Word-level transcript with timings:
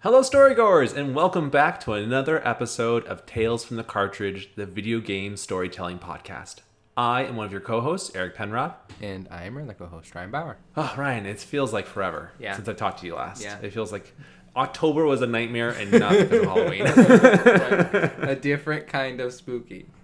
Hello, 0.00 0.20
storygoers, 0.20 0.96
and 0.96 1.14
welcome 1.14 1.50
back 1.50 1.80
to 1.80 1.92
another 1.92 2.46
episode 2.46 3.04
of 3.06 3.26
Tales 3.26 3.64
from 3.64 3.76
the 3.76 3.82
Cartridge, 3.84 4.50
the 4.54 4.64
video 4.66 5.00
game 5.00 5.36
storytelling 5.36 5.98
podcast. 5.98 6.56
I 6.96 7.24
am 7.24 7.36
one 7.36 7.46
of 7.46 7.52
your 7.52 7.60
co-hosts, 7.60 8.14
Eric 8.14 8.36
Penrod. 8.36 8.74
And 9.02 9.26
I 9.30 9.44
am 9.44 9.54
your 9.56 9.72
co-host, 9.74 10.14
Ryan 10.14 10.30
Bauer. 10.30 10.56
Oh, 10.76 10.94
Ryan, 10.96 11.26
it 11.26 11.40
feels 11.40 11.72
like 11.72 11.86
forever 11.86 12.30
Yeah. 12.38 12.54
since 12.54 12.68
I 12.68 12.74
talked 12.74 13.00
to 13.00 13.06
you 13.06 13.14
last. 13.16 13.42
Yeah. 13.42 13.58
It 13.60 13.72
feels 13.72 13.90
like 13.92 14.14
October 14.56 15.04
was 15.04 15.20
a 15.22 15.26
nightmare 15.26 15.70
and 15.70 15.90
not 15.92 16.12
because 16.12 16.40
of 16.40 16.44
Halloween. 16.44 16.82
a 18.28 18.36
different 18.36 18.86
kind 18.88 19.20
of 19.20 19.32
spooky. 19.32 19.86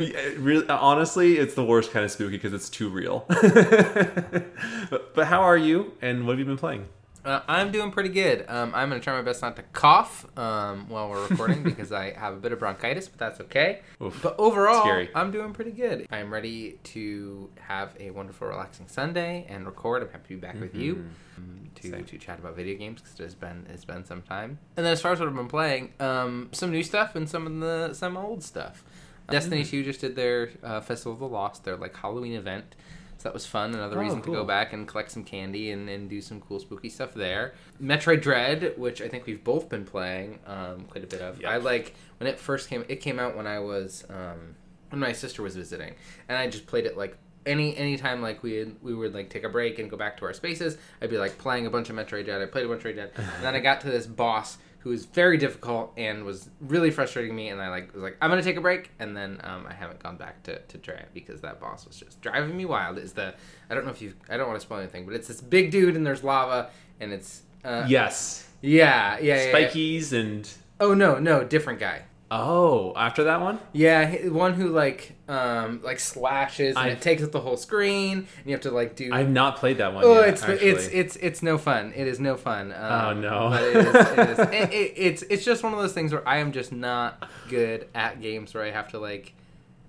It 0.00 0.38
really, 0.38 0.66
honestly, 0.68 1.36
it's 1.38 1.54
the 1.54 1.64
worst 1.64 1.90
kind 1.92 2.04
of 2.04 2.10
spooky 2.10 2.36
because 2.36 2.52
it's 2.54 2.70
too 2.70 2.88
real. 2.88 3.24
but, 3.28 5.14
but 5.14 5.26
how 5.26 5.42
are 5.42 5.56
you, 5.56 5.92
and 6.00 6.26
what 6.26 6.32
have 6.32 6.38
you 6.38 6.44
been 6.46 6.56
playing? 6.56 6.86
Uh, 7.24 7.40
I'm 7.48 7.72
doing 7.72 7.90
pretty 7.90 8.08
good. 8.10 8.44
Um, 8.48 8.72
I'm 8.74 8.88
going 8.88 9.00
to 9.00 9.04
try 9.04 9.14
my 9.14 9.22
best 9.22 9.42
not 9.42 9.56
to 9.56 9.62
cough 9.62 10.26
um, 10.38 10.88
while 10.88 11.10
we're 11.10 11.26
recording 11.26 11.62
because 11.64 11.92
I 11.92 12.12
have 12.12 12.34
a 12.34 12.36
bit 12.36 12.52
of 12.52 12.58
bronchitis, 12.58 13.08
but 13.08 13.18
that's 13.18 13.40
okay. 13.40 13.80
Oof. 14.02 14.18
But 14.22 14.36
overall, 14.38 14.82
Scary. 14.82 15.10
I'm 15.14 15.30
doing 15.30 15.52
pretty 15.52 15.72
good. 15.72 16.06
I'm 16.10 16.32
ready 16.32 16.78
to 16.84 17.50
have 17.60 17.94
a 18.00 18.10
wonderful, 18.10 18.48
relaxing 18.48 18.88
Sunday 18.88 19.46
and 19.48 19.66
record. 19.66 20.02
I'm 20.02 20.08
happy 20.10 20.34
to 20.34 20.40
be 20.40 20.40
back 20.40 20.60
with 20.60 20.74
you 20.74 21.06
um, 21.36 21.70
to, 21.76 21.90
Same. 21.90 22.04
to 22.04 22.18
chat 22.18 22.38
about 22.38 22.56
video 22.56 22.76
games 22.78 23.00
because 23.02 23.18
it 23.18 23.22
has 23.24 23.34
been 23.34 23.66
it's 23.68 23.84
been 23.84 24.04
some 24.04 24.22
time. 24.22 24.58
And 24.76 24.86
then 24.86 24.92
as 24.92 25.00
far 25.00 25.12
as 25.12 25.20
what 25.20 25.28
I've 25.28 25.34
been 25.34 25.48
playing, 25.48 25.92
um, 26.00 26.48
some 26.52 26.70
new 26.70 26.82
stuff 26.82 27.14
and 27.16 27.28
some 27.28 27.46
of 27.46 27.58
the 27.60 27.94
some 27.94 28.16
old 28.16 28.42
stuff. 28.42 28.84
Destiny 29.30 29.62
2 29.62 29.84
just 29.84 30.00
did 30.00 30.16
their 30.16 30.48
uh, 30.62 30.80
Festival 30.80 31.12
of 31.12 31.18
the 31.18 31.28
Lost, 31.28 31.64
their 31.64 31.76
like 31.76 31.94
Halloween 31.94 32.32
event. 32.32 32.74
So 33.18 33.28
that 33.28 33.34
was 33.34 33.44
fun. 33.46 33.74
Another 33.74 33.98
Oh, 33.98 34.00
reason 34.02 34.22
to 34.22 34.30
go 34.30 34.44
back 34.44 34.72
and 34.72 34.86
collect 34.86 35.10
some 35.10 35.24
candy 35.24 35.72
and, 35.72 35.88
and 35.88 36.08
do 36.08 36.20
some 36.20 36.40
cool 36.40 36.60
spooky 36.60 36.88
stuff 36.88 37.14
there. 37.14 37.54
Metroid 37.82 38.22
Dread, 38.22 38.74
which 38.78 39.02
I 39.02 39.08
think 39.08 39.26
we've 39.26 39.42
both 39.42 39.68
been 39.68 39.84
playing 39.84 40.38
um, 40.46 40.82
quite 40.88 41.02
a 41.02 41.06
bit 41.08 41.20
of. 41.20 41.40
Yeah. 41.40 41.50
I 41.50 41.56
like 41.56 41.94
when 42.18 42.28
it 42.28 42.38
first 42.38 42.68
came. 42.70 42.84
It 42.88 43.00
came 43.00 43.18
out 43.18 43.36
when 43.36 43.46
I 43.46 43.58
was 43.58 44.04
um, 44.08 44.54
when 44.90 45.00
my 45.00 45.12
sister 45.12 45.42
was 45.42 45.56
visiting, 45.56 45.94
and 46.28 46.38
I 46.38 46.46
just 46.48 46.66
played 46.66 46.86
it 46.86 46.96
like 46.96 47.16
any 47.44 47.76
anytime 47.76 48.22
like 48.22 48.42
we 48.42 48.54
had, 48.54 48.76
we 48.82 48.94
would 48.94 49.14
like 49.14 49.30
take 49.30 49.42
a 49.44 49.48
break 49.48 49.78
and 49.80 49.90
go 49.90 49.96
back 49.96 50.16
to 50.18 50.24
our 50.24 50.32
spaces. 50.32 50.78
I'd 51.02 51.10
be 51.10 51.18
like 51.18 51.38
playing 51.38 51.66
a 51.66 51.70
bunch 51.70 51.90
of 51.90 51.96
Metroid 51.96 52.24
Dread. 52.24 52.40
I 52.40 52.46
played 52.46 52.66
a 52.66 52.68
bunch 52.68 52.84
of 52.84 52.90
Metroid 52.92 52.94
Dread, 52.94 53.10
and 53.16 53.26
then 53.42 53.54
I 53.56 53.58
got 53.58 53.80
to 53.82 53.90
this 53.90 54.06
boss 54.06 54.58
who 54.80 54.90
was 54.90 55.06
very 55.06 55.36
difficult 55.36 55.92
and 55.96 56.24
was 56.24 56.48
really 56.60 56.90
frustrating 56.90 57.34
me. 57.34 57.48
And 57.48 57.60
I 57.60 57.68
like 57.68 57.92
was 57.92 58.02
like 58.02 58.16
I'm 58.20 58.30
gonna 58.30 58.42
take 58.42 58.56
a 58.56 58.60
break, 58.60 58.90
and 58.98 59.16
then 59.16 59.40
um, 59.44 59.66
I 59.68 59.74
haven't 59.74 60.02
gone 60.02 60.16
back 60.16 60.42
to 60.44 60.58
to 60.60 60.78
Dread 60.78 61.06
because 61.14 61.40
that 61.40 61.60
boss 61.60 61.86
was 61.86 61.96
just 61.98 62.20
driving 62.20 62.56
me 62.56 62.64
wild. 62.64 62.98
Is 62.98 63.12
the 63.12 63.34
I 63.68 63.74
don't 63.74 63.84
know 63.84 63.90
if 63.90 64.00
you 64.00 64.14
I 64.28 64.36
don't 64.36 64.48
want 64.48 64.60
to 64.60 64.64
spoil 64.66 64.78
anything, 64.78 65.04
but 65.04 65.14
it's 65.14 65.28
this 65.28 65.40
big 65.40 65.70
dude 65.70 65.96
and 65.96 66.06
there's 66.06 66.22
lava 66.24 66.70
and 67.00 67.12
it's 67.12 67.42
uh, 67.64 67.84
Yes, 67.88 68.48
yeah 68.60 69.18
yeah 69.20 69.36
yeah, 69.36 69.50
yeah. 69.50 69.68
spikies 69.68 70.12
and 70.12 70.50
Oh 70.80 70.94
no 70.94 71.18
no 71.18 71.44
different 71.44 71.80
guy. 71.80 72.02
Oh, 72.30 72.92
after 72.96 73.24
that 73.24 73.40
one. 73.40 73.58
Yeah, 73.72 74.28
one 74.28 74.54
who 74.54 74.68
like 74.68 75.14
um 75.28 75.80
like 75.82 76.00
slashes 76.00 76.70
and 76.76 76.78
I- 76.78 76.88
it 76.88 77.00
takes 77.00 77.22
up 77.22 77.32
the 77.32 77.40
whole 77.40 77.56
screen 77.56 78.18
and 78.18 78.46
you 78.46 78.52
have 78.52 78.60
to 78.62 78.70
like 78.70 78.96
do. 78.96 79.10
I've 79.12 79.30
not 79.30 79.56
played 79.56 79.78
that 79.78 79.94
one. 79.94 80.04
Oh, 80.04 80.20
yet, 80.20 80.28
it's 80.30 80.42
actually. 80.42 80.68
it's 80.68 80.86
it's 80.88 81.16
it's 81.16 81.42
no 81.42 81.58
fun. 81.58 81.92
It 81.96 82.06
is 82.06 82.20
no 82.20 82.36
fun. 82.36 82.72
Um, 82.72 82.78
Oh, 82.80 83.12
no. 83.14 83.48
But 83.50 83.62
it 83.62 83.76
is, 83.76 83.94
it 83.94 84.28
is 84.30 84.38
it, 84.70 84.72
it, 84.72 84.92
it's 84.96 85.22
it's 85.22 85.44
just 85.44 85.62
one 85.62 85.72
of 85.72 85.78
those 85.78 85.92
things 85.92 86.12
where 86.12 86.26
I 86.28 86.38
am 86.38 86.52
just 86.52 86.72
not 86.72 87.28
good 87.48 87.88
at 87.94 88.20
games 88.20 88.54
where 88.54 88.64
I 88.64 88.70
have 88.70 88.88
to 88.92 88.98
like 88.98 89.34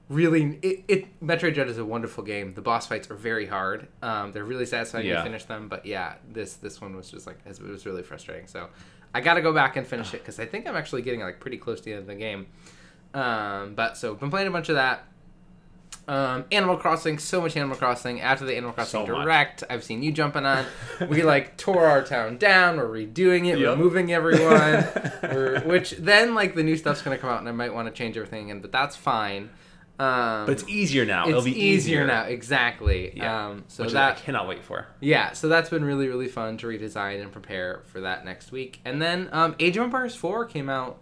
really. 0.07 0.57
It, 0.61 0.83
it 0.87 1.19
Metroid 1.23 1.53
Dread 1.53 1.67
is 1.69 1.77
a 1.77 1.85
wonderful 1.85 2.23
game. 2.23 2.53
The 2.53 2.61
boss 2.61 2.87
fights 2.87 3.09
are 3.11 3.15
very 3.15 3.45
hard. 3.45 3.87
Um, 4.01 4.31
they're 4.31 4.43
really 4.45 4.65
satisfying 4.65 5.05
Yeah. 5.05 5.17
to 5.17 5.23
finish 5.23 5.45
them. 5.45 5.67
But 5.67 5.85
yeah, 5.85 6.15
this 6.31 6.55
this 6.55 6.81
one 6.81 6.95
was 6.95 7.09
just 7.11 7.27
like 7.27 7.37
it 7.45 7.59
was 7.61 7.85
really 7.85 8.03
frustrating. 8.03 8.47
So 8.47 8.69
I 9.14 9.21
got 9.21 9.36
to 9.36 9.42
go 9.42 9.53
back 9.53 9.75
and 9.75 9.87
finish 9.87 10.14
it 10.14 10.21
because 10.21 10.39
I 10.39 10.45
think 10.45 10.67
I'm 10.67 10.75
actually 10.75 11.02
getting 11.02 11.21
like 11.21 11.39
pretty 11.39 11.58
close 11.58 11.80
to 11.80 11.86
the 11.86 11.92
end 11.93 12.02
of 12.02 12.08
the 12.08 12.15
game. 12.15 12.47
Um, 13.14 13.73
but 13.75 13.97
so 13.97 14.14
been 14.15 14.30
playing 14.30 14.47
a 14.47 14.52
bunch 14.52 14.70
of 14.70 14.75
that. 14.75 15.05
Um, 16.08 16.45
Animal 16.52 16.77
Crossing, 16.77 17.20
so 17.20 17.39
much 17.39 17.55
Animal 17.55 17.77
Crossing. 17.77 18.20
After 18.20 18.43
the 18.43 18.55
Animal 18.55 18.73
Crossing 18.73 19.05
So 19.05 19.11
much. 19.11 19.23
Direct, 19.25 19.64
I've 19.70 19.83
seen 19.83 20.02
you 20.02 20.11
jumping 20.11 20.45
on. 20.45 20.65
We 21.08 21.23
like 21.23 21.55
tore 21.55 21.86
our 21.86 22.03
town 22.03 22.37
down. 22.37 22.77
We're 22.77 22.87
redoing 22.87 23.45
it. 23.47 23.58
We're 23.59 23.75
moving 23.75 24.11
everyone. 24.11 24.87
we're, 25.23 25.61
which 25.61 25.91
then 25.91 26.33
like 26.36 26.55
the 26.55 26.64
new 26.64 26.76
stuff's 26.77 27.02
gonna 27.02 27.17
come 27.17 27.30
out, 27.30 27.39
and 27.39 27.47
I 27.47 27.52
might 27.52 27.73
want 27.73 27.87
to 27.87 27.93
change 27.93 28.17
everything 28.17 28.45
again, 28.45 28.59
but 28.59 28.71
that's 28.71 28.95
fine. 28.95 29.52
Um, 29.99 30.45
But 30.45 30.52
it's 30.54 30.67
easier 30.70 31.04
now. 31.05 31.23
it's 31.23 31.30
It'll 31.32 31.42
be 31.43 31.60
easier, 31.61 32.08
now, 32.08 32.23
exactly. 32.23 33.11
Yeah. 33.15 33.48
Um, 33.48 33.65
so 33.67 33.83
which 33.83 33.93
that 33.93 34.17
I 34.17 34.20
cannot 34.21 34.48
wait 34.48 34.64
for. 34.64 34.87
yeah, 35.02 35.33
so 35.33 35.49
that's 35.49 35.70
been 35.70 35.83
really 35.83 36.08
really 36.08 36.27
fun 36.30 36.58
to 36.58 36.67
redesign 36.67 37.21
and 37.21 37.32
prepare 37.32 37.82
for 37.87 37.99
that 38.02 38.23
next 38.23 38.52
week. 38.52 38.80
And 38.86 39.02
then 39.02 39.27
um, 39.33 39.55
Age 39.59 39.76
of 39.77 39.83
Empires 39.83 40.15
4 40.15 40.45
came 40.45 40.70
out 40.70 40.99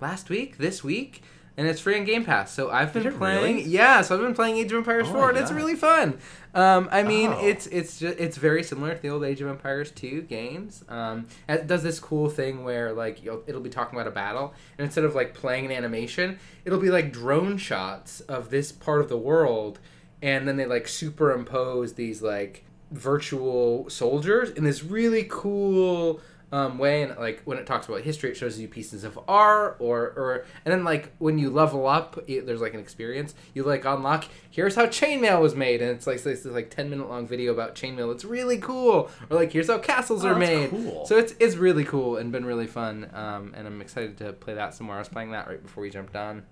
last 0.00 0.30
week, 0.30 0.56
this 0.56 0.82
week, 0.82 1.22
and 1.58 1.66
it's 1.68 1.80
free 1.80 1.98
on 1.98 2.04
Game 2.04 2.24
Pass. 2.24 2.50
So 2.52 2.70
I've 2.70 2.92
been 2.94 3.12
playing. 3.12 3.56
really? 3.56 3.62
Yeah, 3.68 4.00
so 4.00 4.14
I've 4.14 4.22
been 4.22 4.34
playing 4.34 4.56
Age 4.56 4.72
of 4.72 4.78
Empires 4.78 5.06
Oh 5.08 5.12
4, 5.12 5.20
my 5.20 5.28
and 5.30 5.38
it's 5.38 5.52
really 5.52 5.76
fun. 5.76 6.18
Um, 6.54 6.88
I 6.90 7.02
mean, 7.04 7.30
Oh. 7.32 7.46
it's 7.46 7.66
it's 7.68 7.98
just, 8.00 8.18
it's 8.18 8.36
very 8.36 8.62
similar 8.62 8.94
to 8.94 9.00
the 9.00 9.08
old 9.08 9.22
Age 9.24 9.40
of 9.40 9.48
Empires 9.48 9.90
2 9.92 10.22
games. 10.22 10.84
Um, 10.88 11.26
it 11.48 11.66
does 11.66 11.82
this 11.82 12.00
cool 12.00 12.28
thing 12.28 12.64
where 12.64 12.92
like 12.92 13.22
you'll, 13.22 13.42
it'll 13.46 13.60
be 13.60 13.70
talking 13.70 13.96
about 13.98 14.08
a 14.08 14.14
battle, 14.14 14.52
and 14.78 14.84
instead 14.84 15.04
of 15.04 15.14
like 15.14 15.32
playing 15.34 15.66
an 15.66 15.72
animation, 15.72 16.38
it'll 16.64 16.80
be 16.80 16.90
like 16.90 17.12
drone 17.12 17.56
shots 17.56 18.20
of 18.22 18.50
this 18.50 18.72
part 18.72 19.00
of 19.00 19.08
the 19.08 19.18
world, 19.18 19.78
and 20.22 20.48
then 20.48 20.56
they 20.56 20.66
like 20.66 20.88
superimpose 20.88 21.94
these 21.94 22.20
like 22.22 22.64
virtual 22.90 23.88
soldiers 23.88 24.50
in 24.50 24.64
this 24.64 24.82
really 24.82 25.24
cool 25.30 26.20
um, 26.52 26.78
way 26.78 27.02
and 27.02 27.16
like 27.16 27.42
when 27.44 27.58
it 27.58 27.66
talks 27.66 27.86
about 27.88 28.00
history 28.00 28.30
it 28.30 28.36
shows 28.36 28.58
you 28.58 28.66
pieces 28.66 29.04
of 29.04 29.18
art 29.28 29.76
or 29.78 29.98
or 30.16 30.44
and 30.64 30.72
then 30.72 30.82
like 30.84 31.12
when 31.18 31.38
you 31.38 31.48
level 31.48 31.86
up 31.86 32.18
it, 32.26 32.44
there's 32.46 32.60
like 32.60 32.74
an 32.74 32.80
experience 32.80 33.34
you 33.54 33.62
like 33.62 33.84
unlock 33.84 34.24
here's 34.50 34.74
how 34.74 34.84
chainmail 34.86 35.40
was 35.40 35.54
made 35.54 35.80
and 35.80 35.90
it's 35.92 36.06
like 36.08 36.20
this 36.22 36.40
is 36.44 36.52
like 36.52 36.68
10 36.70 36.90
minute 36.90 37.08
long 37.08 37.26
video 37.26 37.52
about 37.52 37.76
chainmail 37.76 38.12
it's 38.12 38.24
really 38.24 38.58
cool 38.58 39.08
or 39.30 39.36
like 39.36 39.52
here's 39.52 39.68
how 39.68 39.78
castles 39.78 40.24
Oh, 40.24 40.30
are 40.30 40.34
made 40.36 40.70
cool. 40.70 41.06
so 41.06 41.16
it's 41.16 41.34
it's 41.38 41.54
really 41.56 41.84
cool 41.84 42.16
and 42.16 42.32
been 42.32 42.44
really 42.44 42.66
fun 42.66 43.08
um, 43.14 43.54
and 43.56 43.66
i'm 43.68 43.80
excited 43.80 44.16
to 44.18 44.32
play 44.32 44.54
that 44.54 44.74
some 44.74 44.86
more 44.88 44.96
i 44.96 44.98
was 44.98 45.08
playing 45.08 45.30
that 45.30 45.46
right 45.46 45.62
before 45.62 45.82
we 45.82 45.90
jumped 45.90 46.16
on 46.16 46.42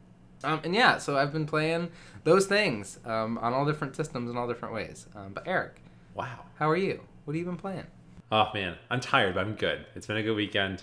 um, 0.45 0.61
and 0.63 0.73
yeah, 0.73 0.99
so 0.99 1.19
I've 1.19 1.33
been 1.33 1.47
playing 1.47 1.91
those 2.23 2.47
things 2.47 3.01
um, 3.05 3.39
on 3.39 3.53
all 3.53 3.67
different 3.67 3.97
systems 3.97 4.31
in 4.31 4.37
all 4.37 4.47
different 4.47 4.73
ways. 4.73 5.09
Um, 5.17 5.33
but 5.33 5.43
Eric, 5.49 5.81
Wow. 6.15 6.45
how 6.61 6.71
are 6.71 6.77
you? 6.77 7.01
What 7.25 7.33
have 7.35 7.41
you 7.41 7.45
been 7.45 7.57
playing? 7.57 7.87
Oh 8.31 8.49
man, 8.55 8.77
I'm 8.91 9.01
tired, 9.01 9.35
but 9.35 9.41
I'm 9.41 9.55
good. 9.55 9.87
It's 9.95 10.07
been 10.07 10.17
a 10.19 10.23
good 10.23 10.37
weekend. 10.37 10.83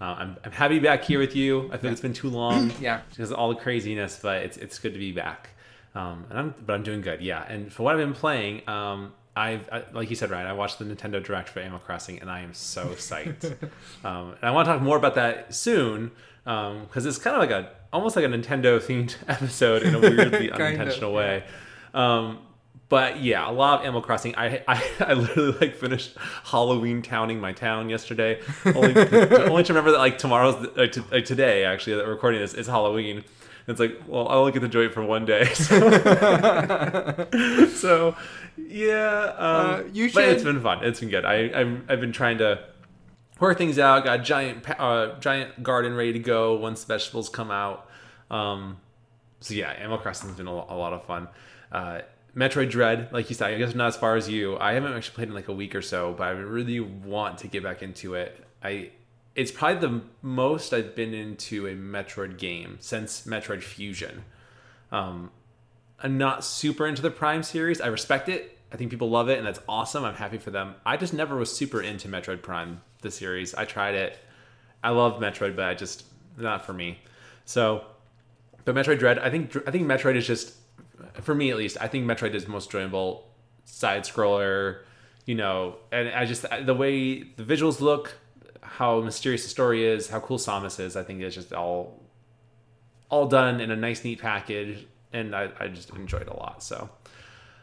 Uh, 0.00 0.16
I'm, 0.18 0.36
I'm 0.44 0.52
happy 0.52 0.74
to 0.74 0.80
be 0.80 0.86
back 0.86 1.04
here 1.04 1.18
with 1.18 1.36
you. 1.36 1.66
I 1.68 1.72
think 1.72 1.84
like 1.84 1.92
it's 1.92 2.00
been 2.00 2.12
too 2.12 2.28
long 2.28 2.72
Yeah. 2.80 3.00
because 3.10 3.30
of 3.30 3.38
all 3.38 3.48
the 3.50 3.54
craziness, 3.60 4.18
but 4.22 4.42
it's 4.42 4.56
it's 4.56 4.78
good 4.78 4.92
to 4.92 4.98
be 4.98 5.12
back. 5.12 5.50
Um, 5.94 6.24
and 6.30 6.38
I'm 6.38 6.54
but 6.66 6.74
I'm 6.74 6.82
doing 6.82 7.00
good, 7.00 7.20
yeah. 7.20 7.44
And 7.48 7.72
for 7.72 7.82
what 7.82 7.92
I've 7.94 8.00
been 8.00 8.14
playing, 8.14 8.68
um, 8.68 9.12
I've 9.36 9.68
I, 9.70 9.84
like 9.92 10.10
you 10.10 10.16
said, 10.16 10.30
Ryan, 10.30 10.46
I 10.46 10.52
watched 10.54 10.78
the 10.78 10.84
Nintendo 10.84 11.22
Direct 11.22 11.48
for 11.48 11.60
Animal 11.60 11.78
Crossing, 11.80 12.18
and 12.20 12.30
I 12.30 12.40
am 12.40 12.52
so 12.52 12.86
psyched. 12.88 13.44
um, 14.04 14.30
and 14.32 14.42
I 14.42 14.50
want 14.50 14.66
to 14.66 14.72
talk 14.72 14.82
more 14.82 14.96
about 14.96 15.14
that 15.14 15.54
soon 15.54 16.10
because 16.44 17.06
it's 17.06 17.18
kind 17.18 17.36
of 17.36 17.40
like 17.40 17.50
a 17.50 17.70
almost 17.92 18.16
like 18.16 18.24
a 18.24 18.28
Nintendo 18.28 18.80
themed 18.80 19.14
episode 19.28 19.82
in 19.82 19.94
a 19.94 19.98
weirdly 20.00 20.48
Kind 20.48 20.50
of, 20.50 20.60
unintentional 20.60 21.12
way. 21.12 21.44
Um, 21.94 22.38
but 22.92 23.22
yeah, 23.22 23.48
a 23.48 23.50
lot 23.50 23.78
of 23.78 23.84
Animal 23.84 24.02
Crossing. 24.02 24.34
I 24.36 24.62
I, 24.68 24.84
I 25.00 25.14
literally 25.14 25.52
like 25.58 25.74
finished 25.76 26.14
Halloween 26.44 27.00
towning 27.00 27.40
my 27.40 27.52
town 27.52 27.88
yesterday, 27.88 28.38
only 28.66 28.94
only 29.50 29.62
to 29.64 29.72
remember 29.72 29.92
that 29.92 29.98
like 29.98 30.18
tomorrow's 30.18 30.56
like, 30.76 30.92
t- 30.92 31.00
like 31.10 31.24
today 31.24 31.64
actually 31.64 31.96
that 31.96 32.06
recording 32.06 32.40
this 32.42 32.52
is 32.52 32.66
Halloween. 32.66 33.24
And 33.66 33.74
it's 33.74 33.80
like, 33.80 33.96
well, 34.08 34.28
I 34.28 34.34
only 34.34 34.50
get 34.52 34.58
to 34.58 34.64
enjoy 34.66 34.86
it 34.86 34.92
for 34.92 35.02
one 35.04 35.24
day. 35.24 35.44
So, 35.54 35.78
so, 37.74 38.16
yeah, 38.56 39.34
um, 39.38 39.66
Uh, 39.66 39.82
you 39.92 40.10
But 40.12 40.24
it's 40.24 40.42
should- 40.42 40.52
been 40.52 40.62
fun. 40.62 40.84
It's 40.84 41.00
been 41.00 41.08
good. 41.08 41.24
I 41.24 41.50
I've, 41.60 41.90
I've 41.90 42.00
been 42.00 42.12
trying 42.12 42.38
to 42.38 42.60
work 43.40 43.58
things 43.58 43.78
out. 43.78 44.04
Got 44.04 44.20
a 44.20 44.22
giant 44.22 44.68
uh, 44.78 45.18
giant 45.20 45.62
garden 45.62 45.94
ready 45.94 46.12
to 46.12 46.18
go 46.18 46.54
once 46.56 46.84
vegetables 46.84 47.28
come 47.28 47.50
out. 47.50 47.88
Um, 48.30 48.78
so 49.40 49.54
yeah, 49.54 49.70
Animal 49.70 49.98
Crossing's 49.98 50.36
been 50.36 50.46
a, 50.46 50.50
a 50.52 50.76
lot 50.76 50.92
of 50.92 51.04
fun. 51.06 51.28
Uh, 51.70 52.00
Metroid 52.36 52.70
Dread, 52.70 53.12
like 53.12 53.28
you 53.28 53.34
said, 53.34 53.52
I 53.52 53.58
guess 53.58 53.74
not 53.74 53.88
as 53.88 53.96
far 53.96 54.16
as 54.16 54.28
you. 54.28 54.58
I 54.58 54.72
haven't 54.72 54.94
actually 54.94 55.14
played 55.14 55.28
in 55.28 55.34
like 55.34 55.48
a 55.48 55.52
week 55.52 55.74
or 55.74 55.82
so, 55.82 56.14
but 56.16 56.24
I 56.24 56.30
really 56.30 56.80
want 56.80 57.38
to 57.38 57.48
get 57.48 57.62
back 57.62 57.82
into 57.82 58.14
it. 58.14 58.44
I 58.62 58.90
it's 59.34 59.50
probably 59.50 59.80
the 59.80 60.02
most 60.20 60.72
I've 60.72 60.94
been 60.94 61.14
into 61.14 61.66
a 61.66 61.74
Metroid 61.74 62.38
game 62.38 62.76
since 62.80 63.26
Metroid 63.26 63.62
Fusion. 63.62 64.24
Um, 64.90 65.30
I'm 66.02 66.18
not 66.18 66.44
super 66.44 66.86
into 66.86 67.00
the 67.00 67.10
Prime 67.10 67.42
series. 67.42 67.80
I 67.80 67.86
respect 67.86 68.28
it. 68.28 68.58
I 68.72 68.76
think 68.76 68.90
people 68.90 69.10
love 69.10 69.28
it, 69.28 69.38
and 69.38 69.46
that's 69.46 69.60
awesome. 69.68 70.04
I'm 70.04 70.14
happy 70.14 70.38
for 70.38 70.50
them. 70.50 70.74
I 70.84 70.96
just 70.96 71.14
never 71.14 71.36
was 71.36 71.54
super 71.54 71.80
into 71.80 72.08
Metroid 72.08 72.42
Prime, 72.42 72.80
the 73.00 73.10
series. 73.10 73.54
I 73.54 73.64
tried 73.64 73.94
it. 73.94 74.18
I 74.82 74.90
love 74.90 75.20
Metroid, 75.20 75.56
but 75.56 75.66
I 75.66 75.74
just 75.74 76.04
not 76.36 76.64
for 76.64 76.72
me. 76.72 76.98
So, 77.44 77.84
but 78.64 78.74
Metroid 78.74 78.98
Dread, 78.98 79.18
I 79.18 79.30
think 79.30 79.56
I 79.66 79.70
think 79.70 79.86
Metroid 79.86 80.16
is 80.16 80.26
just 80.26 80.54
for 81.20 81.34
me 81.34 81.50
at 81.50 81.56
least. 81.56 81.76
I 81.80 81.88
think 81.88 82.06
Metroid 82.06 82.34
is 82.34 82.44
the 82.44 82.50
most 82.50 82.66
enjoyable 82.66 83.28
side 83.64 84.04
scroller. 84.04 84.82
You 85.26 85.36
know, 85.36 85.76
and 85.92 86.08
I 86.08 86.24
just 86.24 86.44
the 86.64 86.74
way 86.74 87.22
the 87.22 87.44
visuals 87.44 87.80
look, 87.80 88.18
how 88.60 89.00
mysterious 89.00 89.44
the 89.44 89.48
story 89.48 89.86
is, 89.86 90.08
how 90.08 90.20
cool 90.20 90.38
Samus 90.38 90.80
is. 90.80 90.96
I 90.96 91.04
think 91.04 91.20
it's 91.20 91.34
just 91.34 91.52
all 91.52 92.02
all 93.12 93.26
done 93.26 93.60
in 93.60 93.70
a 93.70 93.76
nice, 93.76 94.02
neat 94.04 94.20
package, 94.20 94.86
and 95.12 95.36
I, 95.36 95.50
I 95.60 95.68
just 95.68 95.90
enjoyed 95.90 96.22
it 96.22 96.28
a 96.28 96.36
lot. 96.36 96.62
So, 96.62 96.88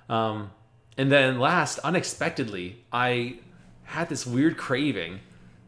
um, 0.08 0.52
and 0.96 1.12
then 1.12 1.40
last, 1.40 1.80
unexpectedly, 1.80 2.86
I 2.94 3.40
had 3.84 4.10
this 4.10 4.28
weird 4.28 4.58
craving, 4.58 5.22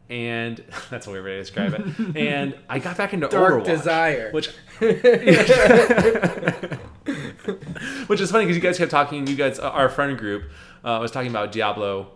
and 0.07 0.63
that's 0.91 1.07
a 1.07 1.11
weird 1.11 1.25
way 1.25 1.31
to 1.31 1.39
describe 1.39 1.73
it. 1.73 1.99
and 2.15 2.55
I 2.69 2.77
got 2.77 2.95
back 2.95 3.13
into 3.13 3.27
Dark 3.27 3.63
Overwatch, 3.63 3.65
desire. 3.65 4.31
which 4.31 4.49
which 8.11 8.19
is 8.19 8.29
funny 8.29 8.43
because 8.43 8.57
you 8.57 8.61
guys 8.61 8.77
kept 8.77 8.91
talking. 8.91 9.25
You 9.25 9.37
guys, 9.37 9.57
our 9.57 9.87
friend 9.87 10.17
group, 10.17 10.43
uh, 10.83 10.97
was 11.01 11.11
talking 11.11 11.29
about 11.29 11.53
Diablo 11.53 12.11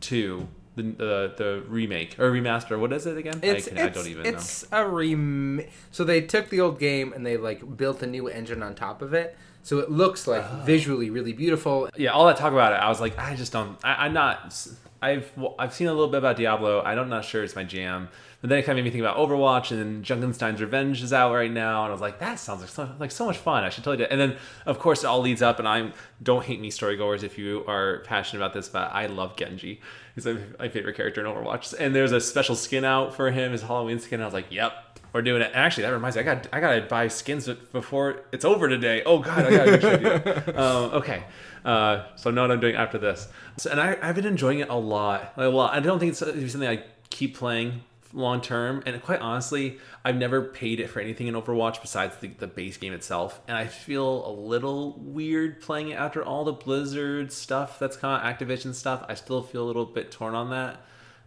two, 0.00 0.48
the 0.74 0.82
the, 0.82 1.34
the 1.36 1.64
remake 1.68 2.18
or 2.18 2.32
remaster. 2.32 2.76
What 2.76 2.92
is 2.92 3.06
it 3.06 3.16
again? 3.16 3.38
It's, 3.44 3.68
I, 3.68 3.70
can, 3.70 3.78
I 3.78 3.88
don't 3.90 4.08
even 4.08 4.26
it's 4.26 4.66
a 4.72 4.84
rem. 4.88 5.60
So 5.92 6.02
they 6.02 6.20
took 6.22 6.48
the 6.50 6.60
old 6.60 6.80
game 6.80 7.12
and 7.12 7.24
they 7.24 7.36
like 7.36 7.76
built 7.76 8.02
a 8.02 8.08
new 8.08 8.26
engine 8.26 8.60
on 8.60 8.74
top 8.74 9.02
of 9.02 9.14
it, 9.14 9.36
so 9.62 9.78
it 9.78 9.88
looks 9.88 10.26
like 10.26 10.42
Oh. 10.44 10.62
visually 10.64 11.10
really 11.10 11.32
beautiful. 11.32 11.88
yeah, 11.96 12.10
all 12.10 12.26
that 12.26 12.36
talk 12.36 12.52
about 12.52 12.72
it, 12.72 12.80
I 12.80 12.88
was 12.88 13.00
like, 13.00 13.16
I 13.16 13.36
just 13.36 13.52
don't. 13.52 13.78
I, 13.84 14.06
I'm 14.06 14.12
not. 14.14 14.52
I've 15.00 15.30
I've 15.60 15.74
seen 15.74 15.86
a 15.86 15.92
little 15.92 16.08
bit 16.10 16.18
about 16.18 16.36
Diablo. 16.36 16.82
I'm 16.82 17.08
not 17.08 17.24
sure 17.24 17.44
it's 17.44 17.54
my 17.54 17.62
jam. 17.62 18.08
But 18.46 18.50
then 18.50 18.58
it 18.60 18.62
kind 18.62 18.78
of 18.78 18.84
made 18.84 18.92
me 18.92 18.96
think 18.96 19.02
about 19.02 19.16
Overwatch, 19.16 19.72
and 19.72 19.80
then 19.80 20.02
Junkenstein's 20.04 20.60
Revenge 20.60 21.02
is 21.02 21.12
out 21.12 21.34
right 21.34 21.50
now, 21.50 21.82
and 21.82 21.88
I 21.88 21.90
was 21.90 22.00
like, 22.00 22.20
that 22.20 22.38
sounds 22.38 22.60
like 22.60 22.70
so, 22.70 22.88
like 23.00 23.10
so 23.10 23.26
much 23.26 23.38
fun. 23.38 23.64
I 23.64 23.70
should 23.70 23.82
totally 23.82 23.96
do. 23.96 24.02
It. 24.04 24.12
And 24.12 24.20
then 24.20 24.36
of 24.66 24.78
course 24.78 25.02
it 25.02 25.08
all 25.08 25.20
leads 25.20 25.42
up, 25.42 25.58
and 25.58 25.66
I'm 25.66 25.94
don't 26.22 26.44
hate 26.44 26.60
me, 26.60 26.70
storygoers, 26.70 27.24
if 27.24 27.38
you 27.38 27.64
are 27.66 28.04
passionate 28.04 28.40
about 28.40 28.54
this, 28.54 28.68
but 28.68 28.94
I 28.94 29.06
love 29.06 29.34
Genji. 29.34 29.80
He's 30.14 30.26
my, 30.26 30.68
favorite 30.68 30.94
character 30.94 31.20
in 31.20 31.26
Overwatch, 31.26 31.74
and 31.76 31.92
there's 31.92 32.12
a 32.12 32.20
special 32.20 32.54
skin 32.54 32.84
out 32.84 33.16
for 33.16 33.32
him, 33.32 33.50
his 33.50 33.62
Halloween 33.62 33.98
skin. 33.98 34.22
I 34.22 34.26
was 34.26 34.34
like, 34.34 34.46
yep. 34.52 35.00
We're 35.12 35.22
doing 35.22 35.42
it. 35.42 35.46
And 35.46 35.56
actually, 35.56 35.82
that 35.82 35.92
reminds 35.92 36.14
me. 36.14 36.20
I 36.20 36.24
got 36.24 36.46
I 36.52 36.60
gotta 36.60 36.82
buy 36.82 37.08
skins 37.08 37.48
before 37.48 38.20
it's 38.30 38.44
over 38.44 38.68
today. 38.68 39.02
Oh 39.04 39.18
God, 39.18 39.44
I 39.44 39.50
gotta 39.50 39.70
make 39.72 39.80
sure 39.80 39.92
I 39.92 39.96
do 39.96 40.02
that. 40.02 40.48
Um, 40.56 40.90
okay, 40.92 41.24
uh, 41.64 42.04
so 42.14 42.30
know 42.30 42.42
what 42.42 42.52
I'm 42.52 42.60
doing 42.60 42.76
after 42.76 42.98
this. 42.98 43.26
So, 43.56 43.70
and 43.70 43.80
I, 43.80 43.96
I've 44.02 44.14
been 44.14 44.26
enjoying 44.26 44.60
it 44.60 44.68
a 44.68 44.76
lot. 44.76 45.32
Like, 45.36 45.46
a 45.46 45.48
lot. 45.48 45.74
I 45.74 45.80
don't 45.80 45.98
think 45.98 46.10
it's 46.10 46.18
something 46.18 46.68
I 46.68 46.84
keep 47.08 47.34
playing 47.34 47.80
long 48.16 48.40
term. 48.40 48.82
And 48.86 49.00
quite 49.02 49.20
honestly, 49.20 49.78
I've 50.04 50.16
never 50.16 50.42
paid 50.42 50.80
it 50.80 50.88
for 50.88 51.00
anything 51.00 51.28
in 51.28 51.34
Overwatch 51.34 51.80
besides 51.80 52.16
the, 52.16 52.28
the 52.28 52.46
base 52.46 52.76
game 52.76 52.92
itself. 52.92 53.40
And 53.46 53.56
I 53.56 53.66
feel 53.66 54.26
a 54.26 54.32
little 54.32 54.98
weird 54.98 55.60
playing 55.60 55.90
it 55.90 55.94
after 55.94 56.24
all 56.24 56.44
the 56.44 56.52
Blizzard 56.52 57.32
stuff 57.32 57.78
that's 57.78 57.96
kind 57.96 58.20
of 58.20 58.48
Activision 58.48 58.74
stuff. 58.74 59.04
I 59.08 59.14
still 59.14 59.42
feel 59.42 59.62
a 59.62 59.68
little 59.68 59.86
bit 59.86 60.10
torn 60.10 60.34
on 60.34 60.50
that 60.50 60.80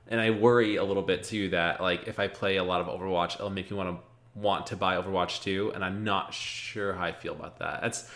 and 0.09 0.19
I 0.19 0.31
worry 0.31 0.75
a 0.75 0.83
little 0.83 1.03
bit 1.03 1.23
too 1.23 1.49
that 1.49 1.79
like 1.79 2.07
if 2.07 2.19
I 2.19 2.27
play 2.27 2.57
a 2.57 2.63
lot 2.63 2.81
of 2.81 2.87
Overwatch, 2.87 3.35
it'll 3.35 3.51
make 3.51 3.71
me 3.71 3.77
want 3.77 3.95
to 3.95 4.03
want 4.39 4.67
to 4.67 4.75
buy 4.75 4.95
Overwatch 4.95 5.41
2, 5.43 5.73
and 5.73 5.83
I'm 5.83 6.03
not 6.03 6.33
sure 6.33 6.93
how 6.93 7.05
I 7.05 7.11
feel 7.11 7.33
about 7.33 7.59
that. 7.59 7.81
That's 7.81 8.09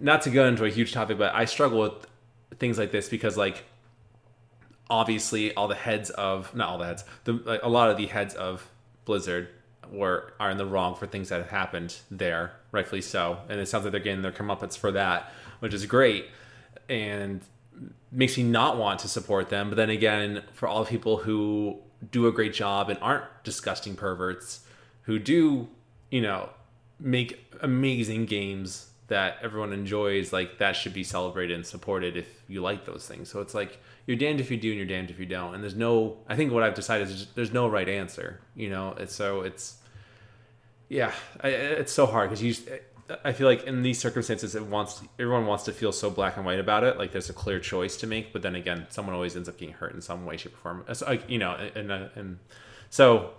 not 0.00 0.22
to 0.22 0.30
go 0.30 0.46
into 0.46 0.64
a 0.64 0.70
huge 0.70 0.92
topic, 0.92 1.18
but 1.18 1.34
I 1.34 1.44
struggle 1.44 1.80
with 1.80 2.06
things 2.58 2.78
like 2.78 2.92
this 2.92 3.08
because 3.08 3.36
like 3.36 3.64
obviously 4.90 5.54
all 5.54 5.68
the 5.68 5.74
heads 5.74 6.10
of 6.10 6.54
not 6.54 6.68
all 6.68 6.78
the 6.78 6.86
heads, 6.86 7.04
the 7.24 7.32
like, 7.32 7.62
a 7.62 7.68
lot 7.68 7.90
of 7.90 7.96
the 7.96 8.06
heads 8.06 8.34
of 8.34 8.68
Blizzard 9.04 9.48
were 9.90 10.32
are 10.38 10.50
in 10.50 10.58
the 10.58 10.66
wrong 10.66 10.94
for 10.94 11.06
things 11.06 11.28
that 11.28 11.40
have 11.40 11.50
happened 11.50 11.96
there, 12.10 12.52
rightfully 12.72 13.00
so, 13.00 13.38
and 13.48 13.60
it 13.60 13.66
sounds 13.68 13.84
like 13.84 13.92
they're 13.92 14.00
getting 14.00 14.22
their 14.22 14.32
comeuppance 14.32 14.76
for 14.76 14.92
that, 14.92 15.32
which 15.60 15.74
is 15.74 15.86
great, 15.86 16.26
and 16.88 17.40
makes 18.10 18.36
me 18.36 18.42
not 18.42 18.76
want 18.76 19.00
to 19.00 19.08
support 19.08 19.50
them. 19.50 19.70
But 19.70 19.76
then 19.76 19.90
again, 19.90 20.42
for 20.52 20.68
all 20.68 20.84
the 20.84 20.90
people 20.90 21.18
who 21.18 21.78
do 22.10 22.26
a 22.26 22.32
great 22.32 22.54
job 22.54 22.88
and 22.90 22.98
aren't 23.00 23.24
disgusting 23.44 23.96
perverts, 23.96 24.60
who 25.02 25.18
do, 25.18 25.68
you 26.10 26.20
know, 26.20 26.50
make 27.00 27.44
amazing 27.60 28.26
games 28.26 28.87
that 29.08 29.38
everyone 29.42 29.72
enjoys, 29.72 30.32
like 30.32 30.58
that 30.58 30.76
should 30.76 30.94
be 30.94 31.02
celebrated 31.02 31.54
and 31.54 31.66
supported 31.66 32.16
if 32.16 32.26
you 32.46 32.60
like 32.62 32.84
those 32.84 33.06
things. 33.06 33.28
So 33.28 33.40
it's 33.40 33.54
like 33.54 33.80
you're 34.06 34.16
damned 34.16 34.40
if 34.40 34.50
you 34.50 34.56
do 34.56 34.68
and 34.68 34.76
you're 34.76 34.86
damned 34.86 35.10
if 35.10 35.18
you 35.18 35.26
don't. 35.26 35.54
And 35.54 35.62
there's 35.62 35.74
no, 35.74 36.18
I 36.28 36.36
think 36.36 36.52
what 36.52 36.62
I've 36.62 36.74
decided 36.74 37.08
is 37.08 37.26
there's 37.34 37.52
no 37.52 37.68
right 37.68 37.88
answer, 37.88 38.40
you 38.54 38.70
know. 38.70 38.94
It's 38.98 39.14
so 39.14 39.40
it's, 39.40 39.76
yeah, 40.88 41.12
I, 41.40 41.48
it's 41.48 41.92
so 41.92 42.06
hard 42.06 42.30
because 42.30 42.42
you. 42.42 42.54
I 43.24 43.32
feel 43.32 43.46
like 43.46 43.64
in 43.64 43.82
these 43.82 43.98
circumstances, 43.98 44.54
it 44.54 44.66
wants 44.66 45.00
everyone 45.18 45.46
wants 45.46 45.64
to 45.64 45.72
feel 45.72 45.92
so 45.92 46.10
black 46.10 46.36
and 46.36 46.44
white 46.44 46.60
about 46.60 46.84
it. 46.84 46.98
Like 46.98 47.12
there's 47.12 47.30
a 47.30 47.32
clear 47.32 47.58
choice 47.58 47.96
to 47.98 48.06
make, 48.06 48.34
but 48.34 48.42
then 48.42 48.54
again, 48.54 48.86
someone 48.90 49.14
always 49.14 49.34
ends 49.34 49.48
up 49.48 49.56
getting 49.56 49.74
hurt 49.74 49.94
in 49.94 50.02
some 50.02 50.26
way, 50.26 50.36
shape, 50.36 50.54
or 50.54 50.58
form. 50.58 50.84
Like 51.06 51.28
you 51.28 51.38
know, 51.38 51.52
and 51.52 51.90
and, 51.90 52.10
and 52.14 52.38
so 52.90 53.30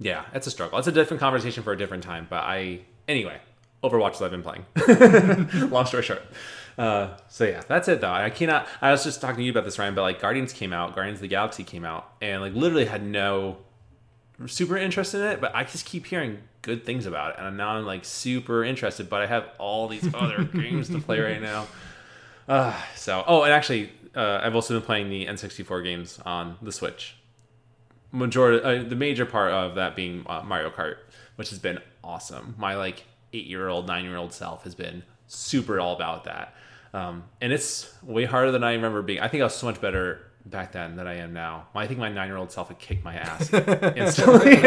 yeah, 0.00 0.24
it's 0.32 0.48
a 0.48 0.50
struggle. 0.50 0.76
It's 0.78 0.88
a 0.88 0.92
different 0.92 1.20
conversation 1.20 1.62
for 1.62 1.72
a 1.72 1.76
different 1.76 2.02
time. 2.02 2.26
But 2.28 2.42
I 2.42 2.80
anyway, 3.06 3.38
Overwatch 3.84 4.18
that 4.18 4.24
I've 4.24 4.30
been 4.30 4.42
playing. 4.42 5.68
Long 5.70 5.86
story 5.86 6.02
short. 6.02 6.22
Uh, 6.76 7.16
so 7.28 7.44
yeah, 7.44 7.62
that's 7.68 7.86
it 7.86 8.00
though. 8.00 8.10
I 8.10 8.30
cannot. 8.30 8.66
I 8.80 8.90
was 8.90 9.04
just 9.04 9.20
talking 9.20 9.36
to 9.36 9.42
you 9.44 9.50
about 9.50 9.64
this, 9.64 9.78
Ryan, 9.78 9.94
but 9.94 10.02
like 10.02 10.20
Guardians 10.20 10.52
came 10.52 10.72
out, 10.72 10.94
Guardians 10.94 11.18
of 11.18 11.22
the 11.22 11.28
Galaxy 11.28 11.62
came 11.62 11.84
out, 11.84 12.12
and 12.20 12.42
like 12.42 12.54
literally 12.54 12.86
had 12.86 13.04
no 13.04 13.58
super 14.46 14.76
interest 14.76 15.14
in 15.14 15.22
it, 15.22 15.40
but 15.40 15.54
I 15.54 15.64
just 15.64 15.86
keep 15.86 16.06
hearing 16.06 16.38
good 16.62 16.84
things 16.84 17.06
about 17.06 17.34
it, 17.34 17.36
and 17.38 17.56
now 17.56 17.70
I'm 17.70 17.86
like 17.86 18.04
super 18.04 18.64
interested. 18.64 19.08
But 19.08 19.22
I 19.22 19.26
have 19.26 19.48
all 19.58 19.86
these 19.88 20.12
other 20.14 20.44
games 20.54 20.88
to 20.88 20.98
play 20.98 21.20
right 21.20 21.40
now. 21.40 21.66
Uh, 22.48 22.74
so 22.96 23.22
oh, 23.26 23.42
and 23.42 23.52
actually, 23.52 23.92
uh, 24.14 24.40
I've 24.42 24.54
also 24.54 24.74
been 24.74 24.84
playing 24.84 25.10
the 25.10 25.26
N64 25.26 25.84
games 25.84 26.18
on 26.24 26.56
the 26.60 26.72
Switch. 26.72 27.16
Majority, 28.10 28.62
uh, 28.62 28.88
the 28.88 28.96
major 28.96 29.26
part 29.26 29.52
of 29.52 29.74
that 29.76 29.96
being 29.96 30.24
uh, 30.28 30.42
Mario 30.42 30.70
Kart, 30.70 30.96
which 31.36 31.50
has 31.50 31.58
been 31.58 31.78
awesome. 32.02 32.54
My 32.58 32.76
like 32.76 33.04
eight 33.34 33.46
year 33.46 33.68
old, 33.68 33.86
nine 33.86 34.04
year 34.04 34.16
old 34.16 34.32
self 34.32 34.64
has 34.64 34.74
been 34.74 35.02
super 35.26 35.80
all 35.80 35.94
about 35.94 36.24
that. 36.24 36.54
Um, 36.92 37.24
and 37.40 37.52
it's 37.52 37.92
way 38.02 38.24
harder 38.24 38.52
than 38.52 38.62
I 38.62 38.74
remember 38.74 39.02
being. 39.02 39.20
I 39.20 39.28
think 39.28 39.40
I 39.40 39.44
was 39.44 39.54
so 39.54 39.66
much 39.66 39.80
better 39.80 40.30
back 40.46 40.72
then 40.72 40.94
than 40.96 41.06
I 41.06 41.16
am 41.16 41.32
now. 41.32 41.66
I 41.74 41.86
think 41.86 41.98
my 41.98 42.08
nine 42.08 42.28
year 42.28 42.36
old 42.36 42.52
self 42.52 42.68
would 42.68 42.78
kick 42.78 43.02
my 43.02 43.14
ass 43.16 43.52
instantly 43.52 44.52
in 44.54 44.60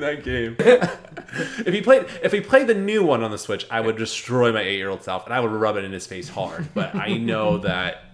that 0.00 0.20
game. 0.22 0.54
if 0.58 1.74
he 1.74 1.80
played, 1.80 2.06
if 2.22 2.30
he 2.32 2.40
played 2.40 2.68
the 2.68 2.74
new 2.74 3.04
one 3.04 3.24
on 3.24 3.30
the 3.30 3.38
Switch, 3.38 3.66
I 3.70 3.80
would 3.80 3.96
destroy 3.96 4.52
my 4.52 4.60
eight 4.60 4.76
year 4.76 4.90
old 4.90 5.02
self 5.02 5.24
and 5.24 5.34
I 5.34 5.40
would 5.40 5.50
rub 5.50 5.76
it 5.76 5.84
in 5.84 5.92
his 5.92 6.06
face 6.06 6.28
hard. 6.28 6.72
But 6.74 6.94
I 6.94 7.16
know 7.16 7.58
that 7.68 8.04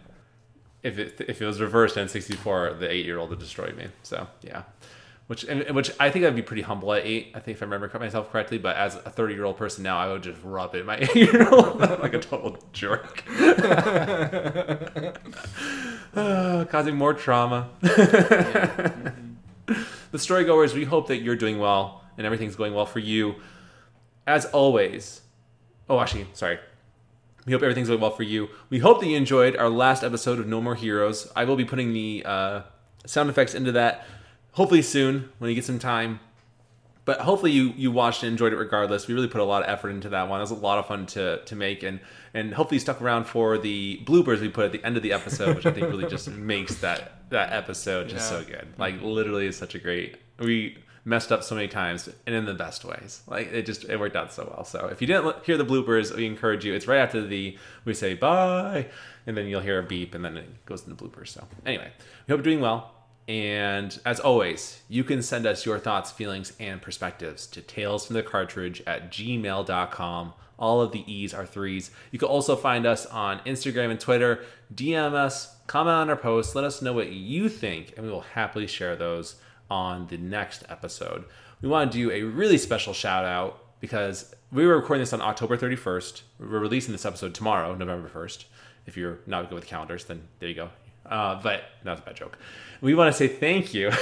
if 0.83 0.99
it 0.99 1.21
if 1.29 1.43
it 1.43 1.47
was 1.47 1.61
reversed 1.61 1.99
N 1.99 2.09
sixty 2.09 2.35
four, 2.35 2.73
the 2.73 2.91
eight 2.91 3.05
year 3.05 3.19
old 3.19 3.29
would 3.31 3.41
destroy 3.41 3.73
me. 3.73 3.89
So 4.03 4.27
yeah. 4.43 4.63
Which, 5.31 5.45
and, 5.45 5.77
which 5.77 5.93
I 6.01 6.11
think 6.11 6.25
I'd 6.25 6.35
be 6.35 6.43
pretty 6.43 6.63
humble 6.63 6.93
at 6.93 7.07
eight. 7.07 7.31
I 7.37 7.39
think 7.39 7.57
if 7.57 7.63
I 7.63 7.65
remember 7.67 7.89
myself 8.01 8.33
correctly, 8.33 8.59
but 8.59 8.75
as 8.75 8.97
a 8.97 9.11
thirty-year-old 9.11 9.57
person 9.57 9.85
now, 9.85 9.97
I 9.97 10.09
would 10.09 10.25
just 10.25 10.41
rub 10.43 10.75
it 10.75 10.85
my 10.85 10.97
eight-year-old 11.01 11.79
like 12.01 12.15
a 12.15 12.19
total 12.19 12.59
jerk, 12.73 13.23
Uh, 16.17 16.65
causing 16.69 16.97
more 16.97 17.15
trauma. 17.15 17.71
the 17.81 19.13
story 20.17 20.45
storygoers, 20.45 20.75
we 20.75 20.85
hope 20.85 21.07
that 21.07 21.19
you're 21.19 21.37
doing 21.37 21.61
well 21.61 22.03
and 22.19 22.27
everything's 22.27 22.57
going 22.57 22.75
well 22.75 22.87
for 22.87 22.99
you. 22.99 23.37
As 24.27 24.47
always, 24.47 25.21
oh, 25.89 26.01
actually, 26.01 26.27
sorry. 26.33 26.59
We 27.47 27.53
hope 27.53 27.63
everything's 27.63 27.87
going 27.87 28.01
well 28.01 28.11
for 28.11 28.25
you. 28.25 28.49
We 28.69 28.81
hope 28.81 28.99
that 28.99 29.07
you 29.07 29.17
enjoyed 29.17 29.55
our 29.55 29.69
last 29.71 30.03
episode 30.03 30.41
of 30.41 30.49
No 30.49 30.61
More 30.61 30.75
Heroes. 30.75 31.31
I 31.37 31.45
will 31.45 31.55
be 31.55 31.65
putting 31.65 31.93
the 31.93 32.25
uh, 32.27 32.63
sound 33.07 33.31
effects 33.31 33.55
into 33.55 33.71
that 33.71 34.05
hopefully 34.53 34.83
soon 34.83 35.31
when 35.39 35.49
you 35.51 35.55
get 35.55 35.65
some 35.65 35.79
time. 35.79 36.21
But 37.07 37.21
hopefully 37.23 37.51
you 37.53 37.73
you 37.77 37.91
watched 37.91 38.23
and 38.23 38.31
enjoyed 38.31 38.53
it 38.53 38.57
regardless. 38.57 39.09
We 39.09 39.15
really 39.15 39.27
put 39.27 39.41
a 39.41 39.45
lot 39.45 39.63
of 39.63 39.69
effort 39.69 39.91
into 39.91 40.11
that 40.11 40.29
one. 40.29 40.39
It 40.39 40.43
was 40.43 40.51
a 40.51 40.55
lot 40.55 40.79
of 40.79 40.87
fun 40.87 41.07
to 41.07 41.43
to 41.45 41.57
make 41.57 41.83
and 41.83 41.99
and 42.35 42.55
hopefully 42.55 42.77
you 42.77 42.81
stuck 42.81 43.01
around 43.03 43.25
for 43.25 43.59
the 43.59 44.01
bloopers 44.05 44.41
we 44.41 44.49
put 44.49 44.67
at 44.67 44.73
the 44.73 44.85
end 44.85 44.97
of 44.97 45.03
the 45.03 45.13
episode, 45.13 45.57
which 45.57 45.67
I 45.67 45.73
think 45.73 45.89
really 45.89 46.07
just 46.09 46.29
makes 46.31 46.77
that 46.77 47.29
that 47.31 47.53
episode 47.53 48.09
just 48.11 48.31
Yeah. 48.31 48.39
so 48.41 48.45
good. 48.45 48.69
Like 48.79 49.01
literally 49.03 49.47
is 49.47 49.57
such 49.57 49.75
a 49.75 49.79
great 49.79 50.19
we 50.39 50.77
messed 51.05 51.33
up 51.33 51.43
so 51.43 51.55
many 51.55 51.67
times 51.67 52.09
and 52.27 52.35
in 52.37 52.45
the 52.45 52.55
best 52.55 52.85
ways. 52.85 53.23
Like 53.27 53.51
it 53.53 53.67
just 53.67 53.85
it 53.89 53.99
worked 53.99 54.15
out 54.15 54.33
so 54.33 54.53
well. 54.55 54.65
So 54.65 54.87
if 54.87 55.01
you 55.01 55.07
didn't 55.09 55.45
hear 55.45 55.57
the 55.57 55.65
bloopers, 55.65 56.15
we 56.15 56.27
encourage 56.27 56.65
you. 56.65 56.75
It's 56.75 56.87
right 56.87 56.99
after 56.99 57.27
the 57.27 57.57
we 57.87 57.95
say 57.95 58.15
bye 58.15 58.87
and 59.27 59.37
then 59.37 59.47
you'll 59.47 59.63
hear 59.63 59.81
a 59.81 59.83
beep 59.83 60.15
and 60.15 60.25
then 60.25 60.37
it 60.37 60.67
goes 60.67 60.87
into 60.87 61.03
bloopers. 61.03 61.29
So 61.29 61.45
anyway, 61.67 61.91
we 62.29 62.33
hope 62.33 62.39
you're 62.45 62.53
doing 62.53 62.61
well. 62.61 62.93
And 63.29 63.99
as 64.05 64.19
always, 64.19 64.81
you 64.89 65.05
can 65.05 65.23
send 65.23 65.47
us 65.47 65.65
your 65.65 65.79
thoughts, 65.79 66.11
feelings, 66.11 66.53
and 66.59 66.83
perspectives 66.83 67.47
to 67.49 67.61
talesfromthecartridge 67.61 68.83
at 68.87 69.13
gmail.com. 69.13 70.33
All 70.59 70.81
of 70.83 70.93
the 70.93 71.11
E's 71.11 71.33
are 71.33 71.47
threes. 71.47 71.91
You 72.11 72.19
can 72.19 72.29
also 72.29 72.57
find 72.57 72.87
us 72.87 73.07
on 73.07 73.39
Instagram 73.41 73.91
and 73.91 74.01
Twitter. 74.01 74.45
DM 74.75 75.15
us, 75.15 75.57
comment 75.67 75.95
on 75.95 76.11
our 76.11 76.17
posts, 76.17 76.55
let 76.55 76.65
us 76.65 76.83
know 76.83 76.93
what 76.93 77.13
you 77.13 77.49
think, 77.49 77.95
and 77.97 78.05
we 78.05 78.13
will 78.13 78.21
happily 78.21 78.67
share 78.67 78.97
those 78.97 79.37
on 79.71 80.09
the 80.09 80.19
next 80.19 80.65
episode. 80.69 81.25
We 81.63 81.69
want 81.69 81.93
to 81.93 81.99
do 81.99 82.11
a 82.11 82.23
really 82.23 82.59
special 82.59 82.93
shout 82.93 83.25
out 83.25 83.63
because 83.81 84.35
we 84.53 84.67
were 84.67 84.77
recording 84.77 85.03
this 85.03 85.13
on 85.13 85.21
October 85.21 85.57
31st. 85.57 86.23
We're 86.41 86.59
releasing 86.59 86.93
this 86.93 87.07
episode 87.07 87.35
tomorrow, 87.35 87.75
November 87.75 88.09
1st. 88.09 88.45
If 88.87 88.97
you're 88.97 89.21
not 89.27 89.49
good 89.49 89.55
with 89.55 89.67
calendars, 89.67 90.05
then 90.05 90.23
there 90.41 90.49
you 90.49 90.55
go. 90.55 90.71
Uh, 91.07 91.41
but 91.43 91.65
that's 91.85 92.01
a 92.01 92.05
bad 92.05 92.17
joke. 92.17 92.39
We 92.81 92.95
want 92.95 93.13
to 93.13 93.17
say 93.17 93.29
thank 93.29 93.75
you 93.75 93.93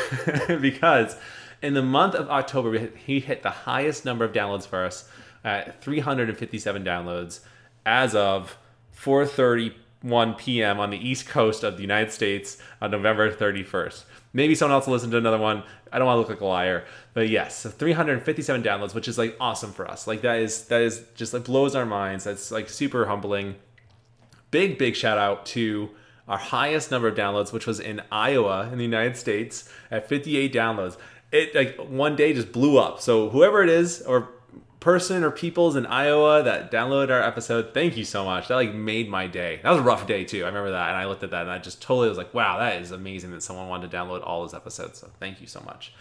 because 0.60 1.16
in 1.62 1.74
the 1.74 1.82
month 1.82 2.14
of 2.14 2.28
October, 2.30 2.90
he 2.94 3.20
hit 3.20 3.42
the 3.42 3.50
highest 3.50 4.04
number 4.04 4.24
of 4.24 4.32
downloads 4.32 4.66
for 4.66 4.84
us 4.84 5.08
at 5.44 5.82
357 5.82 6.84
downloads 6.84 7.40
as 7.84 8.14
of 8.14 8.56
4:31 8.96 10.38
p.m. 10.38 10.78
on 10.78 10.90
the 10.90 10.98
East 10.98 11.28
Coast 11.28 11.64
of 11.64 11.76
the 11.76 11.82
United 11.82 12.12
States 12.12 12.58
on 12.80 12.90
November 12.90 13.32
31st. 13.32 14.04
Maybe 14.32 14.54
someone 14.54 14.74
else 14.74 14.86
will 14.86 14.94
listen 14.94 15.10
to 15.10 15.16
another 15.16 15.38
one. 15.38 15.62
I 15.90 15.98
don't 15.98 16.06
want 16.06 16.16
to 16.16 16.20
look 16.20 16.28
like 16.28 16.40
a 16.40 16.44
liar, 16.44 16.84
but 17.14 17.28
yes, 17.28 17.56
so 17.56 17.70
357 17.70 18.62
downloads, 18.62 18.94
which 18.94 19.08
is 19.08 19.16
like 19.16 19.36
awesome 19.40 19.72
for 19.72 19.90
us. 19.90 20.06
Like 20.06 20.20
that 20.20 20.38
is 20.38 20.64
that 20.66 20.82
is 20.82 21.04
just 21.14 21.32
like 21.32 21.44
blows 21.44 21.74
our 21.74 21.86
minds. 21.86 22.24
That's 22.24 22.50
like 22.50 22.68
super 22.68 23.06
humbling. 23.06 23.56
Big 24.50 24.78
big 24.78 24.94
shout 24.94 25.18
out 25.18 25.46
to 25.46 25.90
our 26.28 26.38
highest 26.38 26.90
number 26.90 27.08
of 27.08 27.14
downloads, 27.14 27.52
which 27.52 27.66
was 27.66 27.80
in 27.80 28.02
Iowa 28.12 28.68
in 28.70 28.78
the 28.78 28.84
United 28.84 29.16
States 29.16 29.68
at 29.90 30.08
58 30.08 30.52
downloads. 30.52 30.96
It 31.32 31.54
like 31.54 31.76
one 31.76 32.16
day 32.16 32.32
just 32.32 32.52
blew 32.52 32.78
up. 32.78 33.00
So 33.00 33.30
whoever 33.30 33.62
it 33.62 33.68
is 33.68 34.02
or 34.02 34.28
person 34.80 35.24
or 35.24 35.30
peoples 35.30 35.74
in 35.76 35.86
Iowa 35.86 36.42
that 36.42 36.70
downloaded 36.70 37.10
our 37.10 37.22
episode, 37.22 37.74
thank 37.74 37.96
you 37.96 38.04
so 38.04 38.24
much. 38.24 38.48
That 38.48 38.54
like 38.54 38.74
made 38.74 39.08
my 39.08 39.26
day. 39.26 39.60
That 39.62 39.70
was 39.70 39.80
a 39.80 39.82
rough 39.82 40.06
day 40.06 40.24
too. 40.24 40.44
I 40.44 40.48
remember 40.48 40.70
that, 40.70 40.88
and 40.88 40.96
I 40.96 41.06
looked 41.06 41.22
at 41.22 41.30
that 41.30 41.42
and 41.42 41.50
I 41.50 41.58
just 41.58 41.82
totally 41.82 42.08
was 42.08 42.18
like, 42.18 42.32
wow, 42.34 42.58
that 42.58 42.80
is 42.80 42.90
amazing 42.90 43.30
that 43.32 43.42
someone 43.42 43.68
wanted 43.68 43.90
to 43.90 43.96
download 43.96 44.26
all 44.26 44.42
those 44.42 44.54
episodes. 44.54 44.98
So 44.98 45.10
thank 45.18 45.40
you 45.40 45.46
so 45.46 45.60
much. 45.60 45.92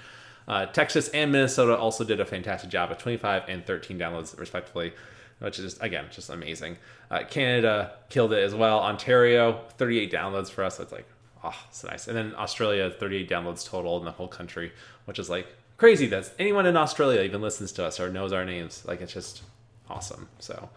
Uh, 0.47 0.65
Texas 0.65 1.09
and 1.09 1.31
Minnesota 1.31 1.75
also 1.77 2.03
did 2.03 2.21
a 2.21 2.25
fantastic 2.25 2.69
job 2.69 2.89
of 2.91 2.97
25 2.97 3.43
and 3.49 3.65
13 3.65 3.99
downloads 3.99 4.37
respectively, 4.39 4.93
which 5.39 5.59
is 5.59 5.73
just, 5.73 5.83
again 5.83 6.05
just 6.11 6.29
amazing. 6.29 6.77
Uh, 7.09 7.23
Canada 7.29 7.93
killed 8.09 8.33
it 8.33 8.43
as 8.43 8.53
well. 8.53 8.79
Ontario 8.79 9.61
38 9.77 10.11
downloads 10.11 10.49
for 10.49 10.63
us. 10.63 10.77
That's 10.77 10.91
like 10.91 11.07
oh, 11.43 11.65
so 11.71 11.87
nice. 11.87 12.07
And 12.07 12.15
then 12.15 12.33
Australia 12.35 12.89
38 12.89 13.29
downloads 13.29 13.67
total 13.67 13.97
in 13.97 14.05
the 14.05 14.11
whole 14.11 14.27
country, 14.27 14.71
which 15.05 15.19
is 15.19 15.29
like 15.29 15.47
crazy 15.77 16.07
that 16.07 16.31
anyone 16.39 16.65
in 16.65 16.75
Australia 16.75 17.21
even 17.21 17.41
listens 17.41 17.71
to 17.73 17.85
us 17.85 17.99
or 17.99 18.09
knows 18.09 18.33
our 18.33 18.45
names. 18.45 18.83
Like 18.85 19.01
it's 19.01 19.13
just 19.13 19.43
awesome. 19.89 20.27
So, 20.39 20.69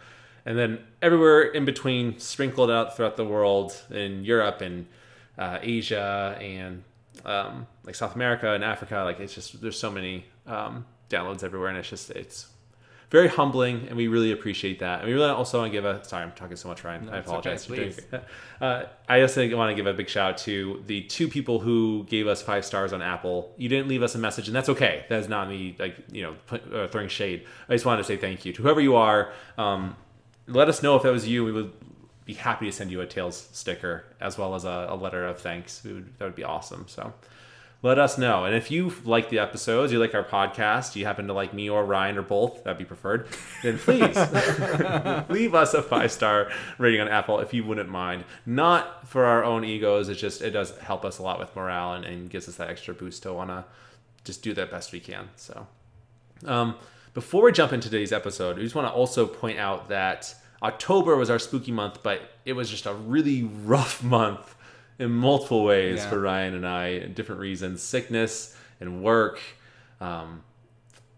and 0.47 0.59
then 0.59 0.81
everywhere 1.03 1.43
in 1.43 1.65
between, 1.65 2.19
sprinkled 2.19 2.71
out 2.71 2.97
throughout 2.97 3.17
the 3.17 3.25
world 3.25 3.81
in 3.91 4.25
Europe 4.25 4.61
and 4.61 4.87
uh, 5.39 5.59
Asia 5.63 6.37
and 6.41 6.83
um, 7.25 7.67
like 7.85 7.95
South 7.95 8.15
America 8.15 8.53
and 8.53 8.65
Africa. 8.65 9.03
Like 9.05 9.21
it's 9.21 9.35
just 9.35 9.61
there's 9.61 9.79
so 9.79 9.91
many 9.91 10.27
um, 10.47 10.87
downloads 11.09 11.43
everywhere, 11.43 11.69
and 11.69 11.79
it's 11.79 11.89
just 11.89 12.11
it's 12.11 12.47
very 13.11 13.27
humbling, 13.27 13.87
and 13.89 13.97
we 13.97 14.07
really 14.07 14.31
appreciate 14.31 14.79
that. 14.79 15.01
And 15.01 15.09
we 15.09 15.15
really 15.15 15.29
also 15.29 15.59
want 15.59 15.73
to 15.73 15.77
give 15.77 15.85
a 15.85 16.03
sorry, 16.05 16.23
I'm 16.23 16.33
talking 16.33 16.57
so 16.57 16.69
much, 16.69 16.85
Ryan. 16.85 17.07
No, 17.07 17.13
I 17.13 17.19
apologize. 17.19 17.69
okay, 17.69 17.91
for 17.91 18.01
doing- 18.03 18.23
uh, 18.61 18.85
I 19.09 19.21
also 19.23 19.57
want 19.57 19.71
to 19.71 19.75
give 19.75 19.87
a 19.87 19.93
big 19.95 20.09
shout 20.09 20.33
out 20.33 20.39
to 20.39 20.83
the 20.87 21.03
two 21.03 21.27
people 21.29 21.59
who 21.59 22.07
gave 22.09 22.29
us 22.29 22.41
five 22.41 22.65
stars 22.65 22.93
on 22.93 23.03
Apple. 23.03 23.53
You 23.57 23.69
didn't 23.69 23.89
leave 23.89 24.03
us 24.03 24.15
a 24.15 24.19
message, 24.19 24.47
and 24.47 24.55
that's 24.55 24.69
okay. 24.69 25.05
That 25.09 25.19
is 25.19 25.29
not 25.29 25.49
me, 25.49 25.75
like 25.79 25.97
you 26.13 26.23
know, 26.23 26.37
put, 26.47 26.73
uh, 26.73 26.87
throwing 26.89 27.09
shade. 27.09 27.47
I 27.69 27.73
just 27.73 27.85
wanted 27.85 27.99
to 28.03 28.05
say 28.05 28.17
thank 28.17 28.45
you 28.45 28.53
to 28.53 28.63
whoever 28.63 28.81
you 28.81 28.95
are. 28.95 29.33
Um, 29.59 29.97
let 30.47 30.69
us 30.69 30.83
know 30.83 30.97
if 30.97 31.03
that 31.03 31.13
was 31.13 31.27
you. 31.27 31.45
We 31.45 31.53
would 31.53 31.73
be 32.25 32.35
happy 32.35 32.67
to 32.67 32.73
send 32.73 32.93
you 32.93 33.01
a 33.01 33.07
Tales 33.07 33.49
sticker 33.53 34.05
as 34.21 34.39
well 34.39 34.55
as 34.55 34.65
a, 34.65 34.87
a 34.91 34.95
letter 34.95 35.27
of 35.27 35.41
thanks. 35.41 35.83
We 35.85 35.95
would, 35.95 36.19
that 36.19 36.25
would 36.27 36.37
be 36.37 36.45
awesome. 36.45 36.85
So 36.87 37.13
let 37.83 37.99
us 37.99 38.19
know. 38.19 38.45
And 38.45 38.55
if 38.55 38.71
you 38.71 38.93
like 39.05 39.31
the 39.31 39.39
episodes, 39.39 39.93
you 39.93 39.99
like 39.99 40.15
our 40.15 40.25
podcast, 40.25 40.97
you 40.97 41.07
happen 41.07 41.27
to 41.29 41.33
like 41.33 41.55
me 41.55 41.71
or 41.71 41.85
Ryan 41.85 42.19
or 42.19 42.23
both, 42.23 42.63
that'd 42.65 42.79
be 42.79 42.85
preferred, 42.85 43.27
then 43.63 43.79
please 43.79 44.17
leave 45.31 45.55
us 45.55 45.73
a 45.73 45.83
five 45.83 46.13
star 46.13 46.51
rating 46.79 47.01
on 47.01 47.09
Apple 47.09 47.41
if 47.41 47.55
you 47.55 47.65
wouldn't 47.65 47.89
mind. 47.89 48.25
Not 48.45 49.09
for 49.09 49.25
our 49.25 49.45
own 49.45 49.65
egos, 49.65 50.09
it 50.09 50.17
just, 50.17 50.43
it 50.43 50.51
does 50.51 50.77
help 50.79 51.05
us 51.05 51.19
a 51.19 51.23
lot 51.23 51.39
with 51.39 51.55
morale 51.57 51.95
and, 51.95 52.05
and 52.05 52.29
gives 52.29 52.49
us 52.49 52.57
that 52.57 52.69
extra 52.69 52.93
boost 52.93 53.23
to 53.23 53.33
want 53.33 53.51
to 53.51 53.65
just 54.25 54.43
do 54.43 54.53
the 54.53 54.67
best 54.67 54.93
we 54.93 55.01
can. 55.01 55.31
So, 55.37 55.67
um, 56.45 56.77
before 57.15 57.45
we 57.45 57.53
jump 57.53 57.73
into 57.73 57.89
today's 57.89 58.13
episode, 58.13 58.57
we 58.57 58.63
just 58.63 58.75
want 58.75 58.89
to 58.89 58.93
also 58.93 59.27
point 59.27 59.59
out 59.59 59.89
that 59.89 60.35
October 60.63 61.17
was 61.17 61.31
our 61.31 61.39
spooky 61.39 61.73
month, 61.73 62.03
but 62.03 62.21
it 62.45 62.53
was 62.53 62.69
just 62.69 62.87
a 62.87 62.93
really 62.93 63.43
rough 63.43 64.03
month 64.03 64.55
in 65.01 65.11
multiple 65.11 65.65
ways 65.65 65.99
Yeah. 65.99 66.11
for 66.11 66.21
Ryan 66.21 66.55
and 66.55 66.67
I, 66.67 66.99
different 67.07 67.41
reasons, 67.41 67.83
sickness 67.83 68.57
and 68.81 69.03
work. 69.03 69.41
Um, 70.01 70.43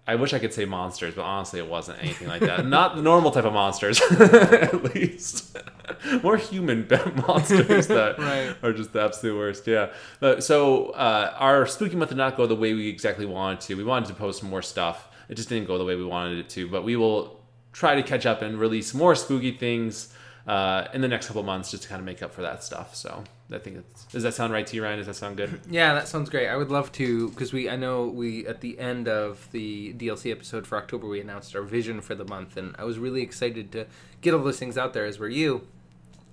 I 0.07 0.17
wish 0.17 0.33
I 0.35 0.41
could 0.41 0.53
say 0.53 0.65
monsters, 0.65 1.15
but 1.15 1.23
honestly, 1.23 1.61
it 1.61 1.69
wasn't 1.69 1.99
anything 2.03 2.27
like 2.27 2.41
that. 2.41 2.67
Not 2.79 2.97
the 2.97 3.03
normal 3.03 3.31
type 3.31 3.45
of 3.45 3.53
monsters, 3.53 4.01
at 4.21 4.95
least. 4.95 5.57
More 6.23 6.37
human 6.37 6.89
monsters 7.27 7.87
that 7.89 8.19
Right. 8.19 8.57
are 8.65 8.73
just 8.73 8.93
the 8.93 9.03
absolute 9.03 9.37
worst. 9.37 9.67
Yeah. 9.67 9.93
But 10.19 10.43
so 10.43 10.87
uh, 10.91 11.35
our 11.39 11.67
spooky 11.67 11.95
month 11.97 12.09
did 12.11 12.19
not 12.19 12.37
go 12.37 12.47
the 12.47 12.57
way 12.57 12.75
we 12.75 12.89
exactly 12.89 13.27
wanted 13.27 13.61
to. 13.63 13.75
We 13.77 13.85
wanted 13.85 14.09
to 14.09 14.15
post 14.15 14.43
more 14.43 14.63
stuff. 14.63 15.09
It 15.29 15.37
just 15.37 15.49
didn't 15.49 15.69
go 15.69 15.79
the 15.79 15.85
way 15.85 15.95
we 15.95 16.05
wanted 16.05 16.39
it 16.39 16.49
to. 16.51 16.69
But 16.69 16.83
we 16.83 16.97
will 16.97 17.41
try 17.73 17.95
to 17.95 18.03
catch 18.03 18.27
up 18.27 18.43
and 18.43 18.59
release 18.59 18.93
more 18.95 19.15
spooky 19.15 19.53
things 19.53 20.13
uh, 20.49 20.89
in 20.93 21.01
the 21.01 21.09
next 21.09 21.29
couple 21.29 21.43
months, 21.45 21.71
just 21.71 21.85
to 21.85 21.89
kind 21.89 22.01
of 22.01 22.05
make 22.07 22.23
up 22.25 22.35
for 22.35 22.43
that 22.43 22.65
stuff. 22.65 22.97
So 22.97 23.23
I 23.55 23.59
think 23.59 23.77
it's, 23.79 24.05
does 24.07 24.23
that 24.23 24.35
sound 24.35 24.53
right 24.53 24.67
to 24.67 24.77
you, 24.77 24.83
Ryan? 24.85 24.99
Does 24.99 25.07
that 25.07 25.17
sound 25.17 25.37
good? 25.37 25.61
Yeah, 25.71 25.95
that 25.95 26.09
sounds 26.09 26.31
great. 26.31 26.49
I 26.49 26.57
would 26.57 26.71
love 26.71 26.91
to 26.93 27.29
because 27.31 27.53
we 27.53 27.69
I 27.69 27.77
know 27.77 28.07
we 28.07 28.47
at 28.47 28.61
the 28.61 28.79
end 28.79 29.09
of 29.09 29.49
the 29.53 29.93
DLC 29.95 30.31
episode 30.33 30.67
for 30.67 30.77
October 30.79 31.07
we 31.09 31.21
announced 31.21 31.55
our 31.57 31.63
vision 31.63 32.01
for 32.01 32.15
the 32.15 32.25
month 32.25 32.57
and 32.57 32.75
I 32.79 32.85
was 32.85 32.99
really 32.99 33.23
excited 33.23 33.73
to 33.73 33.87
get 34.21 34.35
all 34.35 34.43
those 34.43 34.59
things 34.59 34.77
out 34.79 34.93
there 34.95 35.05
as 35.07 35.19
were 35.19 35.29
you. 35.29 35.67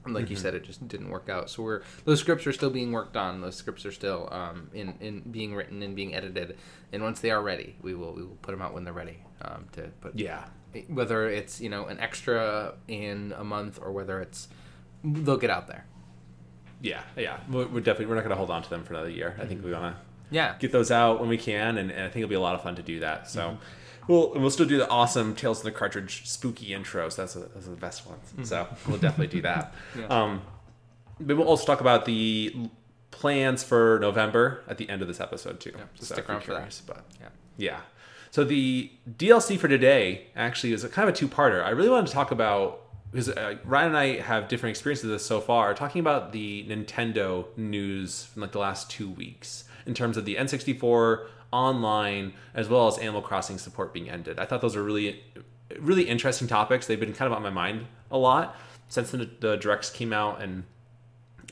And 0.06 0.14
like 0.16 0.30
you 0.30 0.38
said, 0.38 0.56
it 0.56 0.64
just 0.64 0.88
didn't 0.88 1.10
work 1.10 1.28
out. 1.30 1.50
So 1.50 1.62
we're 1.62 1.82
those 2.06 2.20
scripts 2.22 2.48
are 2.48 2.54
still 2.54 2.70
being 2.70 2.92
worked 2.94 3.18
on. 3.18 3.42
Those 3.42 3.56
scripts 3.58 3.86
are 3.86 3.92
still 3.92 4.30
um, 4.32 4.70
in 4.74 4.94
in 5.02 5.20
being 5.30 5.54
written 5.54 5.84
and 5.84 5.94
being 5.96 6.16
edited. 6.16 6.58
And 6.94 7.04
once 7.04 7.20
they 7.20 7.32
are 7.32 7.42
ready, 7.42 7.76
we 7.82 7.94
will 7.94 8.14
we 8.14 8.24
will 8.24 8.38
put 8.42 8.52
them 8.52 8.62
out 8.62 8.74
when 8.74 8.86
they're 8.86 8.94
ready 8.94 9.18
um, 9.42 9.66
to 9.74 9.82
put 10.02 10.18
Yeah. 10.18 10.46
whether 10.88 11.30
it's 11.30 11.60
you 11.60 11.70
know 11.70 11.86
an 11.88 12.00
extra 12.00 12.76
in 12.88 13.34
a 13.38 13.44
month 13.44 13.78
or 13.82 13.92
whether 13.92 14.20
it's 14.22 14.48
they'll 15.04 15.38
get 15.38 15.50
out 15.50 15.68
there. 15.68 15.86
Yeah. 16.82 17.02
Yeah. 17.18 17.38
We're, 17.50 17.68
we're 17.68 17.80
definitely 17.82 18.08
we're 18.08 18.16
not 18.16 18.22
going 18.22 18.32
to 18.32 18.38
hold 18.38 18.52
on 18.52 18.64
to 18.64 18.70
them 18.70 18.84
for 18.84 18.94
another 18.94 19.10
year. 19.10 19.36
I 19.40 19.46
think 19.46 19.64
we 19.64 19.72
mm-hmm. 19.72 19.82
want 19.82 19.96
to 19.96 20.02
Yeah. 20.32 20.56
get 20.60 20.72
those 20.72 20.92
out 20.92 21.20
when 21.20 21.30
we 21.30 21.38
can, 21.38 21.78
and, 21.78 21.92
and 21.92 22.02
I 22.02 22.10
think 22.10 22.18
it'll 22.18 22.30
be 22.30 22.36
a 22.36 22.40
lot 22.42 22.56
of 22.56 22.64
fun 22.64 22.76
to 22.76 22.84
do 22.84 23.00
that. 23.02 23.30
So 23.30 23.42
mm-hmm. 23.42 24.12
we'll 24.12 24.34
and 24.34 24.42
we'll 24.42 24.52
still 24.52 24.66
do 24.66 24.78
the 24.78 24.90
awesome 24.90 25.36
Tales 25.36 25.60
of 25.60 25.66
the 25.66 25.72
Cartridge 25.72 26.28
spooky 26.28 26.70
intros. 26.70 27.16
That's 27.16 27.36
a, 27.36 27.40
those 27.40 27.68
are 27.68 27.72
the 27.72 27.78
best 27.78 28.08
ones. 28.08 28.32
Mm-hmm. 28.32 28.44
So 28.44 28.68
we'll 28.88 28.98
definitely 29.00 29.28
do 29.28 29.42
that. 29.42 29.74
Yeah. 29.98 30.08
Um, 30.08 30.42
but 31.20 31.36
we'll 31.36 31.48
also 31.48 31.66
talk 31.66 31.82
about 31.82 32.06
the 32.06 32.70
plans 33.12 33.64
for 33.64 34.00
November 34.00 34.64
at 34.68 34.78
the 34.78 34.90
end 34.90 35.02
of 35.02 35.08
this 35.08 35.20
episode 35.20 35.60
too. 35.60 35.74
so 35.74 36.06
So 36.06 36.14
stick 36.14 36.30
around 36.30 36.44
for 36.44 36.54
that. 36.54 36.82
But 36.88 37.06
Yeah. 37.20 37.28
yeah. 37.58 37.80
So 38.32 38.44
the 38.44 38.92
DLC 39.10 39.58
for 39.58 39.68
today 39.68 40.28
actually 40.36 40.72
is 40.72 40.84
a 40.84 40.90
kind 40.90 41.10
of 41.10 41.16
a 41.16 41.18
two-parter. 41.18 41.64
I 41.64 41.70
really 41.70 41.90
wanted 41.90 42.08
to 42.08 42.14
talk 42.14 42.32
about 42.32 42.89
because 43.12 43.30
uh, 43.30 43.56
Ryan 43.64 43.88
and 43.88 43.98
I 43.98 44.20
have 44.20 44.48
different 44.48 44.72
experiences 44.72 45.06
with 45.06 45.14
this 45.14 45.26
so 45.26 45.42
far. 45.42 45.74
Talking 45.74 46.00
about 46.00 46.32
the 46.32 46.66
Nintendo 46.68 47.46
news 47.58 48.26
from 48.26 48.44
like 48.44 48.52
the 48.52 48.60
last 48.60 48.90
two 48.90 49.10
weeks 49.10 49.64
in 49.86 49.94
terms 49.94 50.18
of 50.18 50.26
the 50.26 50.36
N64 50.36 51.26
online 51.52 52.34
as 52.54 52.70
well 52.70 52.88
as 52.88 52.98
Animal 53.00 53.22
Crossing 53.22 53.58
support 53.58 53.94
being 53.94 54.10
ended. 54.10 54.38
I 54.40 54.46
thought 54.46 54.62
those 54.62 54.76
were 54.76 54.84
really, 54.84 55.24
really 55.80 56.04
interesting 56.04 56.48
topics. 56.48 56.86
They've 56.86 57.00
been 57.00 57.14
kind 57.14 57.32
of 57.32 57.36
on 57.36 57.42
my 57.42 57.50
mind 57.50 57.88
a 58.12 58.18
lot 58.18 58.56
since 58.90 59.12
the, 59.12 59.30
the 59.40 59.56
directs 59.58 59.90
came 59.90 60.14
out 60.14 60.42
and 60.42 60.64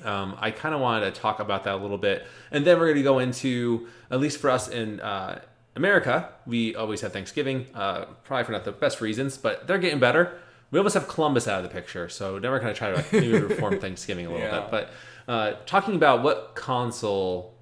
um, 0.03 0.35
I 0.39 0.51
kind 0.51 0.75
of 0.75 0.81
wanted 0.81 1.13
to 1.13 1.19
talk 1.19 1.39
about 1.39 1.63
that 1.63 1.73
a 1.73 1.77
little 1.77 1.97
bit, 1.97 2.27
and 2.51 2.63
then 2.63 2.77
we're 2.77 2.85
going 2.85 2.97
to 2.97 3.03
go 3.03 3.17
into 3.17 3.87
at 4.11 4.19
least 4.19 4.37
for 4.39 4.51
us 4.51 4.67
in 4.67 4.99
uh, 4.99 5.41
America, 5.75 6.29
we 6.45 6.75
always 6.75 7.01
have 7.01 7.13
Thanksgiving, 7.13 7.67
uh, 7.73 8.05
probably 8.23 8.43
for 8.43 8.51
not 8.51 8.65
the 8.65 8.71
best 8.71 8.99
reasons, 8.99 9.37
but 9.37 9.67
they're 9.67 9.77
getting 9.77 9.99
better. 9.99 10.39
We 10.71 10.79
almost 10.79 10.95
have 10.95 11.07
Columbus 11.07 11.47
out 11.47 11.63
of 11.63 11.69
the 11.69 11.73
picture, 11.73 12.09
so 12.09 12.39
then 12.39 12.51
we're 12.51 12.59
going 12.59 12.73
to 12.73 12.77
try 12.77 12.89
to 12.89 12.95
like, 12.97 13.11
maybe 13.13 13.31
reform 13.39 13.79
Thanksgiving 13.81 14.25
a 14.25 14.29
little 14.31 14.45
Yeah. 14.45 14.59
bit. 14.61 14.71
But 14.71 14.89
uh, 15.31 15.53
talking 15.65 15.95
about 15.95 16.23
what 16.23 16.55
console 16.55 17.53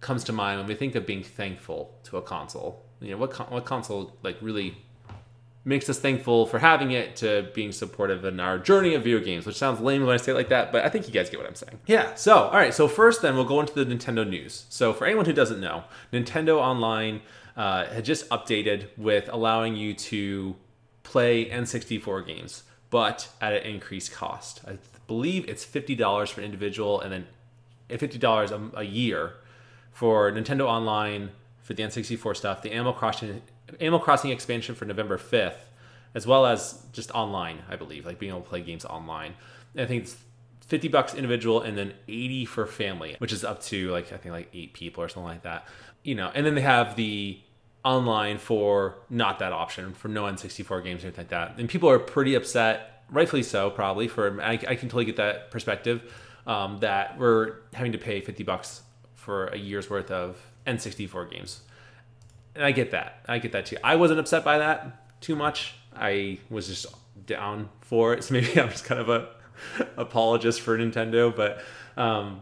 comes 0.00 0.24
to 0.24 0.32
mind 0.32 0.58
when 0.60 0.66
we 0.66 0.74
think 0.74 0.94
of 0.94 1.06
being 1.06 1.22
thankful 1.22 1.94
to 2.04 2.16
a 2.16 2.22
console, 2.22 2.82
you 3.00 3.10
know, 3.10 3.16
what 3.18 3.30
con- 3.30 3.46
what 3.50 3.64
console 3.64 4.16
like 4.22 4.36
really 4.40 4.76
makes 5.64 5.88
us 5.90 5.98
thankful 5.98 6.46
for 6.46 6.60
having 6.60 6.92
it 6.92 7.16
to 7.16 7.48
being 7.52 7.72
supportive 7.72 8.24
in 8.24 8.38
our 8.38 8.56
journey 8.56 8.94
of 8.94 9.02
video 9.02 9.18
games, 9.18 9.44
which 9.44 9.56
sounds 9.56 9.80
lame 9.80 10.06
when 10.06 10.14
I 10.14 10.16
say 10.16 10.30
it 10.30 10.36
like 10.36 10.48
that, 10.50 10.70
but 10.70 10.84
I 10.84 10.88
think 10.88 11.08
you 11.08 11.12
guys 11.12 11.28
get 11.28 11.40
what 11.40 11.48
I'm 11.48 11.56
saying. 11.56 11.80
Yeah, 11.86 12.14
so, 12.14 12.36
all 12.36 12.52
right, 12.52 12.72
so 12.72 12.86
first 12.86 13.20
then 13.20 13.34
we'll 13.34 13.44
go 13.46 13.58
into 13.60 13.72
the 13.74 13.84
Nintendo 13.84 14.26
news. 14.28 14.64
So, 14.68 14.92
for 14.92 15.06
anyone 15.06 15.24
who 15.24 15.32
doesn't 15.32 15.60
know, 15.60 15.82
Nintendo 16.12 16.58
Online 16.58 17.20
uh, 17.56 17.86
had 17.86 18.04
just 18.04 18.28
updated 18.28 18.86
with 18.96 19.28
allowing 19.32 19.74
you 19.74 19.92
to 19.94 20.54
play 21.06 21.48
N64 21.48 22.26
games, 22.26 22.64
but 22.90 23.28
at 23.40 23.52
an 23.52 23.62
increased 23.62 24.12
cost. 24.12 24.60
I 24.66 24.78
believe 25.06 25.48
it's 25.48 25.64
$50 25.64 26.28
for 26.30 26.40
an 26.40 26.44
individual 26.44 27.00
and 27.00 27.12
then 27.12 27.26
eh, 27.88 27.96
$50 27.96 28.50
a, 28.50 28.78
a 28.78 28.82
year 28.82 29.34
for 29.92 30.30
Nintendo 30.32 30.66
Online 30.66 31.30
for 31.62 31.74
the 31.74 31.82
N64 31.82 32.36
stuff, 32.36 32.62
the 32.62 32.72
Animal 32.72 32.92
Crossing 32.92 33.42
Animal 33.80 34.00
Crossing 34.00 34.30
expansion 34.30 34.74
for 34.74 34.84
November 34.84 35.18
5th, 35.18 35.56
as 36.14 36.26
well 36.26 36.46
as 36.46 36.84
just 36.92 37.10
online, 37.12 37.62
I 37.68 37.76
believe, 37.76 38.06
like 38.06 38.18
being 38.18 38.30
able 38.30 38.42
to 38.42 38.48
play 38.48 38.60
games 38.60 38.84
online. 38.84 39.34
And 39.74 39.82
I 39.82 39.86
think 39.86 40.04
it's 40.04 40.16
50 40.66 40.88
bucks 40.88 41.14
individual 41.14 41.62
and 41.62 41.76
then 41.76 41.94
80 42.08 42.44
for 42.46 42.66
family, 42.66 43.16
which 43.18 43.32
is 43.32 43.44
up 43.44 43.62
to 43.64 43.90
like 43.90 44.12
I 44.12 44.16
think 44.16 44.32
like 44.32 44.48
8 44.52 44.72
people 44.72 45.02
or 45.02 45.08
something 45.08 45.28
like 45.28 45.42
that. 45.42 45.66
You 46.02 46.14
know, 46.14 46.30
and 46.34 46.44
then 46.46 46.54
they 46.54 46.62
have 46.62 46.96
the 46.96 47.38
online 47.86 48.36
for 48.36 48.96
not 49.08 49.38
that 49.38 49.52
option 49.52 49.94
for 49.94 50.08
no 50.08 50.24
N64 50.24 50.82
games 50.82 51.04
or 51.04 51.06
anything 51.06 51.22
like 51.22 51.28
that. 51.28 51.54
And 51.56 51.68
people 51.68 51.88
are 51.88 52.00
pretty 52.00 52.34
upset, 52.34 53.04
rightfully 53.10 53.44
so, 53.44 53.70
probably 53.70 54.08
for 54.08 54.42
I, 54.42 54.54
I 54.54 54.74
can 54.74 54.88
totally 54.88 55.04
get 55.04 55.16
that 55.16 55.52
perspective 55.52 56.12
um, 56.48 56.78
that 56.78 57.16
we're 57.16 57.58
having 57.72 57.92
to 57.92 57.98
pay 57.98 58.20
50 58.20 58.42
bucks 58.42 58.82
for 59.14 59.46
a 59.46 59.56
year's 59.56 59.88
worth 59.88 60.10
of 60.10 60.36
N64 60.66 61.30
games. 61.30 61.60
And 62.56 62.64
I 62.64 62.72
get 62.72 62.90
that. 62.90 63.20
I 63.28 63.38
get 63.38 63.52
that 63.52 63.66
too. 63.66 63.76
I 63.84 63.94
wasn't 63.94 64.18
upset 64.18 64.44
by 64.44 64.58
that 64.58 65.20
too 65.20 65.36
much. 65.36 65.76
I 65.94 66.40
was 66.50 66.66
just 66.66 66.86
down 67.24 67.68
for 67.82 68.14
it. 68.14 68.24
So 68.24 68.34
maybe 68.34 68.60
I'm 68.60 68.68
just 68.68 68.84
kind 68.84 69.00
of 69.00 69.08
a 69.08 69.28
apologist 69.96 70.60
for 70.60 70.76
Nintendo, 70.76 71.34
but 71.34 71.62
um, 71.96 72.40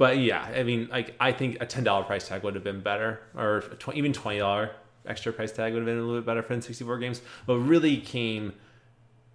but 0.00 0.16
yeah, 0.16 0.40
I 0.42 0.62
mean, 0.62 0.88
like 0.90 1.14
I 1.20 1.30
think 1.30 1.58
a 1.60 1.66
ten 1.66 1.84
dollar 1.84 2.04
price 2.04 2.26
tag 2.26 2.42
would 2.42 2.54
have 2.54 2.64
been 2.64 2.80
better, 2.80 3.20
or 3.36 3.60
tw- 3.78 3.94
even 3.94 4.14
twenty 4.14 4.38
dollar 4.38 4.70
extra 5.04 5.30
price 5.30 5.52
tag 5.52 5.74
would 5.74 5.80
have 5.80 5.86
been 5.86 5.98
a 5.98 6.00
little 6.00 6.22
bit 6.22 6.24
better 6.24 6.42
for 6.42 6.56
N64 6.56 6.98
games. 7.00 7.20
What 7.44 7.56
really 7.56 7.98
came 7.98 8.54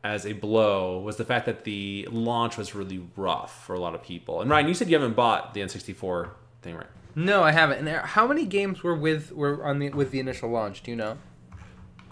as 0.04 0.26
a 0.26 0.34
blow 0.34 1.00
was 1.00 1.18
the 1.18 1.24
fact 1.24 1.46
that 1.46 1.66
the 1.66 2.08
launch 2.12 2.58
was 2.58 2.74
really 2.74 3.06
rough 3.16 3.64
for 3.64 3.76
a 3.76 3.80
lot 3.80 3.94
of 3.94 4.02
people. 4.02 4.42
And 4.42 4.50
Ryan, 4.50 4.68
you 4.68 4.74
said 4.74 4.90
you 4.90 4.96
haven't 4.96 5.16
bought 5.16 5.54
the 5.54 5.62
N64 5.62 6.32
thing, 6.64 6.76
right? 6.76 6.88
No, 7.14 7.44
I 7.44 7.52
haven't. 7.52 7.88
And 7.88 7.98
how 8.04 8.26
many 8.26 8.48
games 8.48 8.82
were 8.82 8.96
with 8.96 9.32
were 9.34 9.64
on 9.64 9.78
the 9.78 9.90
with 9.90 10.10
the 10.10 10.20
initial 10.20 10.50
launch? 10.50 10.82
Do 10.82 10.90
you 10.90 10.98
know? 10.98 11.20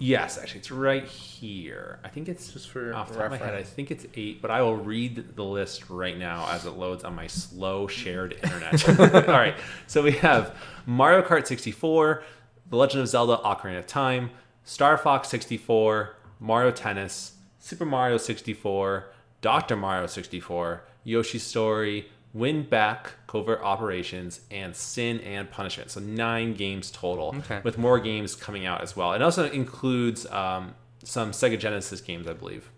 Yes, 0.03 0.37
actually, 0.37 0.59
it's 0.59 0.69
right 0.69 1.05
here. 1.05 1.99
I 2.03 2.09
think 2.09 2.27
it's 2.27 2.51
Just 2.51 2.67
for 2.67 2.93
off 2.93 3.07
the 3.07 3.15
top 3.15 3.25
of 3.25 3.31
my 3.31 3.37
head. 3.37 3.53
I 3.53 3.63
think 3.63 3.89
it's 3.89 4.05
eight, 4.15 4.41
but 4.41 4.51
I 4.51 4.61
will 4.61 4.75
read 4.75 5.37
the 5.37 5.45
list 5.45 5.89
right 5.89 6.17
now 6.17 6.45
as 6.49 6.65
it 6.65 6.71
loads 6.71 7.05
on 7.05 7.15
my 7.15 7.27
slow 7.27 7.87
shared 7.87 8.33
internet. 8.43 8.89
All 9.29 9.33
right, 9.33 9.55
so 9.87 10.03
we 10.03 10.11
have 10.11 10.57
Mario 10.85 11.21
Kart 11.21 11.47
64, 11.47 12.21
The 12.69 12.75
Legend 12.75 13.03
of 13.03 13.07
Zelda: 13.07 13.37
Ocarina 13.45 13.79
of 13.79 13.87
Time, 13.87 14.31
Star 14.65 14.97
Fox 14.97 15.29
64, 15.29 16.17
Mario 16.37 16.71
Tennis, 16.71 17.37
Super 17.59 17.85
Mario 17.85 18.17
64, 18.17 19.09
Doctor 19.39 19.77
Mario 19.77 20.07
64, 20.07 20.83
Yoshi's 21.05 21.43
Story, 21.43 22.09
WinBack, 22.35 23.07
Covert 23.27 23.61
Operations, 23.61 24.41
and 24.49 24.75
Sin 24.75 25.19
and 25.21 25.49
Punishment. 25.51 25.91
So 25.91 25.99
nine 25.99 26.53
games 26.55 26.89
total, 26.91 27.35
Okay. 27.39 27.61
with 27.63 27.77
more 27.77 27.99
games 27.99 28.35
coming 28.35 28.65
out 28.65 28.81
as 28.81 28.95
well. 28.95 29.13
It 29.13 29.21
also 29.21 29.49
includes 29.49 30.25
um, 30.31 30.73
some 31.03 31.31
Sega 31.31 31.59
Genesis 31.59 32.01
games, 32.01 32.27
I 32.27 32.33
believe. 32.33 32.69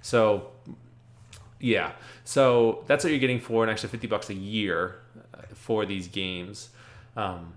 So 0.00 0.50
yeah, 1.60 1.92
so 2.24 2.84
that's 2.86 3.04
what 3.04 3.10
you're 3.10 3.20
getting 3.20 3.38
for 3.40 3.62
an 3.64 3.70
extra 3.70 3.88
50 3.88 4.06
bucks 4.06 4.30
a 4.30 4.34
year 4.34 4.96
uh, 5.34 5.42
for 5.54 5.84
these 5.86 6.08
games. 6.08 6.70
Um, 7.16 7.54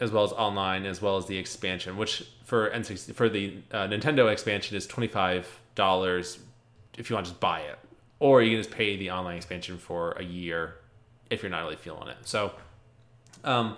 as 0.00 0.10
well 0.10 0.24
as 0.24 0.32
online, 0.32 0.84
as 0.84 1.00
well 1.00 1.16
as 1.16 1.26
the 1.26 1.38
expansion, 1.38 1.96
which 1.96 2.24
for 2.44 2.68
N60 2.70 3.14
for 3.14 3.28
the 3.28 3.58
uh, 3.70 3.86
Nintendo 3.86 4.32
expansion 4.32 4.76
is 4.76 4.84
twenty 4.84 5.06
five 5.06 5.46
dollars 5.76 6.40
if 6.98 7.08
you 7.08 7.14
want 7.14 7.26
to 7.26 7.30
just 7.30 7.40
buy 7.40 7.60
it, 7.60 7.78
or 8.22 8.40
you 8.40 8.50
can 8.50 8.60
just 8.60 8.70
pay 8.70 8.96
the 8.96 9.10
online 9.10 9.36
expansion 9.36 9.76
for 9.76 10.12
a 10.12 10.22
year 10.22 10.76
if 11.28 11.42
you're 11.42 11.50
not 11.50 11.64
really 11.64 11.74
feeling 11.74 12.06
it. 12.06 12.16
So, 12.22 12.52
um, 13.42 13.76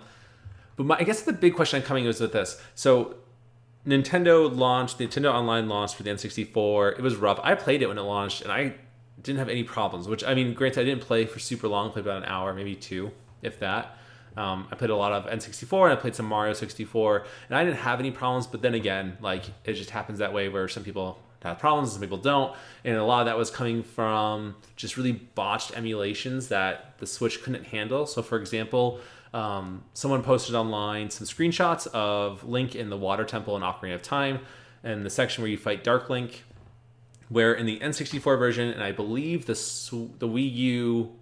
but 0.75 0.85
my, 0.85 0.97
I 0.97 1.03
guess 1.03 1.23
the 1.23 1.33
big 1.33 1.55
question 1.55 1.81
I'm 1.81 1.85
coming 1.85 2.05
is 2.05 2.21
with 2.21 2.31
this. 2.31 2.61
So, 2.75 3.15
Nintendo 3.87 4.55
launched 4.55 4.99
Nintendo 4.99 5.33
Online 5.33 5.67
launched 5.67 5.95
for 5.95 6.03
the 6.03 6.11
N64. 6.11 6.99
It 6.99 7.01
was 7.01 7.15
rough. 7.15 7.39
I 7.43 7.55
played 7.55 7.81
it 7.81 7.87
when 7.87 7.97
it 7.97 8.03
launched, 8.03 8.43
and 8.43 8.51
I 8.51 8.75
didn't 9.19 9.39
have 9.39 9.49
any 9.49 9.63
problems. 9.63 10.07
Which 10.07 10.23
I 10.23 10.35
mean, 10.35 10.53
granted, 10.53 10.81
I 10.81 10.83
didn't 10.83 11.01
play 11.01 11.25
for 11.25 11.39
super 11.39 11.67
long. 11.67 11.89
I 11.89 11.93
played 11.93 12.05
about 12.05 12.17
an 12.21 12.29
hour, 12.29 12.53
maybe 12.53 12.75
two, 12.75 13.11
if 13.41 13.59
that. 13.61 13.97
Um, 14.37 14.67
I 14.71 14.75
played 14.75 14.91
a 14.91 14.95
lot 14.95 15.11
of 15.11 15.25
N64 15.25 15.85
and 15.85 15.93
I 15.93 15.95
played 15.95 16.13
some 16.13 16.27
Mario 16.27 16.53
64, 16.53 17.25
and 17.49 17.57
I 17.57 17.63
didn't 17.63 17.77
have 17.77 17.99
any 17.99 18.11
problems. 18.11 18.45
But 18.45 18.61
then 18.61 18.75
again, 18.75 19.17
like 19.21 19.45
it 19.63 19.73
just 19.73 19.89
happens 19.89 20.19
that 20.19 20.33
way 20.33 20.49
where 20.49 20.67
some 20.67 20.83
people 20.83 21.19
have 21.45 21.59
problems, 21.59 21.91
some 21.91 22.01
people 22.01 22.17
don't, 22.17 22.55
and 22.83 22.95
a 22.95 23.03
lot 23.03 23.21
of 23.21 23.25
that 23.27 23.37
was 23.37 23.49
coming 23.49 23.83
from 23.83 24.55
just 24.75 24.97
really 24.97 25.13
botched 25.13 25.75
emulations 25.77 26.49
that 26.49 26.97
the 26.99 27.07
Switch 27.07 27.43
couldn't 27.43 27.67
handle. 27.67 28.05
So, 28.05 28.21
for 28.21 28.37
example, 28.37 28.99
um, 29.33 29.83
someone 29.93 30.23
posted 30.23 30.55
online 30.55 31.09
some 31.09 31.27
screenshots 31.27 31.87
of 31.87 32.43
Link 32.43 32.75
in 32.75 32.89
the 32.89 32.97
Water 32.97 33.25
Temple 33.25 33.55
in 33.55 33.61
Ocarina 33.61 33.95
of 33.95 34.01
Time, 34.01 34.39
and 34.83 35.05
the 35.05 35.09
section 35.09 35.41
where 35.41 35.51
you 35.51 35.57
fight 35.57 35.83
Dark 35.83 36.09
Link, 36.09 36.43
where 37.29 37.53
in 37.53 37.65
the 37.65 37.79
N64 37.79 38.37
version, 38.37 38.69
and 38.69 38.83
I 38.83 38.91
believe 38.91 39.45
the 39.45 39.53
the 40.19 40.27
Wii 40.27 40.53
U 40.55 41.15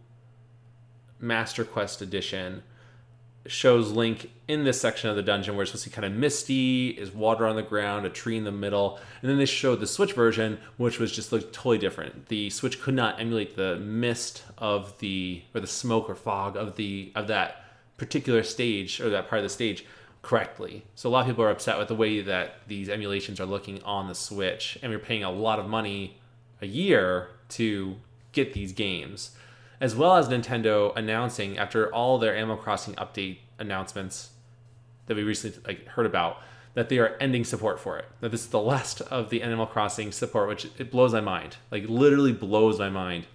Master 1.20 1.64
Quest 1.64 2.02
edition 2.02 2.64
shows 3.46 3.92
Link 3.92 4.32
in 4.48 4.64
this 4.64 4.80
section 4.80 5.10
of 5.10 5.16
the 5.16 5.22
dungeon 5.22 5.56
where 5.56 5.64
it's 5.64 5.72
supposed 5.72 5.84
to 5.86 5.90
be 5.90 5.94
kind 5.94 6.06
of 6.06 6.14
misty, 6.14 6.90
is 6.90 7.12
water 7.12 7.46
on 7.46 7.56
the 7.56 7.62
ground, 7.62 8.06
a 8.06 8.10
tree 8.10 8.38
in 8.38 8.44
the 8.44 8.52
middle, 8.52 9.00
and 9.22 9.30
then 9.30 9.38
they 9.38 9.46
showed 9.46 9.80
the 9.80 9.88
Switch 9.88 10.14
version, 10.14 10.60
which 10.78 11.00
was 11.00 11.12
just 11.12 11.32
like 11.32 11.52
totally 11.52 11.78
different. 11.78 12.28
The 12.28 12.50
Switch 12.50 12.82
could 12.82 12.94
not 12.94 13.20
emulate 13.20 13.56
the 13.56 13.78
mist 13.78 14.44
of 14.58 14.98
the 15.00 15.42
or 15.54 15.62
the 15.62 15.68
smoke 15.68 16.10
or 16.10 16.16
fog 16.16 16.56
of 16.56 16.76
the 16.76 17.12
of 17.16 17.28
that 17.28 17.66
particular 17.98 18.44
stage 18.44 19.00
or 19.00 19.10
that 19.10 19.30
part 19.30 19.40
of 19.40 19.44
the 19.44 19.50
stage 19.50 19.86
correctly. 20.22 20.84
So 20.96 21.10
a 21.10 21.12
lot 21.12 21.22
of 21.22 21.28
people 21.28 21.44
are 21.44 21.50
upset 21.50 21.78
with 21.78 21.90
the 21.90 21.96
way 21.96 22.22
that 22.22 22.60
these 22.68 22.90
emulations 22.90 23.40
are 23.40 23.46
looking 23.46 23.84
on 23.84 24.08
the 24.08 24.16
Switch, 24.16 24.78
and 24.82 24.92
we're 24.92 25.00
paying 25.00 25.24
a 25.24 25.32
lot 25.32 25.60
of 25.60 25.68
money 25.68 26.18
a 26.62 26.66
year 26.66 27.30
to 27.50 27.98
get 28.32 28.54
these 28.54 28.72
games, 28.72 29.32
as 29.84 29.98
well 29.98 30.16
as 30.16 30.30
Nintendo 30.30 30.96
announcing 30.96 31.58
after 31.58 31.94
all 31.94 32.18
their 32.18 32.34
Animal 32.34 32.56
Crossing 32.56 32.94
update 32.96 33.40
announcements 33.60 34.30
that 35.08 35.18
we 35.18 35.24
recently 35.24 35.62
like 35.68 35.86
heard 35.90 36.06
about 36.06 36.38
that 36.74 36.88
they 36.88 37.00
are 37.00 37.18
ending 37.20 37.44
support 37.44 37.82
for 37.82 37.98
it. 37.98 38.06
That 38.22 38.32
this 38.32 38.46
is 38.46 38.48
the 38.48 38.62
last 38.62 39.02
of 39.02 39.30
the 39.30 39.44
Animal 39.44 39.66
Crossing 39.66 40.14
support, 40.14 40.48
which 40.48 40.68
it 40.78 40.90
blows 40.90 41.12
my 41.12 41.20
mind. 41.20 41.58
Like 41.70 41.84
literally 41.90 42.32
blows 42.32 42.80
my 42.80 42.90
mind. 42.90 43.26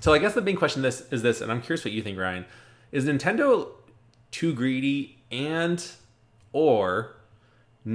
So 0.00 0.14
I 0.14 0.18
guess 0.18 0.32
the 0.32 0.40
big 0.40 0.56
question 0.56 0.80
this 0.80 1.02
is 1.12 1.20
this, 1.20 1.42
and 1.42 1.52
I'm 1.52 1.60
curious 1.60 1.84
what 1.84 1.92
you 1.92 2.00
think, 2.00 2.16
Ryan. 2.16 2.46
Is 2.90 3.04
Nintendo 3.04 3.68
too 4.30 4.54
greedy 4.54 5.18
and 5.30 5.86
or 6.54 7.14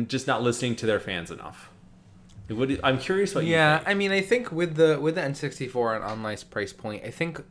just 0.05 0.27
not 0.27 0.43
listening 0.43 0.75
to 0.75 0.85
their 0.85 0.99
fans 0.99 1.31
enough? 1.31 1.71
What 2.49 2.67
do- 2.67 2.79
I'm 2.83 2.99
curious 2.99 3.33
what 3.33 3.45
you 3.45 3.51
yeah. 3.51 3.81
I 3.85 3.93
mean, 3.93 4.11
I 4.11 4.21
think 4.21 4.51
with 4.51 4.75
the 4.75 4.99
with 4.99 5.15
the 5.15 5.21
N64 5.21 5.95
and 5.95 6.03
online 6.03 6.37
price 6.49 6.73
point, 6.73 7.03
I 7.05 7.11
think 7.11 7.41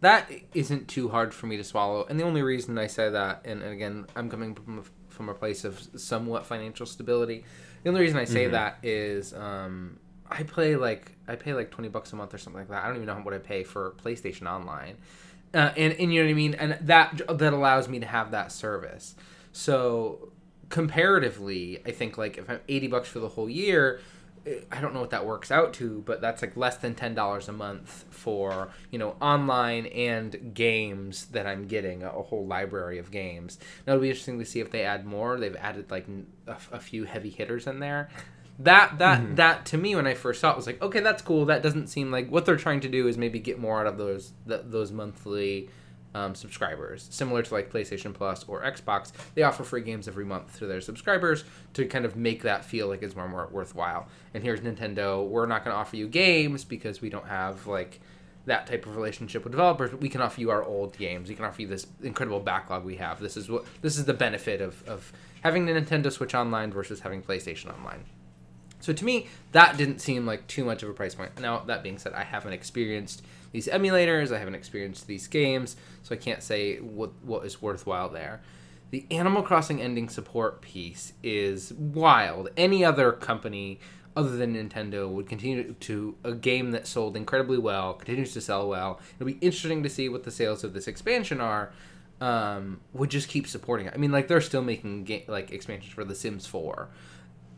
that 0.00 0.30
isn't 0.54 0.88
too 0.88 1.08
hard 1.08 1.32
for 1.32 1.46
me 1.46 1.56
to 1.56 1.64
swallow. 1.64 2.06
And 2.08 2.18
the 2.18 2.24
only 2.24 2.42
reason 2.42 2.76
I 2.78 2.86
say 2.86 3.08
that, 3.10 3.42
and, 3.44 3.62
and 3.62 3.72
again, 3.72 4.06
I'm 4.14 4.28
coming 4.28 4.54
from 4.54 4.78
a, 4.80 4.82
from 5.08 5.28
a 5.28 5.34
place 5.34 5.64
of 5.64 5.86
somewhat 5.96 6.44
financial 6.46 6.86
stability. 6.86 7.44
The 7.82 7.88
only 7.90 8.00
reason 8.00 8.18
I 8.18 8.24
say 8.24 8.48
that 8.48 8.78
is 8.82 9.34
um, 9.34 9.98
I 10.30 10.42
play 10.42 10.76
like 10.76 11.12
I 11.28 11.36
pay 11.36 11.52
like 11.52 11.70
twenty 11.70 11.88
bucks 11.88 12.12
a 12.12 12.16
month 12.16 12.32
or 12.32 12.38
something 12.38 12.60
like 12.60 12.70
that. 12.70 12.84
I 12.84 12.86
don't 12.86 12.96
even 12.96 13.06
know 13.06 13.14
what 13.16 13.34
I 13.34 13.38
pay 13.38 13.64
for 13.64 13.94
PlayStation 14.02 14.50
Online, 14.50 14.96
uh, 15.52 15.72
and 15.76 15.92
and 15.92 16.12
you 16.12 16.20
know 16.20 16.26
what 16.26 16.30
I 16.30 16.34
mean. 16.34 16.54
And 16.54 16.78
that 16.80 17.20
that 17.38 17.52
allows 17.52 17.88
me 17.88 18.00
to 18.00 18.06
have 18.06 18.30
that 18.30 18.52
service. 18.52 19.14
So 19.52 20.32
comparatively, 20.74 21.80
I 21.86 21.92
think 21.92 22.18
like 22.18 22.36
if 22.36 22.50
I'm 22.50 22.58
eighty 22.68 22.88
bucks 22.88 23.08
for 23.08 23.20
the 23.20 23.28
whole 23.28 23.48
year, 23.48 24.00
I 24.72 24.80
don't 24.80 24.92
know 24.92 25.00
what 25.00 25.10
that 25.10 25.24
works 25.24 25.52
out 25.52 25.72
to, 25.74 26.02
but 26.04 26.20
that's 26.20 26.42
like 26.42 26.56
less 26.56 26.78
than 26.78 26.96
ten 26.96 27.14
dollars 27.14 27.48
a 27.48 27.52
month 27.52 28.06
for 28.10 28.70
you 28.90 28.98
know 28.98 29.14
online 29.20 29.86
and 29.86 30.52
games 30.52 31.26
that 31.26 31.46
I'm 31.46 31.68
getting 31.68 32.02
a, 32.02 32.08
a 32.08 32.22
whole 32.24 32.44
library 32.44 32.98
of 32.98 33.12
games. 33.12 33.60
Now 33.86 33.92
it'll 33.92 34.02
be 34.02 34.08
interesting 34.08 34.40
to 34.40 34.44
see 34.44 34.58
if 34.58 34.72
they 34.72 34.82
add 34.82 35.06
more. 35.06 35.38
They've 35.38 35.54
added 35.54 35.92
like 35.92 36.08
a 36.48 36.80
few 36.80 37.04
heavy 37.04 37.30
hitters 37.30 37.68
in 37.68 37.78
there. 37.78 38.08
That 38.58 38.98
that 38.98 39.20
mm-hmm. 39.20 39.36
that 39.36 39.66
to 39.66 39.78
me 39.78 39.94
when 39.94 40.08
I 40.08 40.14
first 40.14 40.40
saw 40.40 40.50
it 40.50 40.56
was 40.56 40.66
like 40.66 40.82
okay 40.82 41.00
that's 41.00 41.22
cool. 41.22 41.44
That 41.44 41.62
doesn't 41.62 41.86
seem 41.86 42.10
like 42.10 42.28
what 42.30 42.46
they're 42.46 42.56
trying 42.56 42.80
to 42.80 42.88
do 42.88 43.06
is 43.06 43.16
maybe 43.16 43.38
get 43.38 43.60
more 43.60 43.80
out 43.80 43.86
of 43.86 43.96
those 43.96 44.32
th- 44.48 44.62
those 44.64 44.90
monthly 44.90 45.70
um, 46.14 46.34
subscribers, 46.34 47.06
similar 47.10 47.42
to 47.42 47.54
like 47.54 47.70
PlayStation 47.70 48.14
Plus 48.14 48.44
or 48.48 48.62
Xbox. 48.62 49.12
They 49.34 49.42
offer 49.42 49.64
free 49.64 49.82
games 49.82 50.08
every 50.08 50.24
month 50.24 50.58
to 50.58 50.66
their 50.66 50.80
subscribers 50.80 51.44
to 51.74 51.86
kind 51.86 52.04
of 52.04 52.16
make 52.16 52.42
that 52.42 52.64
feel 52.64 52.88
like 52.88 53.02
it's 53.02 53.16
more, 53.16 53.28
more 53.28 53.48
worthwhile. 53.50 54.08
And 54.32 54.42
here's 54.42 54.60
Nintendo. 54.60 55.26
We're 55.26 55.46
not 55.46 55.64
going 55.64 55.74
to 55.74 55.78
offer 55.78 55.96
you 55.96 56.08
games 56.08 56.64
because 56.64 57.00
we 57.00 57.10
don't 57.10 57.26
have 57.26 57.66
like 57.66 58.00
that 58.46 58.66
type 58.66 58.86
of 58.86 58.96
relationship 58.96 59.42
with 59.44 59.52
developers. 59.52 59.90
But 59.90 60.00
we 60.00 60.08
can 60.08 60.20
offer 60.20 60.40
you 60.40 60.50
our 60.50 60.62
old 60.62 60.96
games. 60.96 61.28
We 61.28 61.34
can 61.34 61.44
offer 61.44 61.62
you 61.62 61.68
this 61.68 61.86
incredible 62.02 62.40
backlog 62.40 62.84
we 62.84 62.96
have. 62.96 63.20
This 63.20 63.36
is 63.36 63.50
what 63.50 63.64
this 63.82 63.98
is 63.98 64.04
the 64.04 64.14
benefit 64.14 64.60
of 64.60 64.86
of 64.88 65.12
having 65.42 65.66
the 65.66 65.72
Nintendo 65.72 66.10
Switch 66.10 66.34
Online 66.34 66.72
versus 66.72 67.00
having 67.00 67.22
PlayStation 67.22 67.74
Online. 67.74 68.04
So 68.84 68.92
to 68.92 69.04
me, 69.04 69.28
that 69.52 69.78
didn't 69.78 70.00
seem 70.00 70.26
like 70.26 70.46
too 70.46 70.62
much 70.62 70.82
of 70.82 70.90
a 70.90 70.92
price 70.92 71.14
point. 71.14 71.40
Now, 71.40 71.60
that 71.60 71.82
being 71.82 71.96
said, 71.96 72.12
I 72.12 72.22
haven't 72.22 72.52
experienced 72.52 73.24
these 73.54 73.68
emulators, 73.68 74.34
I 74.34 74.40
haven't 74.40 74.56
experienced 74.56 75.06
these 75.06 75.28
games, 75.28 75.76
so 76.02 76.12
I 76.12 76.18
can't 76.18 76.42
say 76.42 76.78
what 76.78 77.12
what 77.22 77.46
is 77.46 77.62
worthwhile 77.62 78.08
there. 78.08 78.42
The 78.90 79.06
Animal 79.12 79.44
Crossing 79.44 79.80
ending 79.80 80.08
support 80.08 80.60
piece 80.60 81.12
is 81.22 81.72
wild. 81.72 82.48
Any 82.56 82.84
other 82.84 83.12
company 83.12 83.78
other 84.16 84.36
than 84.36 84.56
Nintendo 84.56 85.08
would 85.08 85.28
continue 85.28 85.72
to 85.72 86.16
a 86.24 86.32
game 86.32 86.72
that 86.72 86.88
sold 86.88 87.16
incredibly 87.16 87.58
well, 87.58 87.94
continues 87.94 88.32
to 88.32 88.40
sell 88.40 88.68
well. 88.68 89.00
It'll 89.14 89.28
be 89.28 89.38
interesting 89.40 89.84
to 89.84 89.88
see 89.88 90.08
what 90.08 90.24
the 90.24 90.32
sales 90.32 90.64
of 90.64 90.72
this 90.72 90.88
expansion 90.88 91.40
are. 91.40 91.72
Um, 92.20 92.80
would 92.92 93.10
just 93.10 93.28
keep 93.28 93.46
supporting 93.46 93.86
it. 93.86 93.92
I 93.94 93.98
mean, 93.98 94.10
like 94.10 94.26
they're 94.26 94.40
still 94.40 94.62
making 94.62 95.04
ga- 95.04 95.26
like 95.28 95.52
expansions 95.52 95.92
for 95.92 96.04
The 96.04 96.14
Sims 96.16 96.46
4. 96.46 96.88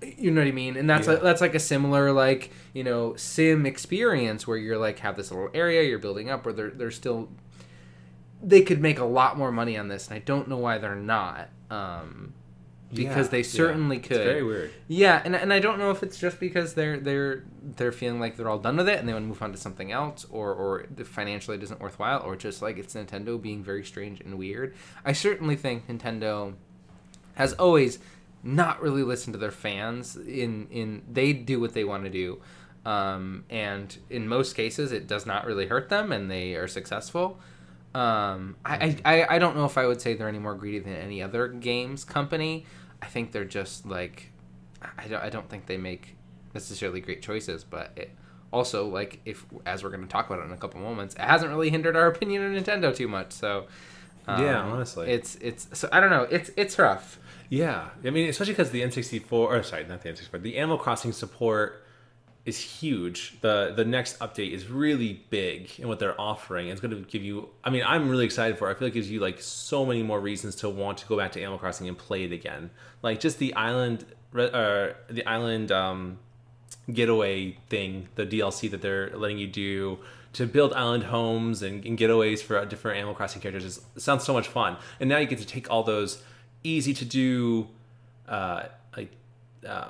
You 0.02 0.30
know 0.30 0.42
what 0.42 0.48
I 0.48 0.52
mean? 0.52 0.76
And 0.76 0.88
that's 0.88 1.06
Yeah. 1.06 1.14
like, 1.14 1.22
that's 1.22 1.40
like 1.40 1.54
a 1.54 1.60
similar 1.60 2.12
like 2.12 2.50
you 2.74 2.84
know 2.84 3.14
sim 3.16 3.64
experience 3.66 4.46
where 4.46 4.56
you're 4.58 4.76
like 4.78 4.98
have 5.00 5.16
this 5.16 5.30
little 5.30 5.48
area 5.54 5.82
you're 5.84 5.98
building 5.98 6.28
up, 6.30 6.44
where 6.44 6.52
they're 6.52 6.70
they're 6.70 6.90
still 6.90 7.28
they 8.42 8.60
could 8.62 8.80
make 8.80 8.98
a 8.98 9.04
lot 9.04 9.38
more 9.38 9.50
money 9.50 9.76
on 9.78 9.88
this, 9.88 10.08
and 10.08 10.14
I 10.16 10.18
don't 10.20 10.48
know 10.48 10.58
why 10.58 10.78
they're 10.78 10.94
not. 10.94 11.48
Um, 11.70 12.34
because 12.92 13.26
Yeah, 13.26 13.30
they 13.30 13.38
yeah. 13.38 13.42
certainly 13.44 13.96
It's 13.96 14.08
could. 14.08 14.18
very 14.18 14.42
weird. 14.44 14.70
Yeah, 14.86 15.20
and, 15.24 15.34
and 15.34 15.52
I 15.52 15.58
don't 15.58 15.78
know 15.78 15.90
if 15.90 16.02
it's 16.04 16.18
just 16.18 16.38
because 16.38 16.74
they're 16.74 16.98
they're 17.00 17.42
they're 17.76 17.90
feeling 17.90 18.20
like 18.20 18.36
they're 18.36 18.48
all 18.48 18.58
done 18.60 18.76
with 18.76 18.88
it 18.88 18.98
and 19.00 19.08
they 19.08 19.12
want 19.12 19.24
to 19.24 19.28
move 19.28 19.42
on 19.42 19.50
to 19.52 19.58
something 19.58 19.90
else, 19.90 20.26
or 20.30 20.52
or 20.54 20.84
the 20.94 21.04
financially 21.04 21.56
it 21.56 21.62
isn't 21.62 21.80
worthwhile, 21.80 22.22
or 22.22 22.36
just 22.36 22.60
like 22.62 22.76
it's 22.78 22.94
Nintendo 22.94 23.40
being 23.40 23.64
very 23.64 23.84
strange 23.84 24.20
and 24.20 24.36
weird. 24.38 24.74
I 25.04 25.12
certainly 25.12 25.56
think 25.56 25.88
Nintendo 25.88 26.54
has 27.34 27.54
always 27.54 27.98
not 28.46 28.80
really 28.80 29.02
listen 29.02 29.32
to 29.32 29.38
their 29.38 29.50
fans. 29.50 30.16
In 30.16 30.68
in 30.70 31.02
they 31.12 31.32
do 31.32 31.60
what 31.60 31.74
they 31.74 31.84
want 31.84 32.04
to 32.04 32.10
do, 32.10 32.40
um, 32.84 33.44
and 33.50 33.96
in 34.08 34.28
most 34.28 34.54
cases 34.54 34.92
it 34.92 35.06
does 35.06 35.26
not 35.26 35.44
really 35.46 35.66
hurt 35.66 35.88
them, 35.88 36.12
and 36.12 36.30
they 36.30 36.54
are 36.54 36.68
successful. 36.68 37.38
Um, 37.94 38.56
I, 38.64 38.96
I, 39.04 39.26
I- 39.36 39.38
don't 39.38 39.56
know 39.56 39.64
if 39.64 39.78
I 39.78 39.86
would 39.86 40.00
say 40.02 40.14
they're 40.14 40.28
any 40.28 40.38
more 40.38 40.54
greedy 40.54 40.80
than 40.80 40.94
any 40.94 41.22
other 41.22 41.48
games 41.48 42.04
company. 42.04 42.66
I 43.00 43.06
think 43.06 43.32
they're 43.32 43.44
just 43.46 43.86
like, 43.86 44.32
I 44.98 45.08
don't, 45.08 45.22
I 45.22 45.30
don't 45.30 45.48
think 45.48 45.66
they 45.66 45.78
make 45.78 46.14
necessarily 46.52 47.00
great 47.00 47.22
choices, 47.22 47.64
but 47.64 47.92
it 47.96 48.10
also 48.52 48.86
like 48.86 49.20
if 49.24 49.44
as 49.64 49.82
we're 49.82 49.90
going 49.90 50.02
to 50.02 50.08
talk 50.08 50.26
about 50.26 50.40
it 50.40 50.44
in 50.44 50.52
a 50.52 50.56
couple 50.58 50.80
moments, 50.80 51.14
it 51.14 51.22
hasn't 51.22 51.50
really 51.50 51.70
hindered 51.70 51.96
our 51.96 52.06
opinion 52.06 52.44
of 52.54 52.62
Nintendo 52.62 52.94
too 52.94 53.08
much. 53.08 53.32
So 53.32 53.66
um, 54.28 54.42
Yeah, 54.44 54.60
honestly. 54.62 55.10
it's 55.10 55.36
it's 55.36 55.66
so 55.72 55.88
I 55.90 56.00
don't 56.00 56.10
know. 56.10 56.24
It's 56.30 56.50
it's 56.56 56.78
rough. 56.78 57.18
Yeah, 57.48 57.90
I 58.04 58.10
mean, 58.10 58.28
especially 58.28 58.54
because 58.54 58.70
the 58.70 58.82
N64, 58.82 59.32
or 59.32 59.62
sorry, 59.62 59.84
not 59.84 60.02
the 60.02 60.08
N64, 60.08 60.42
the 60.42 60.56
Animal 60.58 60.78
Crossing 60.78 61.12
support 61.12 61.84
is 62.44 62.58
huge. 62.58 63.38
the 63.40 63.72
The 63.76 63.84
next 63.84 64.18
update 64.20 64.52
is 64.52 64.68
really 64.68 65.24
big 65.30 65.70
in 65.78 65.88
what 65.88 65.98
they're 65.98 66.18
offering. 66.20 66.68
It's 66.68 66.80
going 66.80 66.92
to 66.92 67.00
give 67.08 67.22
you. 67.22 67.50
I 67.64 67.70
mean, 67.70 67.82
I'm 67.86 68.08
really 68.08 68.24
excited 68.24 68.56
for. 68.56 68.68
it. 68.68 68.72
I 68.72 68.78
feel 68.78 68.86
like 68.86 68.92
it 68.92 68.94
gives 68.94 69.10
you 69.10 69.20
like 69.20 69.40
so 69.40 69.84
many 69.84 70.02
more 70.02 70.20
reasons 70.20 70.54
to 70.56 70.68
want 70.68 70.98
to 70.98 71.06
go 71.06 71.16
back 71.16 71.32
to 71.32 71.40
Animal 71.40 71.58
Crossing 71.58 71.88
and 71.88 71.98
play 71.98 72.24
it 72.24 72.32
again. 72.32 72.70
Like 73.02 73.20
just 73.20 73.38
the 73.38 73.52
island, 73.54 74.06
uh, 74.34 74.88
the 75.08 75.24
island 75.26 75.72
um, 75.72 76.18
getaway 76.92 77.58
thing, 77.68 78.08
the 78.14 78.24
DLC 78.24 78.70
that 78.70 78.80
they're 78.80 79.10
letting 79.16 79.38
you 79.38 79.48
do 79.48 79.98
to 80.34 80.46
build 80.46 80.72
island 80.74 81.04
homes 81.04 81.62
and, 81.62 81.84
and 81.84 81.98
getaways 81.98 82.40
for 82.40 82.64
different 82.66 82.98
Animal 82.98 83.14
Crossing 83.14 83.42
characters. 83.42 83.64
Is, 83.64 83.80
sounds 83.96 84.22
so 84.22 84.32
much 84.32 84.48
fun. 84.48 84.76
And 85.00 85.08
now 85.08 85.18
you 85.18 85.26
get 85.26 85.38
to 85.38 85.46
take 85.46 85.70
all 85.70 85.82
those 85.82 86.22
easy 86.66 86.94
to 86.94 87.04
do, 87.04 87.68
uh, 88.28 88.64
like 88.96 89.12
uh, 89.66 89.88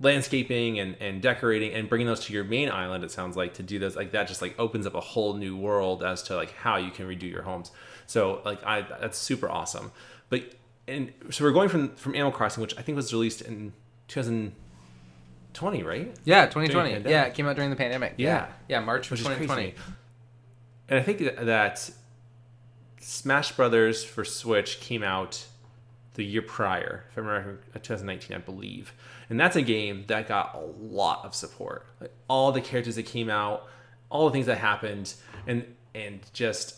landscaping 0.00 0.78
and, 0.78 0.96
and 1.00 1.22
decorating 1.22 1.72
and 1.72 1.88
bringing 1.88 2.06
those 2.06 2.24
to 2.26 2.32
your 2.32 2.44
main 2.44 2.70
island. 2.70 3.04
It 3.04 3.10
sounds 3.10 3.36
like 3.36 3.54
to 3.54 3.62
do 3.62 3.78
those 3.78 3.96
like 3.96 4.12
that 4.12 4.28
just 4.28 4.42
like 4.42 4.58
opens 4.58 4.86
up 4.86 4.94
a 4.94 5.00
whole 5.00 5.34
new 5.34 5.56
world 5.56 6.02
as 6.02 6.22
to 6.24 6.36
like 6.36 6.52
how 6.54 6.76
you 6.76 6.90
can 6.90 7.06
redo 7.06 7.30
your 7.30 7.42
homes. 7.42 7.70
So 8.06 8.42
like 8.44 8.64
I 8.64 8.82
that's 8.82 9.18
super 9.18 9.48
awesome. 9.48 9.92
But 10.28 10.54
and 10.88 11.12
so 11.30 11.44
we're 11.44 11.52
going 11.52 11.68
from 11.68 11.94
from 11.96 12.14
Animal 12.14 12.32
Crossing, 12.32 12.60
which 12.60 12.76
I 12.78 12.82
think 12.82 12.96
was 12.96 13.12
released 13.12 13.42
in 13.42 13.72
2020, 14.08 15.82
right? 15.82 16.14
Yeah, 16.24 16.46
2020. 16.46 16.68
During 16.68 16.84
the 16.84 16.90
pandemic. 16.90 17.10
Yeah, 17.10 17.24
it 17.24 17.34
came 17.34 17.46
out 17.46 17.56
during 17.56 17.70
the 17.70 17.76
pandemic. 17.76 18.14
Yeah. 18.16 18.48
yeah, 18.68 18.80
March 18.80 19.06
of 19.06 19.12
which 19.12 19.20
2020. 19.20 19.62
crazy. 19.62 19.76
And 20.88 21.00
I 21.00 21.02
think 21.02 21.18
that 21.36 21.90
Smash 23.00 23.52
Brothers 23.52 24.04
for 24.04 24.24
Switch 24.24 24.80
came 24.80 25.02
out 25.02 25.46
the 26.16 26.24
year 26.24 26.42
prior, 26.42 27.04
if 27.10 27.18
I 27.18 27.20
remember, 27.20 27.60
2019, 27.74 28.36
I 28.36 28.40
believe. 28.40 28.92
And 29.30 29.38
that's 29.38 29.56
a 29.56 29.62
game 29.62 30.04
that 30.08 30.28
got 30.28 30.54
a 30.54 30.60
lot 30.60 31.24
of 31.24 31.34
support. 31.34 31.86
Like 32.00 32.12
all 32.28 32.52
the 32.52 32.60
characters 32.60 32.96
that 32.96 33.04
came 33.04 33.30
out, 33.30 33.66
all 34.10 34.26
the 34.26 34.32
things 34.32 34.46
that 34.46 34.58
happened, 34.58 35.14
and 35.46 35.64
and 35.94 36.20
just 36.32 36.76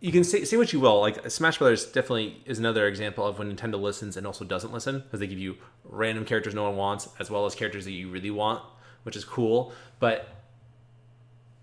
you 0.00 0.10
can 0.10 0.24
say 0.24 0.44
say 0.44 0.56
what 0.56 0.72
you 0.72 0.80
will. 0.80 1.00
Like 1.00 1.30
Smash 1.30 1.58
Brothers 1.58 1.86
definitely 1.86 2.42
is 2.44 2.58
another 2.58 2.86
example 2.86 3.26
of 3.26 3.38
when 3.38 3.54
Nintendo 3.54 3.80
listens 3.80 4.16
and 4.16 4.26
also 4.26 4.44
doesn't 4.44 4.72
listen 4.72 5.00
because 5.00 5.20
they 5.20 5.26
give 5.26 5.38
you 5.38 5.56
random 5.84 6.24
characters 6.24 6.54
no 6.54 6.64
one 6.64 6.76
wants 6.76 7.08
as 7.18 7.30
well 7.30 7.46
as 7.46 7.54
characters 7.54 7.84
that 7.84 7.92
you 7.92 8.10
really 8.10 8.30
want, 8.30 8.62
which 9.04 9.16
is 9.16 9.24
cool. 9.24 9.72
But 10.00 10.28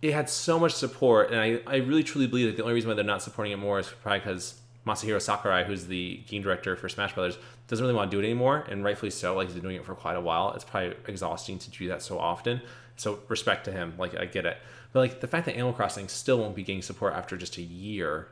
it 0.02 0.14
had 0.14 0.30
so 0.30 0.58
much 0.58 0.74
support, 0.74 1.32
and 1.32 1.40
I, 1.40 1.60
I 1.68 1.78
really 1.78 2.04
truly 2.04 2.28
believe 2.28 2.48
that 2.48 2.56
the 2.56 2.64
only 2.64 2.76
reason 2.76 2.88
why 2.88 2.96
they're 2.96 3.04
not 3.04 3.22
supporting 3.22 3.52
it 3.52 3.58
more 3.58 3.80
is 3.80 3.90
probably 4.02 4.20
because 4.20 4.59
Masahiro 4.86 5.22
Sakurai, 5.22 5.64
who's 5.64 5.88
the 5.88 6.22
game 6.28 6.42
director 6.42 6.76
for 6.76 6.90
Smash 6.90 7.14
Brothers, 7.14 7.38
doesn't 7.68 7.84
really 7.84 7.96
want 7.96 8.10
to 8.10 8.16
do 8.18 8.22
it 8.22 8.26
anymore, 8.26 8.66
and 8.70 8.84
rightfully 8.84 9.12
so. 9.12 9.36
Like 9.36 9.48
he's 9.48 9.54
been 9.56 9.64
doing 9.64 9.76
it 9.76 9.86
for 9.86 9.94
quite 9.96 10.16
a 10.16 10.22
while. 10.22 10.52
It's 10.54 10.64
probably 10.64 10.96
exhausting 11.08 11.60
to 11.60 11.70
do 11.70 11.88
that 11.90 12.02
so 12.02 12.18
often. 12.18 12.62
So 12.96 13.20
respect 13.28 13.66
to 13.66 13.72
him. 13.72 13.94
Like 13.98 14.18
I 14.18 14.26
get 14.26 14.46
it, 14.46 14.58
but 14.92 15.00
like 15.00 15.20
the 15.22 15.28
fact 15.28 15.46
that 15.46 15.54
Animal 15.56 15.74
Crossing 15.74 16.08
still 16.08 16.40
won't 16.40 16.56
be 16.56 16.64
getting 16.64 16.82
support 16.82 17.14
after 17.14 17.38
just 17.38 17.58
a 17.58 17.62
year, 17.62 18.28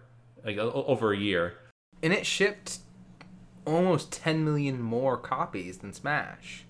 like 0.46 0.58
over 0.58 1.14
a 1.14 1.18
year. 1.18 1.56
and 2.02 2.12
it 2.14 2.26
shipped 2.26 2.80
almost 3.66 4.12
10 4.14 4.46
million 4.46 4.82
more 4.82 5.18
copies 5.18 5.80
than 5.80 5.92
Smash. 5.94 6.64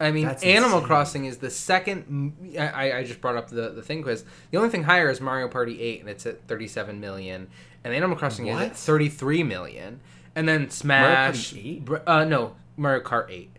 I 0.00 0.12
mean, 0.12 0.26
That's 0.26 0.44
Animal 0.44 0.78
insane. 0.78 0.86
Crossing 0.86 1.24
is 1.24 1.38
the 1.38 1.50
second. 1.50 2.54
I, 2.58 2.92
I 2.92 3.04
just 3.04 3.20
brought 3.20 3.36
up 3.36 3.48
the, 3.48 3.70
the 3.70 3.82
thing 3.82 4.02
quiz. 4.02 4.24
The 4.50 4.58
only 4.58 4.70
thing 4.70 4.84
higher 4.84 5.10
is 5.10 5.20
Mario 5.20 5.48
Party 5.48 5.80
8, 5.80 6.00
and 6.00 6.08
it's 6.08 6.24
at 6.24 6.46
37 6.46 7.00
million. 7.00 7.48
And 7.82 7.92
Animal 7.94 8.16
Crossing 8.16 8.46
is 8.46 8.60
at 8.60 8.76
33 8.76 9.42
million. 9.42 10.00
And 10.36 10.48
then 10.48 10.70
Smash. 10.70 11.52
Party 11.52 11.82
8? 11.90 12.00
Uh, 12.06 12.24
no, 12.24 12.54
Mario 12.76 13.02
Kart 13.02 13.28
8. 13.28 13.50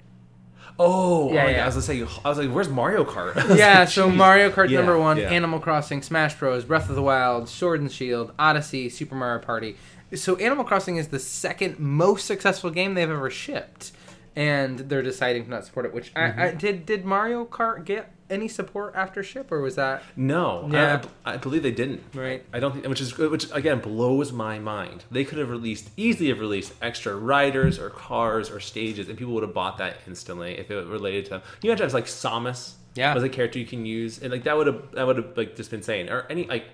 Oh, 0.82 1.34
Yeah, 1.34 1.44
my 1.44 1.52
yeah. 1.52 1.64
I 1.64 1.66
was 1.66 1.76
gonna 1.76 1.82
say, 2.08 2.22
I 2.24 2.30
was 2.30 2.38
like, 2.38 2.50
"Where's 2.50 2.70
Mario 2.70 3.04
Kart?" 3.04 3.36
Yeah, 3.58 3.80
like, 3.82 3.90
so. 3.90 4.10
Mario 4.10 4.50
Kart 4.50 4.70
Yeah, 4.70 4.78
number 4.78 4.98
one, 4.98 5.18
yeah. 5.18 5.30
Animal 5.30 5.60
Crossing, 5.60 6.02
Smash 6.02 6.36
Bros, 6.36 6.64
Breath 6.64 6.90
of 6.90 6.96
the 6.96 7.02
Wild, 7.02 7.50
Sword 7.50 7.82
and 7.82 7.92
Shield, 7.92 8.32
Odyssey, 8.40 8.88
Super 8.88 9.16
Mario 9.16 9.44
Party. 9.44 9.76
So 10.16 10.38
Animal 10.38 10.64
Crossing 10.64 10.96
is 10.96 11.10
the 11.10 11.20
second 11.20 11.80
most 11.80 12.26
successful 12.26 12.70
game 12.70 12.94
they've 12.94 13.10
ever 13.10 13.30
shipped, 13.30 13.92
and 14.36 14.80
they're 14.80 15.02
deciding 15.04 15.44
to 15.46 15.50
not 15.50 15.66
support 15.66 15.86
it. 15.86 15.94
Which 15.94 16.12
I, 16.16 16.26
I 16.26 16.30
mm-hmm. 16.30 16.58
did. 16.58 16.86
Did 16.86 17.06
Mario 17.06 17.46
Kart 17.46 17.86
get 17.86 18.14
any 18.30 18.48
support 18.48 18.94
after 18.96 19.24
ship, 19.24 19.52
or 19.52 19.60
was 19.62 19.76
that 19.76 20.04
No, 20.16 20.70
Yeah. 20.72 21.02
I, 21.26 21.34
I 21.34 21.38
believe 21.38 21.64
they 21.64 21.72
didn't. 21.72 22.04
right? 22.14 22.44
I 22.54 22.60
don't 22.60 22.74
think, 22.74 22.88
which 22.88 23.02
is 23.02 23.18
which 23.18 23.52
again 23.52 23.80
blows 23.80 24.32
my 24.32 24.60
mind. 24.60 25.04
They 25.10 25.24
could 25.24 25.40
have 25.40 25.50
released 25.50 25.90
easily 25.98 26.30
have 26.30 26.40
released 26.40 26.74
extra 26.82 27.16
riders 27.16 27.80
or 27.80 27.90
cars 27.90 28.52
or 28.52 28.60
stages, 28.60 29.10
and 29.10 29.18
people 29.18 29.34
would 29.34 29.44
have 29.44 29.54
bought 29.54 29.78
that 29.80 29.98
instantly 30.08 30.58
if 30.58 30.70
it 30.70 30.86
related 30.88 31.26
to. 31.26 31.30
them. 31.32 31.42
You 31.62 31.72
imagine 31.72 31.86
it's 31.86 31.94
like 31.94 32.06
Samus, 32.06 32.74
Yeah. 32.96 33.14
was 33.16 33.24
a 33.24 33.30
character 33.30 33.58
you 33.60 33.66
can 33.66 33.86
use, 33.86 34.22
and 34.22 34.32
like 34.32 34.44
that 34.44 34.56
would 34.56 34.68
have 34.68 34.92
that 34.92 35.08
would 35.08 35.18
have 35.18 35.36
like 35.38 35.56
just 35.56 35.72
been 35.72 35.80
insane. 35.80 36.10
Or 36.10 36.28
any 36.30 36.46
like 36.46 36.66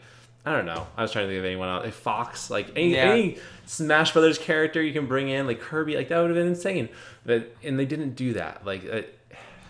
I 0.46 0.52
don't 0.52 0.66
know. 0.66 0.86
I 0.96 1.02
was 1.02 1.12
trying 1.12 1.26
to 1.26 1.32
think 1.32 1.40
of 1.40 1.46
anyone 1.46 1.70
else. 1.70 1.86
Like 1.86 1.94
Fox, 1.94 2.50
like 2.52 2.70
any 2.76 2.94
Yeah. 2.94 3.06
any 3.12 3.38
Smash 3.66 4.14
Brothers 4.14 4.38
character 4.38 4.82
you 4.82 4.94
can 4.94 5.08
bring 5.08 5.30
in, 5.30 5.48
like 5.48 5.60
Kirby, 5.60 5.96
like 5.96 6.10
that 6.10 6.20
would 6.20 6.30
have 6.30 6.36
been 6.38 6.48
insane. 6.48 6.90
But 7.26 7.56
and 7.64 7.80
they 7.80 7.86
didn't 7.86 8.16
do 8.16 8.34
that. 8.34 8.66
Like 8.66 8.86
uh, 8.92 9.02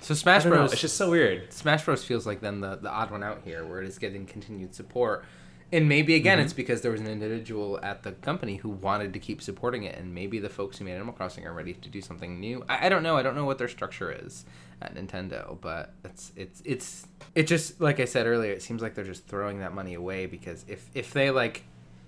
So 0.01 0.13
Smash 0.13 0.43
don't 0.43 0.51
know. 0.51 0.57
Bros. 0.59 0.73
It's 0.73 0.81
just 0.81 0.97
so 0.97 1.09
weird. 1.11 1.53
Smash 1.53 1.85
Bros 1.85 2.03
feels 2.03 2.27
like 2.27 2.41
then 2.41 2.59
the, 2.59 2.75
the 2.75 2.89
odd 2.89 3.09
one 3.11 3.23
out 3.23 3.41
here 3.45 3.65
where 3.65 3.81
it 3.81 3.87
is 3.87 3.97
getting 3.97 4.25
continued 4.25 4.75
support. 4.75 5.23
And 5.71 5.89
maybe 5.89 6.15
again 6.15 6.37
mm-hmm. 6.37 6.45
it's 6.45 6.53
because 6.53 6.81
there 6.81 6.91
was 6.91 7.01
an 7.01 7.07
individual 7.07 7.79
at 7.81 8.03
the 8.03 8.11
company 8.13 8.57
who 8.57 8.69
wanted 8.69 9.13
to 9.13 9.19
keep 9.19 9.41
supporting 9.41 9.83
it 9.83 9.97
and 9.97 10.13
maybe 10.13 10.39
the 10.39 10.49
folks 10.49 10.77
who 10.77 10.85
made 10.85 10.93
Animal 10.93 11.13
Crossing 11.13 11.45
are 11.45 11.53
ready 11.53 11.73
to 11.73 11.89
do 11.89 12.01
something 12.01 12.39
new. 12.39 12.63
I, 12.69 12.85
I 12.85 12.89
don't 12.89 13.03
know. 13.03 13.17
I 13.17 13.23
don't 13.23 13.35
know 13.35 13.45
what 13.45 13.57
their 13.57 13.67
structure 13.67 14.11
is 14.11 14.45
at 14.81 14.95
Nintendo, 14.95 15.59
but 15.61 15.93
it's 16.03 16.31
it's 16.35 16.61
it's 16.65 17.07
it 17.33 17.47
just 17.47 17.81
like 17.81 17.99
I 17.99 18.05
said 18.05 18.27
earlier, 18.27 18.51
it 18.51 18.61
seems 18.61 18.81
like 18.81 18.95
they're 18.95 19.03
just 19.03 19.27
throwing 19.27 19.59
that 19.59 19.73
money 19.73 19.95
away 19.95 20.25
because 20.25 20.65
if 20.67 20.89
if 20.93 21.11
they 21.13 21.31
like 21.31 21.63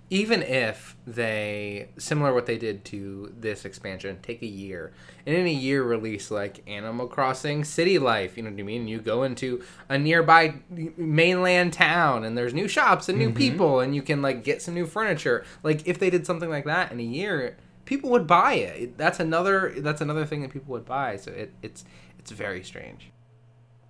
even 0.10 0.42
if 0.42 0.96
they 1.06 1.90
similar 1.98 2.34
what 2.34 2.46
they 2.46 2.58
did 2.58 2.86
to 2.86 3.34
this 3.38 3.66
expansion 3.66 4.20
take 4.22 4.42
a 4.42 4.48
year. 4.48 4.94
And 5.26 5.36
in 5.36 5.46
a 5.46 5.54
year 5.54 5.84
release 5.84 6.32
like 6.32 6.64
animal 6.68 7.08
crossing 7.08 7.66
city 7.66 8.00
life 8.00 8.38
you 8.38 8.44
know 8.44 8.50
what 8.50 8.60
i 8.60 8.64
mean? 8.64 8.88
You 8.88 9.00
go 9.00 9.24
into 9.24 9.64
a 9.90 9.98
nearby 9.98 10.56
mainland 10.96 11.74
town 11.74 12.24
and 12.24 12.38
there's 12.38 12.54
new 12.54 12.68
shops 12.68 13.10
and 13.10 13.18
new 13.18 13.30
mm-hmm. 13.30 13.38
people 13.38 13.80
and 13.82 13.94
you 13.96 14.02
can 14.02 14.22
like 14.22 14.44
get 14.44 14.62
some 14.62 14.74
new 14.74 14.86
furniture. 14.86 15.44
Like 15.64 15.86
if 15.88 16.00
they 16.00 16.10
did 16.10 16.26
something 16.26 16.50
like 16.50 16.66
that 16.66 16.92
in 16.92 17.00
a 17.00 17.04
year 17.04 17.58
people 17.86 18.10
would 18.10 18.28
buy 18.28 18.54
it 18.54 18.98
that's 18.98 19.20
another 19.20 19.74
that's 19.78 20.02
another 20.02 20.26
thing 20.26 20.42
that 20.42 20.52
people 20.52 20.72
would 20.72 20.86
buy. 20.86 21.18
So 21.18 21.32
it, 21.32 21.54
it's 21.62 21.84
it's 22.18 22.32
very 22.32 22.64
strange. 22.64 23.12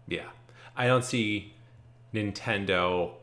Yeah. 0.07 0.29
I 0.75 0.87
don't 0.87 1.03
see 1.03 1.53
Nintendo 2.13 3.16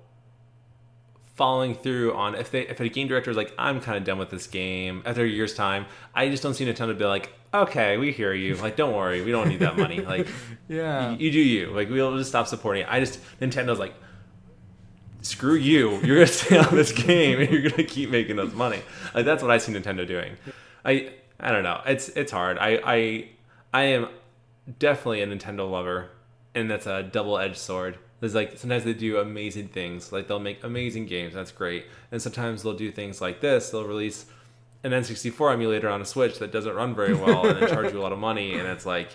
following 1.35 1.75
through 1.75 2.15
on 2.15 2.35
if 2.37 2.51
they 2.51 2.63
if 2.69 2.79
a 2.81 2.89
game 2.89 3.09
director 3.09 3.31
is 3.31 3.37
like 3.37 3.53
I'm 3.59 3.81
kind 3.81 3.99
of 3.99 4.05
done 4.05 4.19
with 4.19 4.31
this 4.31 4.47
game 4.47 5.03
after 5.05 5.25
a 5.25 5.29
year's 5.29 5.53
time 5.55 5.87
I 6.15 6.29
just 6.29 6.43
don't 6.43 6.55
see 6.55 6.65
Nintendo 6.65 6.97
be 6.97 7.05
like 7.05 7.33
okay, 7.53 7.99
we 7.99 8.11
hear 8.11 8.33
you. 8.35 8.57
Like, 8.57 8.75
don't 8.75 8.93
worry, 8.97 9.23
we 9.23 9.31
don't 9.31 9.47
need 9.49 9.61
that 9.61 9.77
money. 9.79 10.01
Like, 10.05 10.27
Yeah. 10.67 11.13
you, 11.13 11.27
you 11.27 11.31
do 11.31 11.39
you. 11.39 11.67
Like, 11.71 11.89
we'll 11.89 12.19
just 12.19 12.29
stop 12.31 12.49
supporting 12.49 12.83
it. 12.83 12.89
I 12.91 12.99
just 12.99 13.21
Nintendo's 13.41 13.79
like, 13.79 13.95
screw 15.23 15.55
you. 15.55 15.99
You're 16.01 16.17
gonna 16.17 16.27
stay 16.43 16.59
on 16.59 16.75
this 16.75 16.91
game 16.91 17.41
and 17.41 17.51
you're 17.51 17.71
gonna 17.71 17.85
keep 17.85 18.11
making 18.11 18.39
us 18.41 18.53
money. 18.53 18.81
Like, 19.15 19.25
that's 19.25 19.41
what 19.41 19.53
I 19.53 19.59
see 19.59 19.73
Nintendo 19.73 20.05
doing. 20.07 20.37
I 20.85 21.13
I 21.39 21.53
don't 21.53 21.63
know. 21.63 21.81
It's 21.87 22.09
it's 22.11 22.33
hard. 22.33 22.59
I 22.59 22.81
I 22.85 23.29
I 23.73 23.83
am 23.85 24.09
definitely 24.79 25.23
a 25.23 25.27
Nintendo 25.29 25.71
lover, 25.71 26.11
and 26.57 26.69
that's 26.71 26.87
a 26.87 27.03
double 27.05 27.39
edged 27.39 27.57
sword. 27.59 27.99
There's 28.25 28.35
like 28.35 28.57
sometimes 28.57 28.85
they 28.85 28.95
do 28.95 29.19
amazing 29.19 29.69
things, 29.69 30.11
like 30.11 30.29
they'll 30.29 30.41
make 30.41 30.65
amazing 30.65 31.05
games. 31.05 31.35
That's 31.35 31.53
great, 31.53 31.85
and 32.11 32.23
sometimes 32.23 32.63
they'll 32.63 32.73
do 32.73 32.91
things 32.91 33.21
like 33.21 33.43
this. 33.43 33.69
They'll 33.69 33.85
release 33.85 34.25
an 34.83 34.93
N64 34.93 35.53
emulator 35.53 35.91
on 35.91 36.01
a 36.01 36.07
Switch 36.07 36.39
that 36.39 36.51
doesn't 36.51 36.75
run 36.75 36.95
very 36.95 37.13
well, 37.13 37.47
and 37.47 37.61
then 37.61 37.69
charge 37.69 37.93
you 37.93 38.01
a 38.01 38.03
lot 38.03 38.13
of 38.13 38.19
money, 38.19 38.55
and 38.55 38.67
it's 38.67 38.87
like 38.87 39.11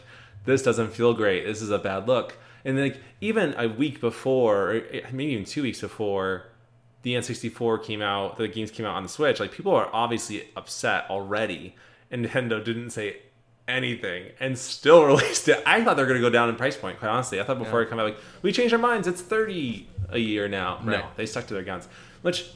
this 0.46 0.62
doesn't 0.62 0.94
feel 0.94 1.16
great. 1.16 1.44
This 1.44 1.64
is 1.64 1.72
a 1.72 1.80
bad 1.80 2.08
look. 2.08 2.38
And 2.64 2.80
like 2.80 3.02
even 3.20 3.56
a 3.58 3.68
week 3.68 4.00
before, 4.00 4.74
or 4.74 4.74
eh, 4.92 5.02
maybe 5.12 5.32
even 5.32 5.46
two 5.46 5.64
weeks 5.64 5.82
before, 5.82 6.46
the 7.02 7.16
N64 7.16 7.84
came 7.84 8.04
out, 8.04 8.38
the 8.38 8.48
games 8.48 8.70
came 8.70 8.86
out 8.86 8.96
on 8.96 9.02
the 9.02 9.10
Switch. 9.10 9.40
Like 9.40 9.52
people 9.52 9.74
are 9.74 9.90
obviously 9.92 10.48
upset 10.56 11.06
already, 11.10 11.76
and 12.12 12.24
Nintendo 12.24 12.64
didn't 12.64 12.92
say 12.92 13.18
anything 13.70 14.32
and 14.40 14.58
still 14.58 15.06
released 15.12 15.48
it. 15.48 15.62
I 15.66 15.84
thought 15.84 15.96
they 15.96 16.04
were 16.04 16.08
going 16.08 16.20
to 16.22 16.26
go 16.28 16.32
down 16.32 16.50
in 16.50 16.56
price 16.56 16.76
point. 16.76 17.00
Quite 17.00 17.10
honestly, 17.10 17.40
I 17.40 17.44
thought 17.44 17.60
before 17.60 17.82
Yeah. 17.82 17.88
it 17.88 17.90
came 17.90 18.00
out, 18.00 18.06
like 18.06 18.18
we 18.42 18.52
changed 18.52 18.74
our 18.74 18.80
minds. 18.80 19.08
It's 19.08 19.22
thirty 19.22 19.88
a 20.10 20.18
year 20.18 20.48
now. 20.48 20.80
No, 20.84 20.92
Right. 20.94 21.18
they 21.18 21.26
stuck 21.26 21.46
to 21.48 21.54
their 21.54 21.64
guns, 21.64 21.88
which 22.24 22.50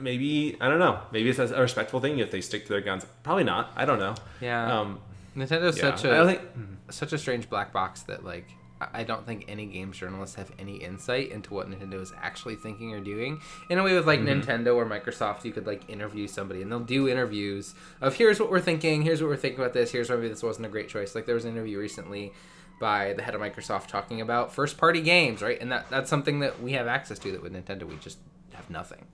maybe 0.00 0.56
I 0.60 0.68
don't 0.68 0.78
know. 0.78 1.00
Maybe 1.12 1.30
it's 1.30 1.38
a 1.38 1.60
respectful 1.60 2.00
thing 2.00 2.18
if 2.18 2.30
they 2.30 2.40
stick 2.40 2.64
to 2.66 2.68
their 2.72 2.80
guns. 2.80 3.04
Probably 3.22 3.44
not. 3.44 3.72
I 3.76 3.84
don't 3.84 3.98
know. 3.98 4.14
Yeah. 4.40 4.80
Um, 4.80 5.00
Nintendo's 5.36 5.76
yeah. 5.78 5.94
such 5.96 6.04
I 6.06 6.16
a 6.16 6.26
think. 6.26 6.40
such 6.90 7.12
a 7.12 7.18
strange 7.18 7.48
black 7.50 7.72
box 7.72 8.02
that 8.02 8.24
like 8.24 8.48
I 8.80 9.04
don't 9.04 9.24
think 9.24 9.46
any 9.48 9.66
games 9.66 9.96
journalists 9.96 10.36
have 10.36 10.50
any 10.58 10.76
insight 10.76 11.30
into 11.30 11.54
what 11.54 11.70
Nintendo 11.70 12.00
is 12.00 12.12
actually 12.20 12.56
thinking 12.56 12.92
or 12.92 13.00
doing. 13.00 13.40
In 13.70 13.78
a 13.78 13.82
way, 13.82 13.94
with 13.94 14.06
like 14.06 14.20
Mm-hmm. 14.20 14.40
Nintendo 14.50 14.76
or 14.76 14.84
Microsoft, 14.84 15.44
you 15.44 15.52
could 15.52 15.66
like 15.66 15.88
interview 15.88 16.26
somebody, 16.26 16.62
and 16.62 16.70
they'll 16.70 16.80
do 16.80 17.08
interviews 17.08 17.74
of 18.00 18.14
here's 18.14 18.38
what 18.38 18.50
we're 18.50 18.60
thinking, 18.60 19.02
here's 19.02 19.22
what 19.22 19.28
we're 19.28 19.36
thinking 19.36 19.60
about 19.60 19.72
this, 19.72 19.92
here's 19.92 20.10
why 20.10 20.16
maybe 20.16 20.28
this 20.28 20.42
wasn't 20.42 20.66
a 20.66 20.68
great 20.68 20.88
choice. 20.88 21.14
Like 21.14 21.26
there 21.26 21.34
was 21.34 21.44
an 21.44 21.52
interview 21.52 21.78
recently 21.78 22.32
by 22.78 23.14
the 23.14 23.22
head 23.22 23.34
of 23.34 23.40
Microsoft 23.40 23.86
talking 23.86 24.20
about 24.20 24.52
first 24.52 24.76
party 24.76 25.00
games, 25.00 25.40
right? 25.40 25.58
And 25.60 25.72
that 25.72 25.88
that's 25.88 26.10
something 26.10 26.40
that 26.40 26.62
we 26.62 26.72
have 26.72 26.86
access 26.86 27.18
to 27.20 27.32
that 27.32 27.42
with 27.42 27.54
Nintendo 27.54 27.84
we 27.84 27.96
just 27.96 28.18
have 28.52 28.68
nothing. 28.68 29.06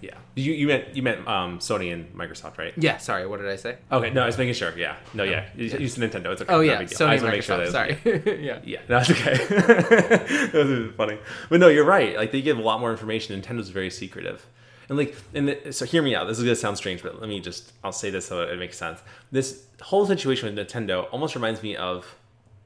Yeah. 0.00 0.14
You 0.36 0.52
you 0.52 0.66
meant 0.68 0.94
you 0.94 1.02
meant 1.02 1.26
um, 1.26 1.58
Sony 1.58 1.92
and 1.92 2.12
Microsoft, 2.14 2.56
right? 2.58 2.72
Yeah, 2.76 2.98
sorry, 2.98 3.26
what 3.26 3.40
did 3.40 3.48
I 3.48 3.56
say? 3.56 3.78
Okay. 3.90 4.10
No, 4.10 4.22
I 4.22 4.26
was 4.26 4.38
making 4.38 4.54
sure. 4.54 4.72
Yeah. 4.78 4.96
No. 5.12 5.24
Yeah. 5.24 5.46
You, 5.56 5.64
you 5.66 5.88
said 5.88 6.08
Nintendo. 6.10 6.26
It's 6.32 6.42
okay. 6.42 6.52
Oh 6.54 6.60
yeah. 6.60 6.76
Sony 6.76 6.80
and 6.80 6.88
just 6.88 7.00
wanna 7.00 7.22
make 7.22 7.40
Microsoft. 7.40 7.44
sure 7.44 7.70
that- 7.70 8.02
sorry. 8.04 8.40
yeah. 8.44 8.60
Yeah, 8.64 8.78
no, 8.88 8.98
it's 8.98 9.10
okay. 9.10 9.34
that 9.88 10.52
was 10.54 10.94
funny, 10.96 11.18
but 11.48 11.60
no, 11.60 11.68
you're 11.68 11.84
right. 11.84 12.16
Like 12.16 12.32
they 12.32 12.42
give 12.42 12.58
a 12.58 12.62
lot 12.62 12.80
more 12.80 12.90
information. 12.90 13.40
Nintendo's 13.40 13.70
very 13.70 13.90
secretive, 13.90 14.46
and 14.88 14.96
like, 14.98 15.16
and 15.34 15.48
the, 15.48 15.72
so 15.72 15.84
hear 15.84 16.02
me 16.02 16.14
out. 16.14 16.26
This 16.28 16.38
is 16.38 16.44
gonna 16.44 16.54
sound 16.56 16.76
strange, 16.76 17.02
but 17.02 17.20
let 17.20 17.28
me 17.28 17.40
just 17.40 17.72
I'll 17.82 17.92
say 17.92 18.10
this 18.10 18.26
so 18.26 18.42
it 18.42 18.58
makes 18.58 18.78
sense. 18.78 19.00
This 19.32 19.64
whole 19.82 20.06
situation 20.06 20.54
with 20.54 20.66
Nintendo 20.68 21.06
almost 21.10 21.34
reminds 21.34 21.62
me 21.62 21.74
of 21.76 22.14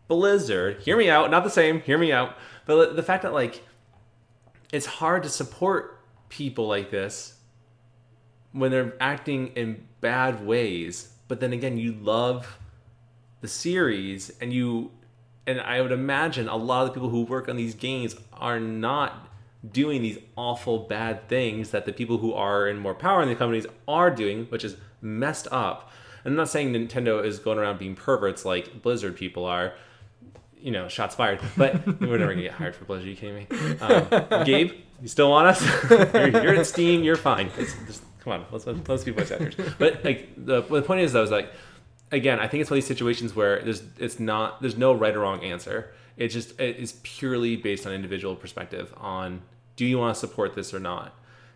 Blizzard. 0.09 0.83
Hear 0.83 0.97
me 0.97 1.09
out. 1.09 1.31
Not 1.31 1.45
the 1.45 1.51
same. 1.51 1.81
Hear 1.81 1.97
me 1.99 2.13
out. 2.13 2.37
But 2.67 2.97
the 2.97 3.03
fact 3.03 3.23
that 3.23 3.33
like 3.33 3.63
it's 4.73 4.87
hard 4.87 5.23
to 5.23 5.29
support 5.29 5.99
people 6.33 6.67
like 6.67 6.91
this 6.91 7.35
when 8.53 8.71
they're 8.71 8.95
acting 9.01 9.49
in 9.49 9.87
bad 10.01 10.45
ways. 10.47 11.13
But 11.29 11.41
then 11.41 11.53
again, 11.53 11.77
you 11.77 11.93
love 11.93 12.59
the 13.43 13.49
series 13.49 14.31
and 14.41 14.53
you 14.53 14.91
and 15.47 15.61
I 15.61 15.81
would 15.81 15.93
imagine 15.93 16.49
a 16.49 16.57
lot 16.57 16.83
of 16.83 16.89
the 16.89 16.95
people 16.95 17.09
who 17.11 17.25
work 17.25 17.49
on 17.49 17.57
these 17.57 17.75
games 17.75 18.15
are 18.33 18.61
not 18.61 19.29
doing 19.69 20.01
these 20.01 20.19
awful 20.37 20.79
bad 20.79 21.29
things 21.29 21.71
that 21.71 21.85
the 21.85 21.93
people 21.93 22.19
who 22.19 22.33
are 22.33 22.69
in 22.69 22.79
more 22.79 22.95
power 22.95 23.23
in 23.23 23.29
the 23.29 23.35
companies 23.35 23.67
are 23.89 24.11
doing, 24.11 24.47
which 24.47 24.65
is 24.65 24.77
messed 25.01 25.49
up. 25.51 25.91
I'm 26.25 26.37
not 26.37 26.49
saying 26.49 26.73
Nintendo 26.73 27.25
is 27.25 27.41
going 27.41 27.59
around 27.59 27.79
being 27.79 27.97
perverts 27.97 28.45
like 28.45 28.83
Blizzard 28.83 29.17
people 29.17 29.45
are. 29.45 29.75
You 30.63 30.71
know, 30.71 30.89
shots 30.89 31.15
fired. 31.15 31.41
But 31.57 31.87
we're 32.01 32.19
never 32.19 32.33
gonna 32.33 32.43
get 32.43 32.53
hired 32.53 32.77
for. 32.77 32.91
Are 32.93 33.01
you 33.01 33.17
kidding 33.17 33.35
me? 33.35 33.79
Um, 33.81 34.45
Gabe, 34.45 34.73
you 35.01 35.09
still 35.09 35.31
want 35.31 35.49
us? 35.49 35.91
you're, 36.15 36.43
you're 36.43 36.65
Steam. 36.65 37.03
You're 37.03 37.17
fine. 37.17 37.51
It's 37.59 37.75
just, 37.87 38.03
come 38.21 38.33
on, 38.33 38.47
let's 38.51 38.67
let's 38.67 39.05
be 39.05 39.11
voice 39.11 39.31
actors. 39.31 39.57
But 39.79 40.05
like 40.05 40.29
the 40.37 40.63
the 40.63 40.83
point 40.83 41.01
is 41.01 41.13
though 41.13 41.23
is 41.23 41.31
like 41.31 41.53
again, 42.13 42.39
I 42.39 42.47
think 42.47 42.61
it's 42.61 42.71
one 42.71 42.79
of 42.79 42.85
these 42.85 42.89
situations 42.89 43.35
where 43.35 43.61
there's 43.63 43.83
it's 43.99 44.21
not 44.21 44.61
there's 44.61 44.77
no 44.77 44.93
right 44.93 45.15
or 45.15 45.21
wrong 45.21 45.43
answer. 45.43 45.93
It 46.17 46.29
just 46.29 46.59
it 46.61 46.77
is 46.77 46.93
purely 47.03 47.57
based 47.57 47.87
on 47.87 47.93
individual 47.93 48.37
perspective 48.37 48.95
on 48.99 49.43
do 49.77 49.85
you 49.85 49.99
want 49.99 50.15
to 50.15 50.21
support 50.21 50.55
this 50.55 50.73
or 50.73 50.81
not. 50.81 51.15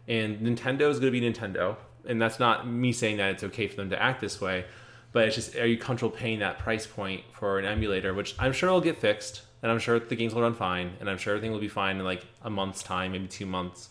And 0.09 0.38
Nintendo 0.38 0.88
is 0.88 0.99
going 0.99 1.12
to 1.12 1.21
be 1.21 1.21
Nintendo, 1.21 1.77
and 2.07 2.21
that's 2.21 2.38
not 2.38 2.66
me 2.66 2.92
saying 2.92 3.19
that 3.19 3.33
it's 3.33 3.45
okay 3.45 3.66
for 3.66 3.77
them 3.77 3.90
to 3.90 4.01
act 4.01 4.21
this 4.21 4.40
way, 4.40 4.64
but 5.12 5.27
it's 5.27 5.35
just 5.35 5.57
are 5.57 5.66
you 5.66 5.79
comfortable 5.79 6.14
paying 6.14 6.40
that 6.40 6.59
price 6.59 6.87
point 6.87 7.23
for 7.33 7.59
an 7.59 7.64
emulator, 7.64 8.14
which 8.14 8.35
I'm 8.38 8.53
sure 8.53 8.71
will 8.71 8.81
get 8.81 8.99
fixed, 8.99 9.42
and 9.62 9.71
I'm 9.71 9.79
sure 9.79 9.99
the 9.99 10.16
games 10.16 10.35
will 10.35 10.42
run 10.42 10.55
fine, 10.55 10.92
and 11.01 11.09
I'm 11.09 11.19
sure 11.19 11.35
everything 11.35 11.53
will 11.53 11.61
be 11.61 11.69
fine 11.69 11.97
in 11.99 12.05
like 12.05 12.25
a 12.42 12.51
month's 12.51 12.83
time, 12.83 13.12
maybe 13.12 13.27
two 13.27 13.47
months. 13.47 13.88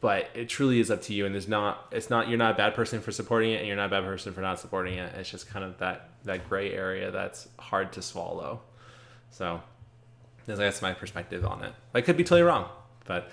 But 0.00 0.30
it 0.34 0.48
truly 0.48 0.80
is 0.80 0.90
up 0.90 1.02
to 1.02 1.14
you 1.14 1.26
and 1.26 1.34
there's 1.34 1.46
not 1.46 1.86
it's 1.92 2.10
not 2.10 2.28
you're 2.28 2.38
not 2.38 2.54
a 2.54 2.56
bad 2.56 2.74
person 2.74 3.00
for 3.00 3.12
supporting 3.12 3.52
it 3.52 3.58
and 3.58 3.68
you're 3.68 3.76
not 3.76 3.86
a 3.86 3.88
bad 3.88 4.04
person 4.04 4.32
for 4.32 4.40
not 4.40 4.58
supporting 4.58 4.94
it. 4.94 5.14
It's 5.14 5.30
just 5.30 5.48
kind 5.48 5.64
of 5.64 5.78
that 5.78 6.10
that 6.24 6.48
gray 6.48 6.72
area 6.72 7.12
that's 7.12 7.46
hard 7.56 7.92
to 7.92 8.02
swallow. 8.02 8.62
So 9.30 9.62
that's 10.44 10.82
my 10.82 10.92
perspective 10.92 11.44
on 11.44 11.62
it. 11.62 11.72
I 11.94 12.00
could 12.00 12.16
be 12.16 12.24
totally 12.24 12.42
wrong 12.42 12.68
but 13.04 13.30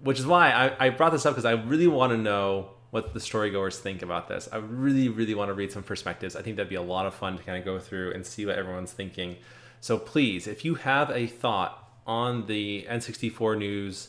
which 0.00 0.18
is 0.18 0.26
why 0.26 0.50
i, 0.50 0.86
I 0.86 0.88
brought 0.90 1.12
this 1.12 1.26
up 1.26 1.34
because 1.34 1.44
i 1.44 1.52
really 1.52 1.86
want 1.86 2.12
to 2.12 2.16
know 2.18 2.70
what 2.96 3.14
the 3.14 3.20
storygoers 3.20 3.78
think 3.78 4.02
about 4.02 4.28
this 4.28 4.48
i 4.52 4.56
really 4.56 5.08
really 5.08 5.34
want 5.34 5.48
to 5.48 5.54
read 5.54 5.70
some 5.70 5.82
perspectives 5.82 6.34
i 6.34 6.42
think 6.42 6.56
that'd 6.56 6.68
be 6.68 6.74
a 6.74 6.82
lot 6.82 7.06
of 7.06 7.14
fun 7.14 7.36
to 7.36 7.42
kind 7.42 7.58
of 7.58 7.64
go 7.64 7.78
through 7.78 8.12
and 8.12 8.26
see 8.26 8.44
what 8.44 8.58
everyone's 8.58 8.92
thinking 8.92 9.36
so 9.80 9.98
please 9.98 10.46
if 10.46 10.64
you 10.64 10.74
have 10.74 11.10
a 11.10 11.26
thought 11.26 11.88
on 12.06 12.46
the 12.46 12.86
n64 12.88 13.58
news 13.58 14.08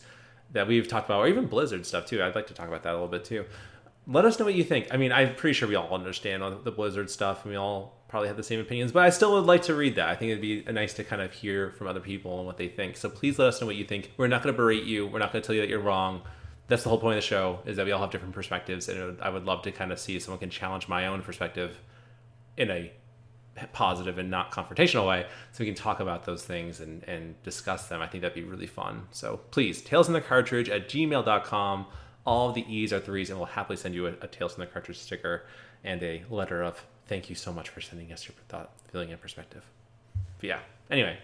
that 0.52 0.67
we've 0.67 0.88
talked 0.88 1.08
about, 1.08 1.19
or 1.19 1.28
even 1.28 1.47
Blizzard 1.47 1.86
stuff 1.86 2.06
too. 2.06 2.21
I'd 2.21 2.36
like 2.36 2.47
to 2.47 2.54
talk 2.54 2.67
about 2.67 2.84
that 2.84 2.91
a 2.91 2.93
little 2.93 3.08
bit 3.08 3.26
too. 3.26 3.45
Let 4.08 4.23
us 4.23 4.39
know 4.39 4.45
what 4.45 4.54
you 4.54 4.63
think. 4.63 4.88
I 4.91 4.97
mean, 4.97 5.12
I'm 5.12 5.36
pretty 5.36 5.54
sure 5.54 5.67
we 5.67 5.76
all 5.76 5.93
understand 5.93 6.41
all 6.41 6.52
the 6.52 6.71
Blizzard 6.71 7.10
stuff, 7.10 7.43
and 7.43 7.52
we 7.52 7.58
all 7.58 7.97
probably 8.08 8.30
have 8.30 8.38
the 8.38 8.43
same 8.43 8.60
opinions. 8.60 8.93
But 8.93 9.04
I 9.04 9.10
still 9.10 9.34
would 9.34 9.45
like 9.45 9.63
to 9.63 9.76
read 9.76 9.95
that. 9.95 10.08
I 10.08 10.15
think 10.15 10.32
it'd 10.32 10.41
be 10.41 10.63
nice 10.71 10.93
to 10.93 11.04
kind 11.04 11.21
of 11.21 11.34
hear 11.34 11.71
from 11.71 11.88
other 11.88 12.00
people 12.00 12.38
and 12.38 12.45
what 12.45 12.58
they 12.58 12.69
think. 12.69 12.95
So 12.95 13.10
please 13.10 13.38
let 13.38 13.50
us 13.50 13.60
know 13.60 13.67
what 13.67 13.76
you 13.76 13.84
think. 13.84 14.12
We're 14.15 14.28
not 14.28 14.43
going 14.43 14.54
to 14.54 14.58
berate 14.58 14.86
you. 14.86 15.08
We're 15.08 15.19
not 15.19 15.34
going 15.34 15.41
to 15.41 15.45
tell 15.45 15.56
you 15.56 15.62
that 15.62 15.69
you're 15.69 15.82
wrong. 15.82 16.21
That's 16.67 16.84
the 16.84 16.89
whole 16.89 16.99
point 16.99 17.17
of 17.17 17.23
the 17.23 17.27
show 17.27 17.60
is 17.65 17.77
that 17.77 17.86
we 17.86 17.91
all 17.91 18.01
have 18.01 18.12
different 18.12 18.34
perspectives, 18.34 18.89
and 18.89 19.03
would, 19.03 19.21
I 19.21 19.30
would 19.30 19.45
love 19.45 19.62
to 19.63 19.71
kind 19.71 19.91
of 19.91 19.99
see 19.99 20.17
if 20.17 20.23
someone 20.23 20.39
can 20.39 20.49
challenge 20.49 20.88
my 20.88 21.08
own 21.08 21.21
perspective 21.21 21.80
in 22.58 22.69
a 22.69 22.91
positive 23.73 24.17
and 24.17 24.30
not 24.30 24.51
confrontational 24.51 25.08
way 25.08 25.25
so 25.51 25.63
we 25.63 25.65
can 25.65 25.75
talk 25.75 25.99
about 25.99 26.25
those 26.25 26.43
things 26.43 26.80
and, 26.80 27.03
and 27.06 27.41
discuss 27.43 27.88
them. 27.88 28.01
I 28.01 28.08
think 28.08 28.21
that'd 28.21 28.36
be 28.36 28.43
really 28.43 28.67
fun. 28.67 29.08
So 29.12 29.39
please 29.51 29.82
tales 29.82 30.08
in 30.08 30.13
the 30.13 30.21
cartridge 30.21 30.69
at 30.69 30.89
gmail.com 30.89 31.88
all 32.25 32.51
the 32.51 32.65
e's 32.71 32.91
are 32.91 32.99
threes 32.99 33.30
and 33.30 33.39
we'll 33.39 33.47
happily 33.47 33.77
send 33.77 33.95
you 33.95 34.08
a, 34.08 34.13
a 34.21 34.27
tales 34.27 34.53
in 34.56 34.60
the 34.60 34.67
cartridge 34.67 34.99
sticker 34.99 35.43
and 35.84 36.03
a 36.03 36.23
letter 36.30 36.62
of 36.62 36.86
thank 37.08 37.30
you 37.30 37.36
so 37.36 37.53
much 37.53 37.69
for 37.69 37.82
sending 37.82 38.12
us 38.12 38.27
your 38.27 38.36
thought 38.49 38.71
feeling 38.91 39.12
and 39.12 39.21
perspective. 39.21 39.63
But 40.39 40.47
yeah 40.47 40.60
anyway 40.91 41.17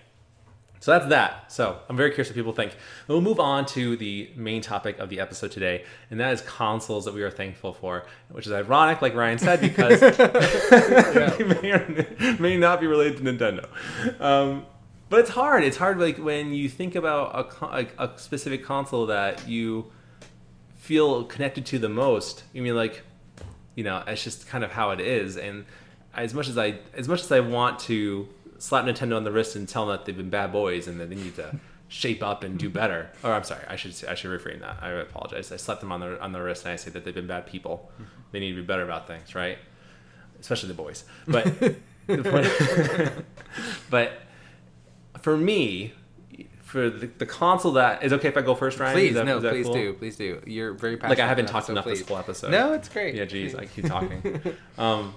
so 0.84 0.91
that's 0.91 1.06
that. 1.06 1.50
So 1.50 1.80
I'm 1.88 1.96
very 1.96 2.10
curious 2.10 2.28
what 2.28 2.36
people 2.36 2.52
think. 2.52 2.76
We'll 3.08 3.22
move 3.22 3.39
on 3.39 3.65
to 3.67 3.96
the 3.96 4.30
main 4.36 4.62
topic 4.62 5.00
of 5.00 5.08
the 5.08 5.22
episode 5.22 5.50
today, 5.50 5.86
and 6.12 6.19
that 6.19 6.34
is 6.34 6.41
consoles 6.41 7.06
that 7.06 7.13
we 7.13 7.24
are 7.24 7.32
thankful 7.32 7.72
for, 7.72 8.06
which 8.28 8.48
is 8.48 8.52
ironic, 8.52 9.02
like 9.02 9.15
Ryan 9.15 9.38
said, 9.38 9.62
because 9.62 9.98
they 11.38 11.46
may 11.62 11.72
or 11.72 12.36
may 12.38 12.58
not 12.58 12.82
be 12.82 12.88
related 12.88 13.15
to 13.15 13.24
Nintendo. 13.24 14.22
Um, 14.22 14.65
but 15.08 15.22
it's 15.22 15.30
hard. 15.30 15.63
It's 15.63 15.78
hard, 15.78 16.00
like 16.00 16.17
when 16.17 16.54
you 16.54 16.67
think 16.67 16.96
about 16.96 17.56
a, 17.62 17.88
a 17.98 18.19
specific 18.19 18.65
console 18.65 19.06
that 19.06 19.48
you 19.48 19.89
feel 20.76 21.24
connected 21.24 21.65
to 21.67 21.80
the 21.80 21.88
most. 21.88 22.43
You 22.52 22.62
mean 22.62 22.76
like, 22.76 23.04
you 23.76 23.86
know, 23.86 24.04
it's 24.06 24.22
just 24.22 24.48
kind 24.48 24.65
of 24.65 24.72
how 24.74 24.91
it 24.91 25.00
is. 25.00 25.38
And 25.38 25.63
as 26.13 26.34
much 26.34 26.50
as 26.50 26.58
I, 26.58 26.80
as 26.93 27.08
much 27.08 27.22
as 27.22 27.32
I 27.32 27.39
want 27.39 27.80
to 27.80 28.28
slap 28.63 28.86
Nintendo 28.86 29.17
on 29.17 29.26
the 29.26 29.32
wrist 29.32 29.58
and 29.58 29.67
tell 29.67 29.86
them 29.86 29.97
that 29.97 30.06
they've 30.06 30.15
been 30.15 30.30
bad 30.30 30.54
boys 30.54 30.88
and 30.88 30.97
that 30.97 31.10
they 31.10 31.15
need 31.15 31.36
to 31.36 31.60
shape 31.89 32.23
up 32.23 32.45
and 32.45 32.58
do 32.58 32.69
better. 32.69 33.10
Or 33.21 33.34
I'm 33.34 33.43
sorry, 33.43 33.65
I 33.67 33.76
should 33.76 33.93
I 34.08 34.15
should 34.15 34.32
reframe 34.32 34.62
that. 34.62 34.78
I 34.82 34.91
apologize. 34.91 35.52
I 35.52 35.58
slapped 35.58 35.82
them 35.82 35.91
on 35.91 35.99
the 35.99 36.21
on 36.21 36.32
the 36.32 36.41
wrist 36.41 36.63
and 36.63 36.71
I 36.71 36.78
say 36.78 36.89
that 36.91 37.04
they've 37.04 37.13
been 37.13 37.28
bad 37.28 37.45
people. 37.45 37.91
They 38.32 38.39
need 38.39 38.52
to 38.52 38.56
be 38.56 38.65
better 38.65 38.84
about 38.84 39.06
things, 39.06 39.36
right? 39.36 39.58
Especially 40.39 40.69
the 40.69 40.76
boys. 40.76 41.04
But 41.28 41.43
the 42.08 42.23
point, 42.23 43.26
but 43.89 44.13
for 45.21 45.36
me, 45.36 45.93
for 46.62 46.89
the, 46.89 47.08
the 47.17 47.26
console 47.26 47.73
that 47.73 48.02
is 48.02 48.13
okay 48.13 48.30
if 48.30 48.38
I 48.38 48.41
go 48.41 48.56
first, 48.56 48.80
Ryan. 48.80 48.93
Please, 48.93 49.13
that- 49.15 49.26
no, 49.26 49.41
please 49.41 49.65
cool? 49.65 49.73
do, 49.76 49.93
please 49.93 50.15
do. 50.15 50.41
You're 50.47 50.73
very 50.73 50.95
passionate. 50.95 51.19
Like 51.19 51.26
I 51.26 51.28
haven't 51.28 51.47
talked 51.47 51.69
enough 51.69 51.86
this 51.86 52.08
whole 52.08 52.17
episode. 52.17 52.52
No, 52.52 52.71
it's 52.73 52.88
great. 52.88 53.13
Yeah, 53.13 53.26
geez, 53.26 53.56
I 53.56 53.65
keep 53.65 53.88
talking. 53.88 54.41
um, 54.78 55.13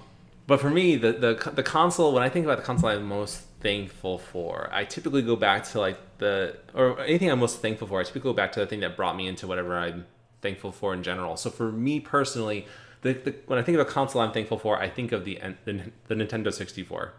but 0.47 0.61
for 0.61 0.69
me, 0.69 0.95
the, 0.95 1.11
the 1.11 1.51
the 1.53 1.63
console 1.63 2.13
when 2.13 2.23
I 2.23 2.29
think 2.29 2.45
about 2.45 2.57
the 2.57 2.63
console 2.63 2.89
I'm 2.89 3.03
most 3.03 3.41
thankful 3.59 4.17
for, 4.17 4.69
I 4.71 4.85
typically 4.85 5.21
go 5.21 5.35
back 5.35 5.65
to 5.65 5.79
like 5.79 5.99
the 6.17 6.57
or 6.73 6.99
anything 7.01 7.29
I'm 7.29 7.39
most 7.39 7.61
thankful 7.61 7.87
for. 7.87 7.99
I 7.99 8.03
typically 8.03 8.31
go 8.31 8.33
back 8.33 8.53
to 8.53 8.61
the 8.61 8.65
thing 8.65 8.79
that 8.79 8.95
brought 8.95 9.15
me 9.15 9.27
into 9.27 9.45
whatever 9.45 9.77
I'm 9.77 10.05
thankful 10.41 10.71
for 10.71 10.93
in 10.93 11.03
general. 11.03 11.35
So 11.35 11.49
for 11.49 11.71
me 11.71 11.99
personally, 11.99 12.65
the, 13.01 13.13
the 13.13 13.35
when 13.45 13.59
I 13.59 13.61
think 13.61 13.77
of 13.77 13.85
a 13.85 13.89
console 13.89 14.21
I'm 14.21 14.31
thankful 14.31 14.57
for, 14.57 14.79
I 14.79 14.89
think 14.89 15.11
of 15.11 15.25
the 15.25 15.39
the, 15.65 15.91
the 16.07 16.15
Nintendo 16.15 16.53
64 16.53 17.13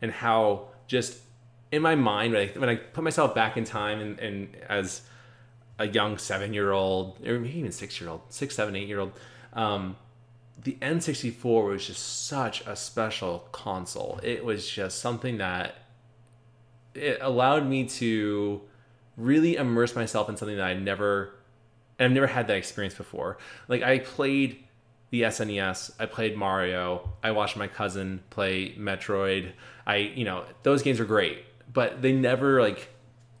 and 0.00 0.10
how 0.10 0.68
just 0.86 1.18
in 1.70 1.82
my 1.82 1.94
mind 1.94 2.32
when 2.32 2.42
I, 2.42 2.58
when 2.58 2.68
I 2.68 2.76
put 2.76 3.04
myself 3.04 3.34
back 3.34 3.56
in 3.56 3.64
time 3.64 4.00
and, 4.00 4.18
and 4.18 4.56
as 4.68 5.02
a 5.78 5.86
young 5.86 6.18
seven 6.18 6.52
year 6.52 6.72
old 6.72 7.18
or 7.26 7.38
maybe 7.38 7.58
even 7.58 7.72
six 7.72 8.00
year 8.00 8.10
old, 8.10 8.22
six, 8.28 8.54
seven, 8.54 8.76
eight 8.76 8.88
year 8.88 9.00
old, 9.00 9.12
um, 9.54 9.96
the 10.64 10.76
N64 10.80 11.68
was 11.68 11.86
just 11.86 12.26
such 12.26 12.60
a 12.66 12.76
special 12.76 13.48
console. 13.52 14.20
It 14.22 14.44
was 14.44 14.68
just 14.68 15.00
something 15.00 15.38
that 15.38 15.74
it 16.94 17.18
allowed 17.20 17.66
me 17.66 17.86
to 17.86 18.62
really 19.16 19.56
immerse 19.56 19.96
myself 19.96 20.28
in 20.28 20.36
something 20.36 20.56
that 20.56 20.66
I 20.66 20.74
never 20.74 21.34
I've 21.98 22.12
never 22.12 22.26
had 22.26 22.48
that 22.48 22.56
experience 22.56 22.94
before. 22.94 23.38
Like 23.68 23.82
I 23.82 23.98
played 23.98 24.64
the 25.10 25.22
SNES, 25.22 25.92
I 26.00 26.06
played 26.06 26.36
Mario, 26.36 27.12
I 27.22 27.32
watched 27.32 27.56
my 27.56 27.68
cousin 27.68 28.22
play 28.30 28.74
Metroid. 28.74 29.52
I, 29.86 29.96
you 29.96 30.24
know, 30.24 30.44
those 30.62 30.82
games 30.82 30.98
are 31.00 31.04
great, 31.04 31.44
but 31.72 32.02
they 32.02 32.12
never 32.12 32.60
like 32.60 32.88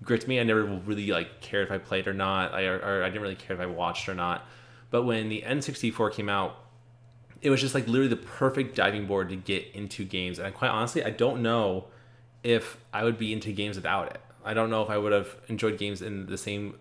gripped 0.02 0.28
me. 0.28 0.38
I 0.38 0.42
never 0.42 0.64
really 0.64 1.06
like 1.10 1.40
cared 1.40 1.68
if 1.68 1.72
I 1.72 1.78
played 1.78 2.06
or 2.06 2.14
not. 2.14 2.52
I 2.52 2.66
or, 2.66 2.78
or 2.78 3.02
I 3.02 3.08
didn't 3.08 3.22
really 3.22 3.36
care 3.36 3.56
if 3.56 3.62
I 3.62 3.66
watched 3.66 4.08
or 4.08 4.14
not. 4.14 4.46
But 4.90 5.04
when 5.04 5.28
the 5.28 5.42
N64 5.46 6.12
came 6.12 6.28
out, 6.28 6.56
it 7.42 7.50
was 7.50 7.60
just 7.60 7.74
like 7.74 7.86
literally 7.86 8.08
the 8.08 8.16
perfect 8.16 8.76
diving 8.76 9.06
board 9.06 9.28
to 9.28 9.36
get 9.36 9.66
into 9.74 10.04
games. 10.04 10.38
And 10.38 10.54
quite 10.54 10.70
honestly, 10.70 11.04
I 11.04 11.10
don't 11.10 11.42
know 11.42 11.86
if 12.42 12.78
I 12.92 13.04
would 13.04 13.18
be 13.18 13.32
into 13.32 13.52
games 13.52 13.76
without 13.76 14.06
it. 14.06 14.20
I 14.44 14.54
don't 14.54 14.70
know 14.70 14.82
if 14.82 14.90
I 14.90 14.96
would 14.96 15.12
have 15.12 15.36
enjoyed 15.48 15.76
games 15.76 16.02
in 16.02 16.26
the 16.26 16.38
same 16.38 16.76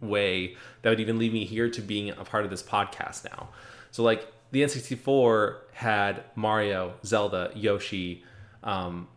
way 0.00 0.56
that 0.82 0.90
would 0.90 1.00
even 1.00 1.18
lead 1.18 1.32
me 1.32 1.44
here 1.44 1.68
to 1.68 1.80
being 1.80 2.10
a 2.10 2.24
part 2.24 2.44
of 2.44 2.50
this 2.50 2.62
podcast 2.62 3.24
now. 3.24 3.48
So 3.90 4.02
like 4.04 4.32
the 4.52 4.62
N64 4.62 5.56
had 5.72 6.24
Mario, 6.36 6.94
Zelda, 7.04 7.50
Yoshi, 7.54 8.24
um, 8.62 9.08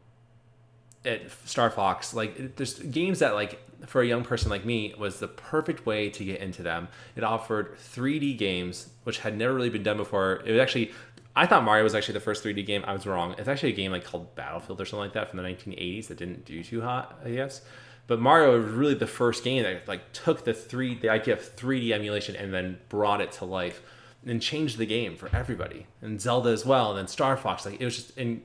at 1.06 1.32
Star 1.46 1.70
Fox. 1.70 2.14
Like 2.14 2.56
there's 2.56 2.80
games 2.80 3.20
that 3.20 3.34
like 3.34 3.60
for 3.86 4.02
a 4.02 4.08
young 4.08 4.24
person 4.24 4.50
like 4.50 4.66
me 4.66 4.94
was 4.98 5.20
the 5.20 5.28
perfect 5.28 5.86
way 5.86 6.10
to 6.10 6.24
get 6.24 6.40
into 6.40 6.64
them. 6.64 6.88
It 7.16 7.24
offered 7.24 7.78
3D 7.78 8.38
games 8.38 8.90
which 9.04 9.20
had 9.20 9.38
never 9.38 9.54
really 9.54 9.70
been 9.70 9.84
done 9.84 9.98
before. 9.98 10.42
It 10.46 10.52
was 10.52 10.60
actually 10.60 10.92
I 11.36 11.46
thought 11.46 11.64
Mario 11.64 11.84
was 11.84 11.96
actually 11.96 12.16
the 12.16 12.20
first 12.20 12.44
3D 12.44 12.66
game. 12.66 12.84
I 12.86 12.94
was 12.94 13.06
wrong. 13.06 13.36
It's 13.38 13.48
actually 13.48 13.72
a 13.72 13.76
game 13.76 13.92
like 13.92 14.04
called 14.04 14.36
Battlefield 14.36 14.82
or 14.82 14.86
something 14.86 15.06
like 15.06 15.14
that 15.14 15.30
from 15.30 15.38
the 15.38 15.44
1980s 15.44 16.08
that 16.08 16.18
didn't 16.18 16.46
do 16.46 16.62
too 16.64 16.82
hot, 16.82 17.20
I 17.24 17.32
guess. 17.32 17.62
But 18.08 18.20
Mario 18.20 18.58
was 18.60 18.70
really 18.70 18.96
the 18.96 19.08
first 19.08 19.44
game 19.44 19.64
that 19.64 19.88
like 19.88 20.12
took 20.12 20.44
the 20.44 20.54
three 20.54 20.96
the 21.00 21.10
idea 21.10 21.36
of 21.36 21.56
3D 21.56 21.92
emulation 21.92 22.36
and 22.36 22.54
then 22.54 22.80
brought 22.90 23.22
it 23.22 23.32
to 23.34 23.46
life 23.46 23.82
and 24.26 24.42
changed 24.42 24.78
the 24.78 24.86
game 24.86 25.16
for 25.16 25.34
everybody. 25.34 25.88
And 26.02 26.20
Zelda 26.20 26.50
as 26.50 26.66
well, 26.66 26.90
and 26.90 27.00
then 27.00 27.08
Star 27.08 27.38
Fox. 27.38 27.66
Like 27.66 27.80
it 27.80 27.86
was 27.86 27.96
just 27.96 28.18
in 28.18 28.44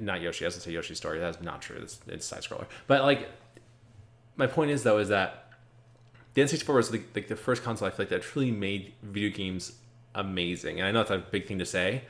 not 0.00 0.22
Yoshi. 0.22 0.44
I 0.44 0.48
was 0.48 0.54
gonna 0.54 0.64
say 0.64 0.72
Yoshi's 0.72 0.96
story. 0.96 1.18
That's 1.18 1.42
not 1.42 1.60
true. 1.60 1.76
It's, 1.76 2.00
it's 2.06 2.24
side 2.26 2.42
scroller. 2.42 2.66
But 2.86 3.02
like 3.02 3.28
my 4.36 4.46
point 4.46 4.70
is 4.70 4.82
though 4.82 4.98
is 4.98 5.08
that 5.08 5.52
the 6.34 6.42
N64 6.42 6.74
was 6.74 6.90
like, 6.90 7.06
like 7.14 7.28
the 7.28 7.36
first 7.36 7.62
console 7.62 7.86
I 7.86 7.90
feel 7.90 8.00
like 8.00 8.08
that 8.10 8.22
truly 8.22 8.50
made 8.50 8.92
video 9.02 9.30
games 9.34 9.72
amazing. 10.14 10.80
And 10.80 10.88
I 10.88 10.90
know 10.90 11.00
that's 11.00 11.10
a 11.10 11.18
big 11.18 11.46
thing 11.46 11.58
to 11.58 11.66
say. 11.66 12.02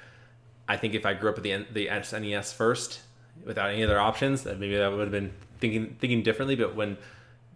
I 0.66 0.76
think 0.76 0.94
if 0.94 1.04
I 1.04 1.14
grew 1.14 1.30
up 1.30 1.37
with 1.37 1.44
the 1.44 1.66
the 1.72 1.88
SNES 1.88 2.54
first 2.54 3.00
without 3.44 3.70
any 3.70 3.84
other 3.84 3.98
options, 3.98 4.44
that 4.44 4.58
maybe 4.58 4.76
that 4.76 4.90
would 4.90 5.00
have 5.00 5.10
been 5.10 5.32
thinking 5.58 5.96
thinking 6.00 6.22
differently. 6.22 6.56
But 6.56 6.74
when 6.74 6.96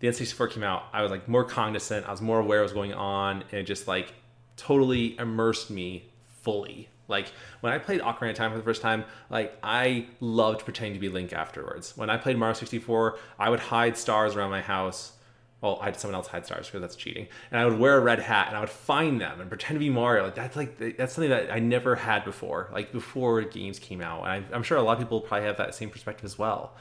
the 0.00 0.09
N64 0.09 0.50
came 0.50 0.62
out, 0.62 0.85
I 0.92 1.02
was 1.02 1.11
like 1.11 1.26
more 1.28 1.44
cognizant. 1.44 2.07
I 2.07 2.11
was 2.11 2.20
more 2.20 2.38
aware 2.38 2.59
of 2.59 2.64
what 2.64 2.64
was 2.64 2.72
going 2.74 2.94
on, 2.94 3.44
and 3.50 3.61
it 3.61 3.64
just 3.64 3.88
like 3.88 4.12
totally 4.57 5.18
immersed 5.18 5.70
me 5.70 6.11
fully. 6.42 6.88
Like 7.09 7.33
when 7.61 7.73
I 7.73 7.79
played 7.79 8.01
Ocarina 8.01 8.31
of 8.31 8.37
Time 8.37 8.53
for 8.53 8.59
the 8.59 8.62
first 8.62 8.83
time, 8.83 9.05
like 9.31 9.59
I 9.62 10.07
loved 10.21 10.64
pretending 10.64 10.94
to 10.94 11.01
be 11.01 11.09
Link 11.09 11.33
afterwards. 11.33 11.97
When 11.97 12.11
I 12.11 12.18
played 12.18 12.37
Mario 12.37 12.55
64, 12.55 13.18
I 13.38 13.51
would 13.51 13.61
hide 13.61 13.97
stars 13.97 14.37
around 14.37 14.51
my 14.51 14.61
house. 14.61 15.12
Well, 15.61 15.79
I 15.83 15.87
had 15.87 15.99
someone 15.99 16.14
else 16.14 16.29
hide 16.29 16.47
stars 16.47 16.66
because 16.66 16.83
that's 16.83 16.94
cheating. 16.94 17.27
And 17.51 17.59
I 17.59 17.64
would 17.64 17.79
wear 17.79 17.97
a 17.97 18.01
red 18.01 18.21
hat 18.21 18.49
and 18.49 18.57
I 18.57 18.61
would 18.61 18.71
find 18.71 19.21
them 19.21 19.40
and 19.40 19.49
pretend 19.49 19.75
to 19.77 19.81
be 19.81 19.90
Mario. 19.90 20.25
Like 20.25 20.35
that's 20.37 20.55
like 20.55 20.97
that's 20.97 21.14
something 21.14 21.31
that 21.31 21.51
I 21.51 21.59
never 21.59 21.97
had 21.97 22.25
before. 22.25 22.68
Like 22.73 22.92
before 22.92 23.42
games 23.42 23.79
came 23.79 24.01
out, 24.01 24.23
and 24.25 24.47
I, 24.53 24.57
am 24.57 24.62
sure 24.62 24.79
a 24.79 24.83
lot 24.83 24.92
of 24.92 24.99
people 24.99 25.21
probably 25.21 25.47
have 25.47 25.57
that 25.57 25.75
same 25.75 25.90
perspective 25.90 26.27
as 26.27 26.38
well. 26.38 26.77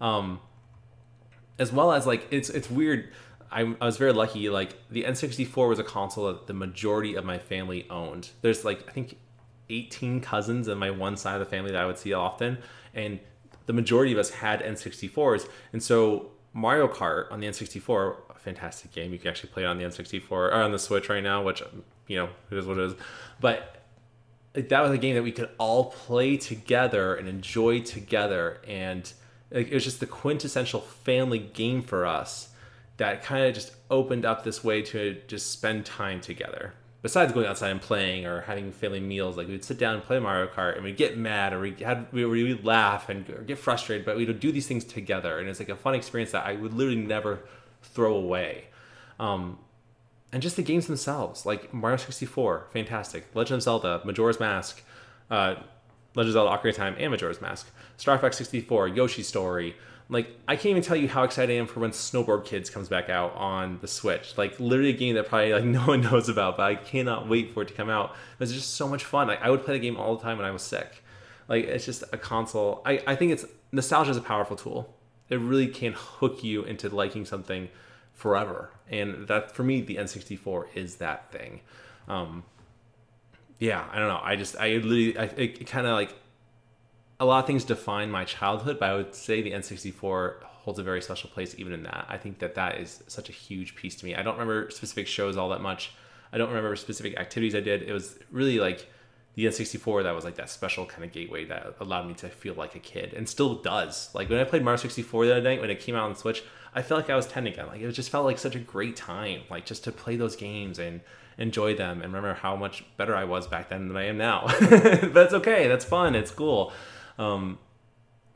Um, 0.00 0.40
as 1.58 1.72
well 1.72 1.92
as 1.92 2.06
like 2.06 2.26
it's 2.30 2.48
it's 2.48 2.70
weird. 2.70 3.12
I, 3.50 3.74
I 3.82 3.84
was 3.84 3.98
very 3.98 4.14
lucky. 4.14 4.48
Like 4.48 4.78
the 4.90 5.04
N64 5.04 5.68
was 5.68 5.78
a 5.78 5.84
console 5.84 6.28
that 6.28 6.46
the 6.46 6.54
majority 6.54 7.16
of 7.16 7.26
my 7.26 7.36
family 7.36 7.86
owned. 7.90 8.30
There's 8.40 8.64
like 8.64 8.88
I 8.88 8.92
think 8.92 9.18
18 9.72 10.20
cousins 10.20 10.68
on 10.68 10.78
my 10.78 10.90
one 10.90 11.16
side 11.16 11.34
of 11.34 11.40
the 11.40 11.46
family 11.46 11.72
that 11.72 11.82
I 11.82 11.86
would 11.86 11.98
see 11.98 12.12
often, 12.12 12.58
and 12.94 13.18
the 13.66 13.72
majority 13.72 14.12
of 14.12 14.18
us 14.18 14.30
had 14.30 14.60
N64s. 14.62 15.48
And 15.72 15.82
so 15.82 16.30
Mario 16.52 16.88
Kart 16.88 17.30
on 17.30 17.40
the 17.40 17.46
N64, 17.46 18.16
a 18.30 18.38
fantastic 18.38 18.92
game. 18.92 19.12
You 19.12 19.18
can 19.18 19.28
actually 19.28 19.50
play 19.50 19.62
it 19.62 19.66
on 19.66 19.78
the 19.78 19.84
N64 19.84 20.30
or 20.30 20.52
on 20.52 20.72
the 20.72 20.78
Switch 20.78 21.08
right 21.08 21.22
now, 21.22 21.42
which 21.42 21.62
you 22.06 22.16
know 22.16 22.28
it 22.50 22.58
is 22.58 22.66
what 22.66 22.78
it 22.78 22.84
is. 22.84 22.94
But 23.40 23.82
that 24.54 24.80
was 24.80 24.90
a 24.90 24.98
game 24.98 25.14
that 25.14 25.22
we 25.22 25.32
could 25.32 25.48
all 25.58 25.86
play 25.86 26.36
together 26.36 27.14
and 27.14 27.28
enjoy 27.28 27.80
together, 27.80 28.60
and 28.66 29.10
it 29.50 29.72
was 29.72 29.84
just 29.84 30.00
the 30.00 30.06
quintessential 30.06 30.80
family 30.80 31.38
game 31.38 31.82
for 31.82 32.06
us 32.06 32.50
that 32.98 33.22
kind 33.22 33.44
of 33.46 33.54
just 33.54 33.72
opened 33.90 34.24
up 34.24 34.44
this 34.44 34.62
way 34.62 34.82
to 34.82 35.20
just 35.26 35.50
spend 35.50 35.84
time 35.86 36.20
together 36.20 36.74
besides 37.02 37.32
going 37.32 37.46
outside 37.46 37.70
and 37.70 37.80
playing 37.80 38.24
or 38.24 38.42
having 38.42 38.70
family 38.72 39.00
meals, 39.00 39.36
like 39.36 39.48
we'd 39.48 39.64
sit 39.64 39.76
down 39.76 39.94
and 39.94 40.04
play 40.04 40.18
Mario 40.18 40.46
Kart 40.46 40.76
and 40.76 40.84
we'd 40.84 40.96
get 40.96 41.18
mad 41.18 41.52
or 41.52 41.60
we 41.60 41.72
had 41.74 42.06
we 42.12 42.24
would 42.24 42.64
laugh 42.64 43.08
and 43.08 43.26
get 43.46 43.58
frustrated, 43.58 44.06
but 44.06 44.16
we'd 44.16 44.40
do 44.40 44.52
these 44.52 44.66
things 44.66 44.84
together, 44.84 45.38
and 45.38 45.48
it's 45.48 45.58
like 45.58 45.68
a 45.68 45.76
fun 45.76 45.94
experience 45.94 46.30
that 46.32 46.46
I 46.46 46.54
would 46.54 46.72
literally 46.72 47.00
never 47.00 47.40
throw 47.82 48.14
away. 48.14 48.66
Um, 49.18 49.58
and 50.32 50.40
just 50.40 50.56
the 50.56 50.62
games 50.62 50.86
themselves, 50.86 51.44
like 51.44 51.74
Mario 51.74 51.98
64, 51.98 52.68
fantastic. 52.72 53.26
Legend 53.34 53.58
of 53.58 53.62
Zelda, 53.62 54.00
Majora's 54.04 54.40
Mask, 54.40 54.82
uh, 55.30 55.56
Legend 56.14 56.28
of 56.28 56.32
Zelda 56.32 56.56
Ocarina 56.56 56.70
of 56.70 56.76
Time, 56.76 56.96
and 56.98 57.10
Majora's 57.10 57.40
Mask. 57.40 57.70
Star 57.98 58.16
Fox 58.18 58.38
64, 58.38 58.88
Yoshi 58.88 59.22
Story, 59.22 59.76
like 60.12 60.28
I 60.46 60.56
can't 60.56 60.66
even 60.66 60.82
tell 60.82 60.96
you 60.96 61.08
how 61.08 61.22
excited 61.22 61.52
I 61.52 61.56
am 61.56 61.66
for 61.66 61.80
when 61.80 61.90
Snowboard 61.90 62.44
Kids 62.44 62.68
comes 62.68 62.88
back 62.88 63.08
out 63.08 63.34
on 63.34 63.78
the 63.80 63.88
Switch. 63.88 64.36
Like 64.36 64.60
literally 64.60 64.90
a 64.90 64.96
game 64.96 65.14
that 65.14 65.26
probably 65.26 65.54
like 65.54 65.64
no 65.64 65.80
one 65.80 66.02
knows 66.02 66.28
about, 66.28 66.58
but 66.58 66.64
I 66.64 66.74
cannot 66.74 67.28
wait 67.28 67.52
for 67.52 67.62
it 67.62 67.68
to 67.68 67.74
come 67.74 67.88
out. 67.88 68.14
It's 68.38 68.52
just 68.52 68.74
so 68.74 68.86
much 68.86 69.04
fun. 69.04 69.28
Like 69.28 69.40
I 69.40 69.48
would 69.48 69.64
play 69.64 69.74
the 69.74 69.80
game 69.80 69.96
all 69.96 70.16
the 70.16 70.22
time 70.22 70.36
when 70.36 70.46
I 70.46 70.50
was 70.50 70.62
sick. 70.62 71.02
Like 71.48 71.64
it's 71.64 71.86
just 71.86 72.04
a 72.12 72.18
console. 72.18 72.82
I, 72.84 73.02
I 73.06 73.16
think 73.16 73.32
it's 73.32 73.46
nostalgia 73.72 74.10
is 74.10 74.18
a 74.18 74.22
powerful 74.22 74.54
tool. 74.54 74.94
It 75.30 75.36
really 75.36 75.68
can 75.68 75.94
hook 75.96 76.44
you 76.44 76.62
into 76.62 76.90
liking 76.90 77.24
something 77.24 77.70
forever. 78.12 78.70
And 78.90 79.26
that 79.28 79.56
for 79.56 79.62
me, 79.62 79.80
the 79.80 79.96
N64 79.96 80.66
is 80.74 80.96
that 80.96 81.32
thing. 81.32 81.62
Um, 82.06 82.44
yeah, 83.58 83.86
I 83.90 83.98
don't 83.98 84.08
know. 84.08 84.20
I 84.22 84.36
just 84.36 84.56
I 84.58 84.74
literally 84.74 85.16
I, 85.16 85.24
it, 85.24 85.60
it 85.62 85.66
kind 85.66 85.86
of 85.86 85.94
like 85.94 86.14
a 87.22 87.24
lot 87.24 87.38
of 87.38 87.46
things 87.46 87.62
define 87.62 88.10
my 88.10 88.24
childhood, 88.24 88.80
but 88.80 88.90
I 88.90 88.94
would 88.96 89.14
say 89.14 89.42
the 89.42 89.52
N64 89.52 90.42
holds 90.42 90.80
a 90.80 90.82
very 90.82 91.00
special 91.00 91.30
place 91.30 91.54
even 91.56 91.72
in 91.72 91.84
that. 91.84 92.04
I 92.08 92.16
think 92.18 92.40
that 92.40 92.56
that 92.56 92.78
is 92.78 93.04
such 93.06 93.28
a 93.28 93.32
huge 93.32 93.76
piece 93.76 93.94
to 93.96 94.04
me. 94.04 94.16
I 94.16 94.22
don't 94.22 94.34
remember 94.34 94.70
specific 94.70 95.06
shows 95.06 95.36
all 95.36 95.48
that 95.50 95.60
much. 95.60 95.92
I 96.32 96.38
don't 96.38 96.48
remember 96.48 96.74
specific 96.74 97.16
activities 97.20 97.54
I 97.54 97.60
did. 97.60 97.82
It 97.82 97.92
was 97.92 98.18
really 98.32 98.58
like 98.58 98.88
the 99.36 99.44
N64 99.44 100.02
that 100.02 100.16
was 100.16 100.24
like 100.24 100.34
that 100.34 100.50
special 100.50 100.84
kind 100.84 101.04
of 101.04 101.12
gateway 101.12 101.44
that 101.44 101.76
allowed 101.78 102.08
me 102.08 102.14
to 102.14 102.28
feel 102.28 102.54
like 102.54 102.74
a 102.74 102.80
kid 102.80 103.14
and 103.14 103.28
still 103.28 103.54
does. 103.54 104.12
Like 104.16 104.28
when 104.28 104.40
I 104.40 104.44
played 104.44 104.64
Mario 104.64 104.78
64 104.78 105.26
the 105.26 105.36
other 105.36 105.42
night 105.42 105.60
when 105.60 105.70
it 105.70 105.78
came 105.78 105.94
out 105.94 106.08
on 106.08 106.16
Switch, 106.16 106.42
I 106.74 106.82
felt 106.82 107.02
like 107.02 107.10
I 107.10 107.14
was 107.14 107.28
10 107.28 107.46
again. 107.46 107.68
Like 107.68 107.82
it 107.82 107.92
just 107.92 108.10
felt 108.10 108.24
like 108.24 108.38
such 108.38 108.56
a 108.56 108.60
great 108.60 108.96
time, 108.96 109.42
like 109.48 109.64
just 109.64 109.84
to 109.84 109.92
play 109.92 110.16
those 110.16 110.34
games 110.34 110.80
and 110.80 111.02
enjoy 111.38 111.76
them 111.76 112.02
and 112.02 112.12
remember 112.12 112.34
how 112.34 112.56
much 112.56 112.84
better 112.96 113.14
I 113.14 113.24
was 113.24 113.46
back 113.46 113.68
then 113.68 113.86
than 113.86 113.96
I 113.96 114.06
am 114.06 114.18
now. 114.18 114.46
it's 114.48 115.34
okay. 115.34 115.68
That's 115.68 115.84
fun. 115.84 116.16
It's 116.16 116.32
cool 116.32 116.72
um, 117.18 117.58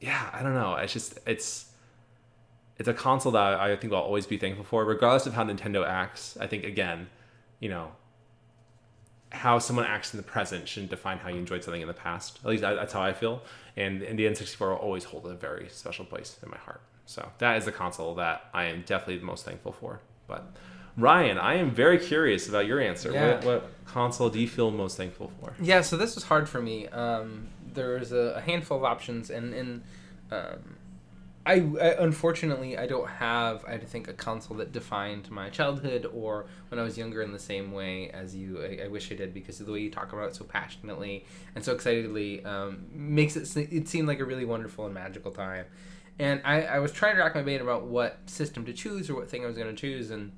yeah, 0.01 0.31
I 0.33 0.43
don't 0.43 0.55
know. 0.55 0.75
It's 0.75 0.93
just 0.93 1.19
it's 1.27 1.67
it's 2.79 2.89
a 2.89 2.95
console 2.95 3.33
that 3.33 3.59
I 3.59 3.75
think 3.77 3.93
I'll 3.93 4.01
always 4.01 4.27
be 4.27 4.37
thankful 4.37 4.65
for, 4.65 4.85
regardless 4.85 5.27
of 5.27 5.35
how 5.35 5.45
Nintendo 5.45 5.87
acts. 5.87 6.37
I 6.39 6.47
think 6.47 6.65
again, 6.65 7.09
you 7.61 7.69
know, 7.69 7.93
how 9.31 9.59
someone 9.59 9.87
acts 9.87 10.13
in 10.13 10.19
the 10.19 10.23
present 10.23 10.69
shouldn't 10.69 10.91
define 10.91 11.19
how 11.19 11.29
you 11.29 11.37
enjoyed 11.37 11.65
something 11.65 11.81
in 11.81 11.89
the 11.89 11.95
past. 11.95 12.39
At 12.45 12.51
least 12.51 12.63
that's 12.63 12.93
how 12.93 13.03
I 13.03 13.13
feel. 13.13 13.43
And, 13.77 14.03
and 14.03 14.19
the 14.19 14.25
N64 14.25 14.61
will 14.61 14.77
always 14.77 15.05
hold 15.05 15.27
a 15.27 15.35
very 15.35 15.69
special 15.71 16.05
place 16.05 16.39
in 16.43 16.51
my 16.51 16.57
heart. 16.59 16.81
So 17.07 17.31
that 17.39 17.57
is 17.57 17.65
the 17.65 17.73
console 17.73 18.15
that 18.17 18.47
I 18.53 18.65
am 18.65 18.83
definitely 18.87 19.19
the 19.19 19.25
most 19.25 19.45
thankful 19.45 19.73
for. 19.73 20.01
But 20.27 20.45
Ryan, 20.97 21.39
I 21.39 21.55
am 21.55 21.71
very 21.71 21.99
curious 21.99 22.49
about 22.49 22.67
your 22.67 22.81
answer. 22.81 23.13
Yeah. 23.13 23.35
What, 23.37 23.45
what, 23.45 23.71
console 23.85 24.31
do 24.31 24.41
you 24.41 24.49
feel 24.49 24.71
most 24.71 24.97
thankful 24.97 25.31
for? 25.41 25.55
Yeah, 25.61 25.83
so 25.83 25.97
this 25.97 26.15
was 26.15 26.25
hard 26.25 26.49
for 26.49 26.61
me. 26.61 26.89
Um, 26.89 27.49
there's 27.77 28.11
a, 28.11 28.35
a 28.37 28.41
handful 28.41 28.77
of 28.79 28.85
options, 28.85 29.31
and 29.31 29.55
and 29.55 29.83
um, 30.33 30.77
I, 31.47 31.55
I 31.81 32.03
unfortunately 32.03 32.77
I 32.77 32.87
don't 32.87 33.09
have 33.09 33.65
I 33.65 33.79
think 33.79 34.09
a 34.09 34.13
console 34.13 34.57
that 34.57 34.73
defined 34.73 35.31
my 35.31 35.49
childhood 35.49 36.11
or 36.13 36.47
when 36.69 36.81
I 36.81 36.83
was 36.83 36.99
younger 36.99 37.23
in 37.23 37.31
the 37.31 37.39
same 37.39 37.71
way 37.71 38.11
as 38.11 38.35
you. 38.35 38.61
I, 38.61 38.87
I 38.87 38.89
wish 38.89 39.13
I 39.13 39.15
did 39.15 39.33
because 39.33 39.61
of 39.61 39.67
the 39.67 39.73
way 39.73 39.81
you 39.81 39.91
talk 39.91 40.13
about 40.13 40.31
it 40.31 40.35
so 40.35 40.45
passionately 40.45 41.25
and 41.55 41.65
so 41.65 41.73
excitedly 41.73 42.45
um, 42.45 42.87
makes 42.93 43.37
it 43.37 43.57
it 43.57 43.87
seem 43.87 44.07
like 44.07 44.19
a 44.19 44.25
really 44.25 44.45
wonderful 44.45 44.87
and 44.87 44.95
magical 44.95 45.31
time. 45.31 45.67
And 46.19 46.41
I, 46.45 46.63
I 46.63 46.79
was 46.81 46.93
trying 46.93 47.15
to 47.15 47.23
rack 47.23 47.35
my 47.35 47.43
brain 47.43 47.61
about 47.61 47.85
what 47.85 48.19
system 48.27 48.65
to 48.65 48.73
choose 48.73 49.09
or 49.09 49.15
what 49.15 49.31
thing 49.31 49.45
I 49.45 49.47
was 49.47 49.57
going 49.57 49.69
to 49.69 49.81
choose 49.81 50.11
and 50.11 50.33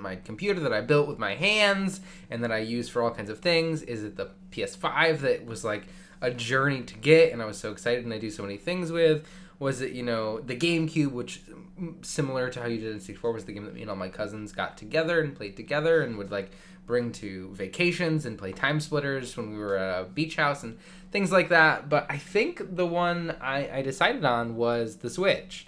my 0.00 0.16
computer 0.16 0.60
that 0.60 0.72
I 0.72 0.80
built 0.80 1.08
with 1.08 1.18
my 1.18 1.34
hands 1.34 2.00
and 2.30 2.42
that 2.42 2.52
I 2.52 2.58
use 2.58 2.88
for 2.88 3.02
all 3.02 3.10
kinds 3.10 3.30
of 3.30 3.40
things? 3.40 3.82
Is 3.82 4.02
it 4.02 4.16
the 4.16 4.30
PS5 4.50 5.20
that 5.20 5.46
was 5.46 5.64
like 5.64 5.86
a 6.20 6.30
journey 6.30 6.82
to 6.82 6.94
get 6.94 7.32
and 7.32 7.42
I 7.42 7.44
was 7.44 7.58
so 7.58 7.70
excited 7.72 8.04
and 8.04 8.12
I 8.12 8.18
do 8.18 8.30
so 8.30 8.42
many 8.42 8.56
things 8.56 8.90
with? 8.90 9.26
Was 9.58 9.80
it, 9.80 9.92
you 9.92 10.02
know, 10.02 10.40
the 10.40 10.56
GameCube, 10.56 11.12
which 11.12 11.42
mm, 11.80 12.04
similar 12.04 12.50
to 12.50 12.60
how 12.60 12.66
you 12.66 12.78
did 12.78 12.96
N64 12.96 13.32
was 13.32 13.44
the 13.44 13.52
game 13.52 13.64
that 13.64 13.74
me 13.74 13.82
and 13.82 13.90
all 13.90 13.96
my 13.96 14.08
cousins 14.08 14.52
got 14.52 14.76
together 14.76 15.20
and 15.20 15.34
played 15.34 15.56
together 15.56 16.02
and 16.02 16.18
would 16.18 16.30
like 16.30 16.50
bring 16.86 17.10
to 17.10 17.50
vacations 17.52 18.26
and 18.26 18.38
play 18.38 18.52
TimeSplitters 18.52 19.36
when 19.36 19.50
we 19.50 19.58
were 19.58 19.76
at 19.76 20.00
a 20.02 20.04
beach 20.04 20.36
house 20.36 20.62
and 20.62 20.78
things 21.10 21.32
like 21.32 21.48
that. 21.48 21.88
But 21.88 22.06
I 22.08 22.18
think 22.18 22.76
the 22.76 22.86
one 22.86 23.34
I, 23.40 23.78
I 23.78 23.82
decided 23.82 24.24
on 24.24 24.56
was 24.56 24.96
the 24.98 25.10
Switch 25.10 25.66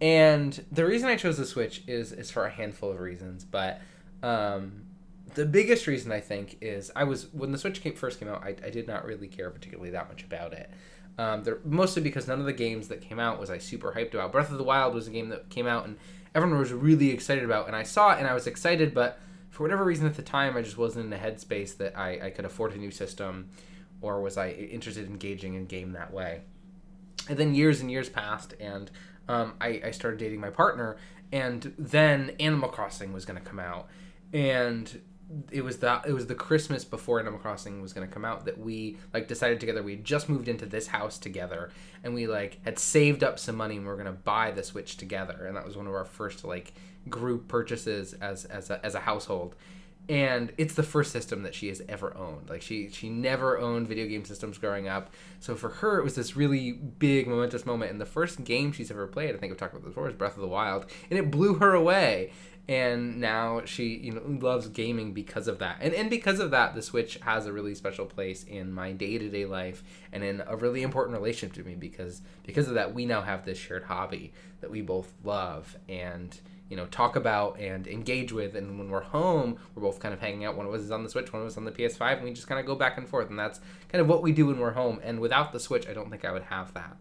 and 0.00 0.64
the 0.70 0.84
reason 0.84 1.08
I 1.08 1.16
chose 1.16 1.36
the 1.36 1.46
Switch 1.46 1.82
is 1.86 2.12
is 2.12 2.30
for 2.30 2.46
a 2.46 2.50
handful 2.50 2.90
of 2.90 3.00
reasons, 3.00 3.44
but 3.44 3.80
um, 4.22 4.84
the 5.34 5.46
biggest 5.46 5.86
reason 5.86 6.12
I 6.12 6.20
think 6.20 6.58
is 6.60 6.90
I 6.94 7.04
was 7.04 7.32
when 7.32 7.52
the 7.52 7.58
Switch 7.58 7.80
came, 7.80 7.94
first 7.94 8.18
came 8.18 8.28
out, 8.28 8.42
I, 8.42 8.56
I 8.64 8.70
did 8.70 8.86
not 8.86 9.04
really 9.04 9.28
care 9.28 9.50
particularly 9.50 9.90
that 9.90 10.08
much 10.08 10.22
about 10.24 10.52
it. 10.52 10.70
Um, 11.16 11.44
mostly 11.64 12.02
because 12.02 12.26
none 12.26 12.40
of 12.40 12.46
the 12.46 12.52
games 12.52 12.88
that 12.88 13.00
came 13.00 13.20
out 13.20 13.38
was 13.38 13.48
I 13.48 13.58
super 13.58 13.92
hyped 13.92 14.14
about. 14.14 14.32
Breath 14.32 14.50
of 14.50 14.58
the 14.58 14.64
Wild 14.64 14.94
was 14.94 15.06
a 15.06 15.12
game 15.12 15.28
that 15.28 15.48
came 15.48 15.66
out 15.66 15.86
and 15.86 15.96
everyone 16.34 16.58
was 16.58 16.72
really 16.72 17.10
excited 17.10 17.44
about, 17.44 17.68
and 17.68 17.76
I 17.76 17.84
saw 17.84 18.14
it 18.14 18.18
and 18.18 18.26
I 18.26 18.34
was 18.34 18.46
excited, 18.46 18.92
but 18.94 19.20
for 19.50 19.62
whatever 19.62 19.84
reason 19.84 20.06
at 20.06 20.16
the 20.16 20.22
time, 20.22 20.56
I 20.56 20.62
just 20.62 20.76
wasn't 20.76 21.06
in 21.06 21.12
a 21.12 21.16
headspace 21.16 21.76
that 21.76 21.96
I, 21.96 22.26
I 22.26 22.30
could 22.30 22.44
afford 22.44 22.74
a 22.74 22.76
new 22.76 22.90
system, 22.90 23.50
or 24.00 24.20
was 24.20 24.36
I 24.36 24.50
interested 24.50 25.06
in 25.06 25.12
engaging 25.12 25.54
in 25.54 25.66
game 25.66 25.92
that 25.92 26.12
way. 26.12 26.40
And 27.28 27.38
then 27.38 27.54
years 27.54 27.80
and 27.80 27.88
years 27.88 28.08
passed, 28.08 28.54
and 28.58 28.90
um, 29.28 29.54
I, 29.60 29.80
I 29.84 29.90
started 29.90 30.18
dating 30.18 30.40
my 30.40 30.50
partner, 30.50 30.96
and 31.32 31.74
then 31.78 32.32
Animal 32.40 32.68
Crossing 32.68 33.12
was 33.12 33.24
going 33.24 33.38
to 33.40 33.44
come 33.44 33.58
out, 33.58 33.88
and 34.32 35.00
it 35.50 35.64
was 35.64 35.78
that 35.78 36.06
it 36.06 36.12
was 36.12 36.26
the 36.26 36.34
Christmas 36.34 36.84
before 36.84 37.18
Animal 37.18 37.38
Crossing 37.38 37.80
was 37.80 37.92
going 37.92 38.06
to 38.06 38.12
come 38.12 38.24
out 38.24 38.44
that 38.44 38.58
we 38.58 38.98
like 39.12 39.26
decided 39.26 39.58
together 39.58 39.82
we 39.82 39.92
had 39.92 40.04
just 40.04 40.28
moved 40.28 40.48
into 40.48 40.66
this 40.66 40.86
house 40.86 41.18
together 41.18 41.70
and 42.02 42.14
we 42.14 42.26
like 42.26 42.60
had 42.64 42.78
saved 42.78 43.24
up 43.24 43.38
some 43.38 43.56
money 43.56 43.76
and 43.76 43.84
we 43.84 43.88
were 43.88 43.96
going 43.96 44.06
to 44.06 44.12
buy 44.12 44.50
the 44.50 44.62
Switch 44.62 44.96
together. 44.96 45.46
And 45.46 45.56
that 45.56 45.64
was 45.64 45.76
one 45.76 45.86
of 45.86 45.94
our 45.94 46.04
first 46.04 46.44
like 46.44 46.74
group 47.08 47.48
purchases 47.48 48.12
as 48.14 48.44
as 48.44 48.70
a, 48.70 48.84
as 48.84 48.94
a 48.94 49.00
household 49.00 49.56
and 50.08 50.52
it's 50.58 50.74
the 50.74 50.82
first 50.82 51.12
system 51.12 51.42
that 51.44 51.54
she 51.54 51.68
has 51.68 51.80
ever 51.88 52.14
owned. 52.16 52.50
Like 52.50 52.60
she 52.60 52.90
she 52.90 53.08
never 53.08 53.58
owned 53.58 53.88
video 53.88 54.06
game 54.06 54.24
systems 54.24 54.58
growing 54.58 54.86
up. 54.86 55.10
So 55.40 55.54
for 55.54 55.70
her 55.70 55.98
it 55.98 56.04
was 56.04 56.14
this 56.14 56.36
really 56.36 56.72
big 56.72 57.26
momentous 57.26 57.64
moment. 57.64 57.90
And 57.90 58.00
the 58.00 58.06
first 58.06 58.44
game 58.44 58.72
she's 58.72 58.90
ever 58.90 59.06
played 59.06 59.34
i 59.34 59.38
think 59.38 59.52
i've 59.52 59.58
talked 59.58 59.72
about 59.72 59.84
this 59.84 59.94
before 59.94 60.08
is 60.08 60.14
breath 60.14 60.34
of 60.34 60.42
the 60.42 60.48
wild. 60.48 60.86
And 61.10 61.18
it 61.18 61.30
blew 61.30 61.54
her 61.54 61.72
away. 61.72 62.32
And 62.68 63.20
now 63.20 63.62
she 63.64 63.96
you 63.96 64.12
know 64.12 64.22
loves 64.26 64.68
gaming 64.68 65.14
because 65.14 65.48
of 65.48 65.58
that. 65.60 65.78
And 65.80 65.94
and 65.94 66.10
because 66.10 66.38
of 66.38 66.50
that 66.50 66.74
the 66.74 66.82
switch 66.82 67.18
has 67.22 67.46
a 67.46 67.52
really 67.52 67.74
special 67.74 68.04
place 68.04 68.44
in 68.44 68.72
my 68.72 68.92
day-to-day 68.92 69.46
life 69.46 69.82
and 70.12 70.22
in 70.22 70.42
a 70.46 70.56
really 70.56 70.82
important 70.82 71.16
relationship 71.16 71.56
to 71.56 71.64
me 71.64 71.76
because 71.76 72.20
because 72.42 72.68
of 72.68 72.74
that 72.74 72.92
we 72.92 73.06
now 73.06 73.22
have 73.22 73.46
this 73.46 73.56
shared 73.56 73.84
hobby 73.84 74.34
that 74.60 74.70
we 74.70 74.82
both 74.82 75.14
love. 75.24 75.78
And 75.88 76.38
you 76.68 76.76
know 76.76 76.86
talk 76.86 77.16
about 77.16 77.58
and 77.58 77.86
engage 77.86 78.32
with. 78.32 78.54
And 78.54 78.78
when 78.78 78.90
we're 78.90 79.02
home 79.02 79.58
we're 79.74 79.82
both 79.82 80.00
kind 80.00 80.14
of 80.14 80.20
hanging 80.20 80.44
out. 80.44 80.56
One 80.56 80.66
of 80.66 80.74
us 80.74 80.80
is 80.80 80.90
on 80.90 81.02
the 81.02 81.10
switch 81.10 81.32
one 81.32 81.42
of 81.42 81.48
us 81.48 81.56
on 81.56 81.64
the 81.64 81.72
ps5 81.72 82.16
and 82.16 82.24
we 82.24 82.32
just 82.32 82.46
kind 82.46 82.60
of 82.60 82.66
go 82.66 82.74
back 82.74 82.96
and 82.98 83.08
forth. 83.08 83.30
And 83.30 83.38
that's 83.38 83.60
kind 83.88 84.00
of 84.00 84.08
what 84.08 84.22
we 84.22 84.32
do 84.32 84.46
when 84.46 84.58
we're 84.58 84.72
home. 84.72 85.00
And 85.02 85.20
without 85.20 85.52
the 85.52 85.60
switch 85.60 85.88
i 85.88 85.92
don't 85.92 86.10
think 86.10 86.24
i 86.24 86.32
would 86.32 86.44
have 86.44 86.72
that. 86.74 86.96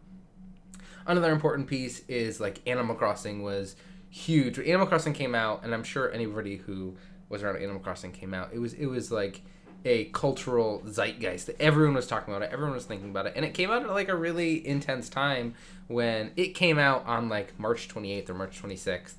Another 1.06 1.32
important 1.32 1.68
piece 1.68 2.02
is 2.08 2.40
like 2.40 2.62
animal 2.68 2.96
crossing 2.96 3.44
was 3.44 3.76
huge. 4.10 4.60
Animal 4.60 4.88
crossing 4.88 5.14
came 5.14 5.36
out 5.36 5.64
and 5.64 5.74
i'm 5.74 5.84
sure 5.84 6.12
anybody 6.12 6.58
who 6.58 6.96
was 7.30 7.42
around 7.42 7.58
animal 7.58 7.80
crossing 7.80 8.12
came 8.12 8.34
out 8.34 8.50
it 8.54 8.60
was 8.60 8.74
it 8.74 8.86
was 8.86 9.12
like 9.12 9.42
a 9.86 10.06
cultural 10.06 10.82
zeitgeist 10.86 11.48
that 11.48 11.60
everyone 11.60 11.96
was 11.96 12.08
talking 12.08 12.34
about 12.34 12.46
it 12.46 12.54
everyone 12.54 12.76
was 12.76 12.86
thinking 12.86 13.10
about 13.10 13.26
it. 13.26 13.34
And 13.36 13.44
it 13.46 13.54
came 13.54 13.72
out 13.72 13.82
at 13.84 13.90
like 13.90 14.10
a 14.10 14.16
really 14.16 14.66
intense 14.68 15.10
time 15.10 15.56
when 15.88 16.32
it 16.36 16.50
came 16.50 16.78
out 16.78 17.06
on 17.06 17.30
like 17.30 17.58
march 17.60 17.88
28th 17.88 18.30
or 18.30 18.34
march 18.34 18.62
26th 18.62 19.16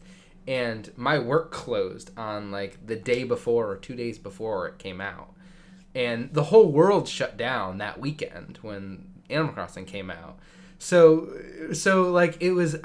and 0.46 0.90
my 0.96 1.18
work 1.18 1.50
closed 1.50 2.10
on 2.18 2.50
like 2.50 2.86
the 2.86 2.96
day 2.96 3.24
before 3.24 3.70
or 3.70 3.76
two 3.76 3.94
days 3.94 4.18
before 4.18 4.68
it 4.68 4.78
came 4.78 5.00
out. 5.00 5.32
And 5.94 6.32
the 6.32 6.44
whole 6.44 6.70
world 6.70 7.08
shut 7.08 7.36
down 7.36 7.78
that 7.78 8.00
weekend 8.00 8.58
when 8.62 9.06
animal 9.30 9.52
crossing 9.52 9.84
came 9.84 10.10
out. 10.10 10.38
So 10.78 11.28
so 11.72 12.10
like 12.10 12.42
it 12.42 12.52
was 12.52 12.76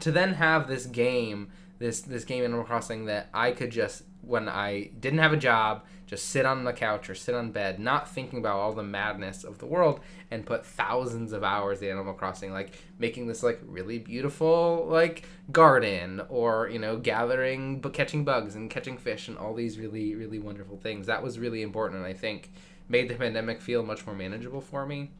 to 0.00 0.12
then 0.12 0.34
have 0.34 0.68
this 0.68 0.86
game 0.86 1.50
this 1.78 2.00
this 2.02 2.24
game 2.24 2.44
animal 2.44 2.64
crossing 2.64 3.06
that 3.06 3.28
i 3.34 3.50
could 3.50 3.70
just 3.70 4.02
when 4.22 4.48
i 4.48 4.90
didn't 5.00 5.18
have 5.18 5.32
a 5.32 5.36
job 5.36 5.84
just 6.06 6.28
sit 6.28 6.46
on 6.46 6.64
the 6.64 6.72
couch 6.72 7.10
or 7.10 7.14
sit 7.14 7.34
on 7.34 7.50
bed, 7.50 7.78
not 7.78 8.08
thinking 8.08 8.38
about 8.38 8.56
all 8.56 8.72
the 8.72 8.82
madness 8.82 9.44
of 9.44 9.58
the 9.58 9.66
world, 9.66 10.00
and 10.30 10.46
put 10.46 10.64
thousands 10.64 11.32
of 11.32 11.42
hours 11.42 11.82
in 11.82 11.90
Animal 11.90 12.14
Crossing, 12.14 12.52
like 12.52 12.74
making 12.98 13.26
this 13.26 13.42
like 13.42 13.60
really 13.66 13.98
beautiful 13.98 14.86
like 14.88 15.24
garden, 15.52 16.22
or 16.28 16.68
you 16.68 16.78
know 16.78 16.96
gathering, 16.96 17.80
but 17.80 17.92
catching 17.92 18.24
bugs 18.24 18.54
and 18.54 18.70
catching 18.70 18.96
fish 18.96 19.28
and 19.28 19.36
all 19.36 19.54
these 19.54 19.78
really 19.78 20.14
really 20.14 20.38
wonderful 20.38 20.76
things. 20.76 21.06
That 21.06 21.22
was 21.22 21.38
really 21.38 21.62
important, 21.62 21.98
and 21.98 22.06
I 22.06 22.14
think 22.14 22.50
made 22.88 23.08
the 23.08 23.14
pandemic 23.14 23.60
feel 23.60 23.82
much 23.82 24.06
more 24.06 24.14
manageable 24.14 24.60
for 24.60 24.86
me. 24.86 25.10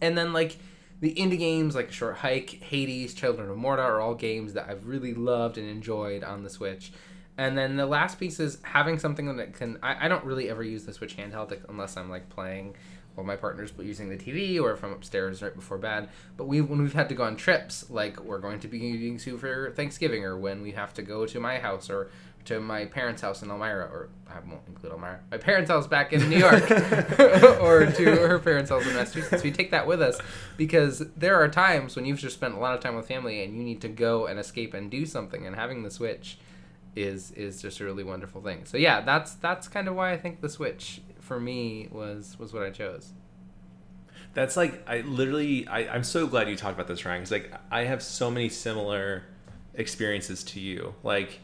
And 0.00 0.16
then 0.16 0.32
like 0.32 0.58
the 1.00 1.14
indie 1.14 1.38
games 1.38 1.74
like 1.74 1.92
Short 1.92 2.16
Hike, 2.16 2.50
Hades, 2.50 3.14
Children 3.14 3.50
of 3.50 3.56
Morta 3.56 3.82
are 3.82 4.00
all 4.00 4.14
games 4.14 4.52
that 4.52 4.68
I've 4.68 4.86
really 4.86 5.14
loved 5.14 5.56
and 5.56 5.68
enjoyed 5.68 6.22
on 6.22 6.42
the 6.42 6.50
Switch. 6.50 6.92
And 7.38 7.56
then 7.56 7.76
the 7.76 7.86
last 7.86 8.18
piece 8.18 8.38
is 8.38 8.58
having 8.62 8.98
something 8.98 9.36
that 9.36 9.54
can. 9.54 9.78
I, 9.82 10.06
I 10.06 10.08
don't 10.08 10.24
really 10.24 10.50
ever 10.50 10.62
use 10.62 10.84
the 10.84 10.92
Switch 10.92 11.16
handheld 11.16 11.56
unless 11.68 11.96
I'm 11.96 12.10
like 12.10 12.28
playing 12.28 12.74
or 13.16 13.24
my 13.24 13.36
partner's 13.36 13.72
using 13.78 14.08
the 14.08 14.16
TV 14.16 14.60
or 14.60 14.72
if 14.72 14.84
I'm 14.84 14.92
upstairs 14.92 15.42
right 15.42 15.54
before 15.54 15.78
bed. 15.78 16.08
But 16.36 16.46
we 16.46 16.60
when 16.60 16.80
we've 16.80 16.92
had 16.92 17.08
to 17.10 17.14
go 17.14 17.24
on 17.24 17.36
trips, 17.36 17.90
like 17.90 18.20
we're 18.20 18.38
going 18.38 18.60
to 18.60 18.68
be 18.68 18.78
eating 18.78 19.18
soup 19.18 19.40
for 19.40 19.70
Thanksgiving, 19.72 20.24
or 20.24 20.36
when 20.38 20.62
we 20.62 20.72
have 20.72 20.94
to 20.94 21.02
go 21.02 21.26
to 21.26 21.40
my 21.40 21.58
house 21.58 21.90
or 21.90 22.10
to 22.46 22.58
my 22.58 22.86
parents' 22.86 23.20
house 23.20 23.42
in 23.42 23.50
Elmira, 23.50 23.84
or 23.84 24.08
I 24.26 24.40
won't 24.48 24.66
include 24.66 24.92
Elmira, 24.92 25.20
my 25.30 25.36
parents' 25.36 25.70
house 25.70 25.86
back 25.86 26.12
in 26.12 26.28
New 26.30 26.38
York, 26.38 26.70
or 27.60 27.86
to 27.86 28.04
her 28.04 28.38
parents' 28.38 28.70
house 28.70 28.86
in 28.86 28.94
Massachusetts. 28.94 29.42
We 29.42 29.52
take 29.52 29.70
that 29.72 29.86
with 29.86 30.00
us 30.00 30.18
because 30.56 31.02
there 31.16 31.36
are 31.36 31.48
times 31.48 31.96
when 31.96 32.06
you've 32.06 32.18
just 32.18 32.36
spent 32.36 32.54
a 32.54 32.58
lot 32.58 32.74
of 32.74 32.80
time 32.80 32.96
with 32.96 33.06
family 33.06 33.44
and 33.44 33.56
you 33.56 33.62
need 33.62 33.82
to 33.82 33.88
go 33.88 34.26
and 34.26 34.38
escape 34.38 34.72
and 34.72 34.90
do 34.90 35.04
something, 35.04 35.46
and 35.46 35.56
having 35.56 35.82
the 35.82 35.90
Switch 35.90 36.38
is 36.96 37.30
is 37.32 37.62
just 37.62 37.80
a 37.80 37.84
really 37.84 38.04
wonderful 38.04 38.40
thing. 38.40 38.64
So 38.64 38.76
yeah, 38.76 39.00
that's 39.00 39.34
that's 39.34 39.68
kind 39.68 39.88
of 39.88 39.94
why 39.94 40.12
I 40.12 40.18
think 40.18 40.40
the 40.40 40.48
Switch 40.48 41.00
for 41.20 41.40
me 41.40 41.88
was 41.90 42.38
was 42.38 42.52
what 42.52 42.62
I 42.62 42.70
chose. 42.70 43.12
That's 44.34 44.56
like 44.56 44.82
I 44.88 45.00
literally 45.00 45.66
I, 45.66 45.80
I'm 45.94 46.04
so 46.04 46.26
glad 46.26 46.48
you 46.48 46.56
talked 46.56 46.74
about 46.74 46.88
this, 46.88 47.04
Ryan. 47.04 47.20
Because 47.20 47.32
like 47.32 47.52
I 47.70 47.84
have 47.84 48.02
so 48.02 48.30
many 48.30 48.48
similar 48.48 49.24
experiences 49.74 50.44
to 50.44 50.60
you. 50.60 50.94
Like, 51.02 51.40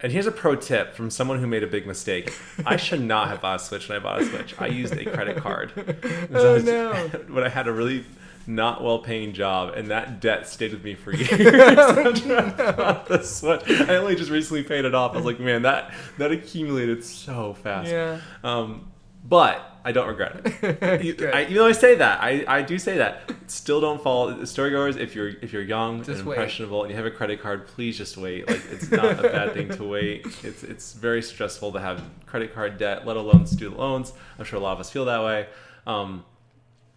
and 0.00 0.12
here's 0.12 0.26
a 0.26 0.32
pro 0.32 0.56
tip 0.56 0.94
from 0.94 1.10
someone 1.10 1.38
who 1.38 1.46
made 1.46 1.62
a 1.62 1.66
big 1.66 1.86
mistake. 1.86 2.32
I 2.66 2.76
should 2.76 3.00
not 3.00 3.28
have 3.28 3.40
bought 3.40 3.60
a 3.60 3.64
Switch 3.64 3.88
when 3.88 3.98
I 3.98 4.02
bought 4.02 4.20
a 4.20 4.26
Switch. 4.26 4.54
I 4.58 4.66
used 4.66 4.94
a 4.94 5.04
credit 5.04 5.36
card. 5.38 5.72
oh 6.34 6.58
no! 6.64 6.92
when 7.28 7.44
I 7.44 7.48
had 7.48 7.68
a 7.68 7.72
really 7.72 8.04
not 8.46 8.82
well 8.82 8.98
paying 8.98 9.32
job, 9.32 9.74
and 9.74 9.88
that 9.88 10.20
debt 10.20 10.48
stayed 10.48 10.72
with 10.72 10.84
me 10.84 10.94
for 10.94 11.12
years. 11.16 11.30
I 12.30 13.96
only 13.96 14.16
just 14.16 14.30
recently 14.30 14.62
paid 14.62 14.84
it 14.84 14.94
off. 14.94 15.12
I 15.12 15.16
was 15.16 15.26
like, 15.26 15.40
man, 15.40 15.62
that 15.62 15.92
that 16.18 16.32
accumulated 16.32 17.04
so 17.04 17.54
fast. 17.54 17.90
Yeah. 17.90 18.20
Um, 18.42 18.92
but 19.24 19.78
I 19.84 19.92
don't 19.92 20.08
regret 20.08 20.40
it. 20.44 21.04
you, 21.04 21.30
I, 21.32 21.42
even 21.42 21.54
though 21.54 21.66
I 21.66 21.72
say 21.72 21.94
that, 21.96 22.20
I, 22.20 22.44
I 22.48 22.62
do 22.62 22.78
say 22.78 22.98
that. 22.98 23.30
Still 23.46 23.80
don't 23.80 24.02
fall. 24.02 24.32
Storygoers, 24.32 24.96
if 24.96 25.14
you're 25.14 25.28
if 25.28 25.52
you're 25.52 25.62
young 25.62 25.98
just 25.98 26.20
and 26.20 26.28
impressionable 26.28 26.80
wait. 26.80 26.84
and 26.86 26.90
you 26.90 26.96
have 26.96 27.06
a 27.06 27.16
credit 27.16 27.40
card, 27.40 27.66
please 27.66 27.96
just 27.96 28.16
wait. 28.16 28.48
Like 28.48 28.62
it's 28.70 28.90
not 28.90 29.18
a 29.18 29.22
bad 29.22 29.54
thing 29.54 29.68
to 29.70 29.84
wait. 29.84 30.26
It's 30.42 30.62
it's 30.64 30.92
very 30.92 31.22
stressful 31.22 31.72
to 31.72 31.80
have 31.80 32.02
credit 32.26 32.54
card 32.54 32.78
debt, 32.78 33.06
let 33.06 33.16
alone 33.16 33.46
student 33.46 33.78
loans. 33.78 34.12
I'm 34.38 34.44
sure 34.44 34.58
a 34.58 34.62
lot 34.62 34.72
of 34.72 34.80
us 34.80 34.90
feel 34.90 35.04
that 35.06 35.22
way. 35.22 35.46
Um, 35.86 36.24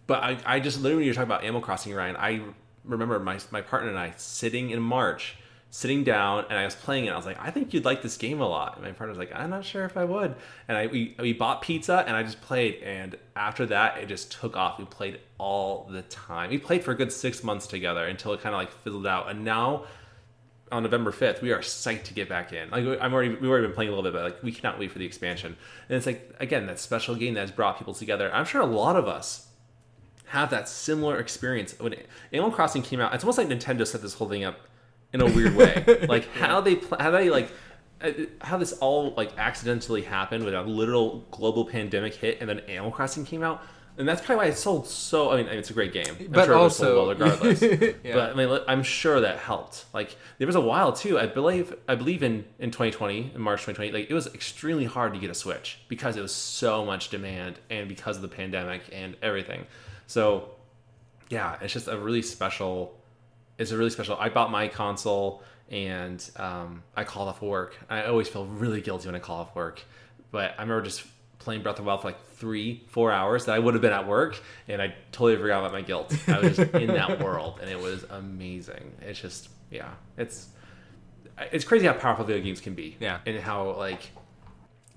but 0.06 0.22
I, 0.22 0.38
I 0.46 0.60
just 0.60 0.80
literally 0.80 0.96
when 0.96 1.04
you're 1.06 1.14
talking 1.14 1.28
about 1.28 1.42
Animal 1.42 1.60
Crossing, 1.60 1.94
Ryan, 1.94 2.16
I 2.16 2.42
remember 2.84 3.18
my 3.18 3.38
my 3.50 3.60
partner 3.60 3.90
and 3.90 3.98
I 3.98 4.12
sitting 4.16 4.70
in 4.70 4.80
March 4.80 5.36
sitting 5.70 6.04
down 6.04 6.44
and 6.48 6.58
I 6.58 6.64
was 6.64 6.74
playing 6.74 7.04
it. 7.04 7.10
I 7.10 7.16
was 7.16 7.26
like, 7.26 7.38
I 7.38 7.50
think 7.50 7.74
you'd 7.74 7.84
like 7.84 8.00
this 8.00 8.16
game 8.16 8.40
a 8.40 8.48
lot. 8.48 8.76
And 8.76 8.84
my 8.84 8.92
partner 8.92 9.08
was 9.08 9.18
like, 9.18 9.34
I'm 9.34 9.50
not 9.50 9.64
sure 9.64 9.84
if 9.84 9.96
I 9.96 10.04
would. 10.04 10.34
And 10.68 10.78
I 10.78 10.86
we, 10.86 11.14
we 11.18 11.32
bought 11.34 11.60
pizza 11.60 12.02
and 12.06 12.16
I 12.16 12.22
just 12.22 12.40
played. 12.40 12.76
And 12.82 13.16
after 13.34 13.66
that, 13.66 13.98
it 13.98 14.06
just 14.06 14.32
took 14.32 14.56
off. 14.56 14.78
We 14.78 14.86
played 14.86 15.20
all 15.38 15.86
the 15.90 16.02
time. 16.02 16.50
We 16.50 16.58
played 16.58 16.82
for 16.82 16.92
a 16.92 16.94
good 16.94 17.12
six 17.12 17.44
months 17.44 17.66
together 17.66 18.06
until 18.06 18.32
it 18.32 18.40
kind 18.40 18.54
of 18.54 18.60
like 18.60 18.72
fizzled 18.72 19.06
out. 19.06 19.28
And 19.28 19.44
now 19.44 19.84
on 20.72 20.82
November 20.82 21.12
5th, 21.12 21.42
we 21.42 21.52
are 21.52 21.60
psyched 21.60 22.04
to 22.04 22.14
get 22.14 22.28
back 22.28 22.52
in. 22.52 22.70
Like 22.70 22.98
I'm 23.00 23.12
already 23.12 23.34
we've 23.34 23.50
already 23.50 23.66
been 23.66 23.74
playing 23.74 23.92
a 23.92 23.94
little 23.94 24.10
bit, 24.10 24.14
but 24.14 24.24
like 24.24 24.42
we 24.42 24.52
cannot 24.52 24.78
wait 24.78 24.92
for 24.92 24.98
the 24.98 25.06
expansion. 25.06 25.56
And 25.88 25.96
it's 25.96 26.06
like 26.06 26.34
again 26.40 26.66
that 26.66 26.78
special 26.78 27.14
game 27.16 27.34
that 27.34 27.40
has 27.40 27.50
brought 27.50 27.76
people 27.76 27.92
together. 27.92 28.32
I'm 28.32 28.46
sure 28.46 28.62
a 28.62 28.66
lot 28.66 28.96
of 28.96 29.06
us 29.06 29.48
have 30.26 30.50
that 30.50 30.68
similar 30.68 31.18
experience 31.18 31.74
when 31.78 31.94
Animal 32.32 32.50
Crossing 32.50 32.82
came 32.82 33.00
out. 33.00 33.14
It's 33.14 33.24
almost 33.24 33.38
like 33.38 33.48
Nintendo 33.48 33.86
set 33.86 34.02
this 34.02 34.14
whole 34.14 34.28
thing 34.28 34.44
up 34.44 34.58
in 35.12 35.20
a 35.20 35.26
weird 35.26 35.54
way. 35.54 36.06
like 36.08 36.28
how 36.34 36.60
they 36.60 36.76
pl- 36.76 36.98
how 36.98 37.10
they 37.10 37.30
like 37.30 37.50
uh, 38.02 38.10
how 38.40 38.56
this 38.58 38.72
all 38.74 39.14
like 39.16 39.36
accidentally 39.38 40.02
happened 40.02 40.44
with 40.44 40.54
a 40.54 40.62
literal 40.62 41.24
global 41.30 41.64
pandemic 41.64 42.14
hit, 42.14 42.38
and 42.40 42.48
then 42.48 42.60
Animal 42.60 42.90
Crossing 42.90 43.24
came 43.24 43.42
out. 43.42 43.62
And 43.98 44.06
that's 44.06 44.20
probably 44.20 44.44
why 44.44 44.50
it 44.50 44.58
sold 44.58 44.86
so. 44.86 45.30
I 45.30 45.36
mean, 45.38 45.46
it's 45.46 45.70
a 45.70 45.72
great 45.72 45.94
game, 45.94 46.14
I'm 46.20 46.26
But 46.26 46.44
sure 46.44 46.66
it 46.66 46.70
sold 46.70 46.88
also- 46.88 46.96
well 46.96 47.08
regardless. 47.08 47.62
Yeah. 48.04 48.14
But 48.14 48.30
I 48.32 48.34
mean, 48.34 48.58
I'm 48.68 48.82
sure 48.82 49.22
that 49.22 49.38
helped. 49.38 49.86
Like 49.94 50.16
there 50.36 50.46
was 50.46 50.54
a 50.56 50.60
while 50.60 50.92
too. 50.92 51.18
I 51.18 51.24
believe 51.24 51.74
I 51.88 51.94
believe 51.94 52.22
in 52.22 52.44
in 52.58 52.70
2020, 52.70 53.32
in 53.34 53.40
March 53.40 53.60
2020, 53.62 53.92
like 53.92 54.10
it 54.10 54.14
was 54.14 54.26
extremely 54.34 54.84
hard 54.84 55.14
to 55.14 55.18
get 55.20 55.30
a 55.30 55.34
Switch 55.34 55.78
because 55.88 56.16
it 56.18 56.20
was 56.20 56.34
so 56.34 56.84
much 56.84 57.08
demand 57.08 57.58
and 57.70 57.88
because 57.88 58.16
of 58.16 58.22
the 58.22 58.28
pandemic 58.28 58.82
and 58.92 59.16
everything. 59.22 59.64
So 60.06 60.50
yeah, 61.28 61.56
it's 61.60 61.72
just 61.72 61.88
a 61.88 61.98
really 61.98 62.22
special. 62.22 62.98
It's 63.58 63.70
a 63.70 63.76
really 63.76 63.90
special. 63.90 64.16
I 64.18 64.28
bought 64.28 64.50
my 64.50 64.68
console 64.68 65.42
and 65.70 66.28
um, 66.36 66.82
I 66.94 67.04
called 67.04 67.28
off 67.28 67.42
work. 67.42 67.76
I 67.88 68.04
always 68.04 68.28
feel 68.28 68.44
really 68.46 68.80
guilty 68.80 69.08
when 69.08 69.14
I 69.16 69.18
call 69.18 69.40
off 69.40 69.54
work, 69.54 69.82
but 70.30 70.54
I 70.58 70.62
remember 70.62 70.82
just 70.82 71.04
playing 71.38 71.62
Breath 71.62 71.78
of 71.78 71.84
the 71.84 71.88
Wild 71.88 72.02
for 72.02 72.08
like 72.08 72.20
three, 72.34 72.84
four 72.88 73.10
hours 73.12 73.46
that 73.46 73.54
I 73.54 73.58
would 73.58 73.74
have 73.74 73.80
been 73.80 73.92
at 73.92 74.06
work, 74.06 74.40
and 74.68 74.80
I 74.82 74.94
totally 75.12 75.36
forgot 75.36 75.60
about 75.60 75.72
my 75.72 75.80
guilt. 75.80 76.14
I 76.28 76.40
was 76.40 76.56
just 76.56 76.72
in 76.74 76.88
that 76.88 77.20
world, 77.24 77.58
and 77.60 77.70
it 77.70 77.80
was 77.80 78.04
amazing. 78.10 78.92
It's 79.00 79.20
just 79.20 79.48
yeah, 79.70 79.90
it's 80.16 80.48
it's 81.52 81.64
crazy 81.64 81.86
how 81.86 81.94
powerful 81.94 82.24
video 82.24 82.42
games 82.42 82.60
can 82.60 82.74
be. 82.74 82.96
Yeah. 83.00 83.18
and 83.26 83.38
how 83.38 83.72
like 83.72 84.10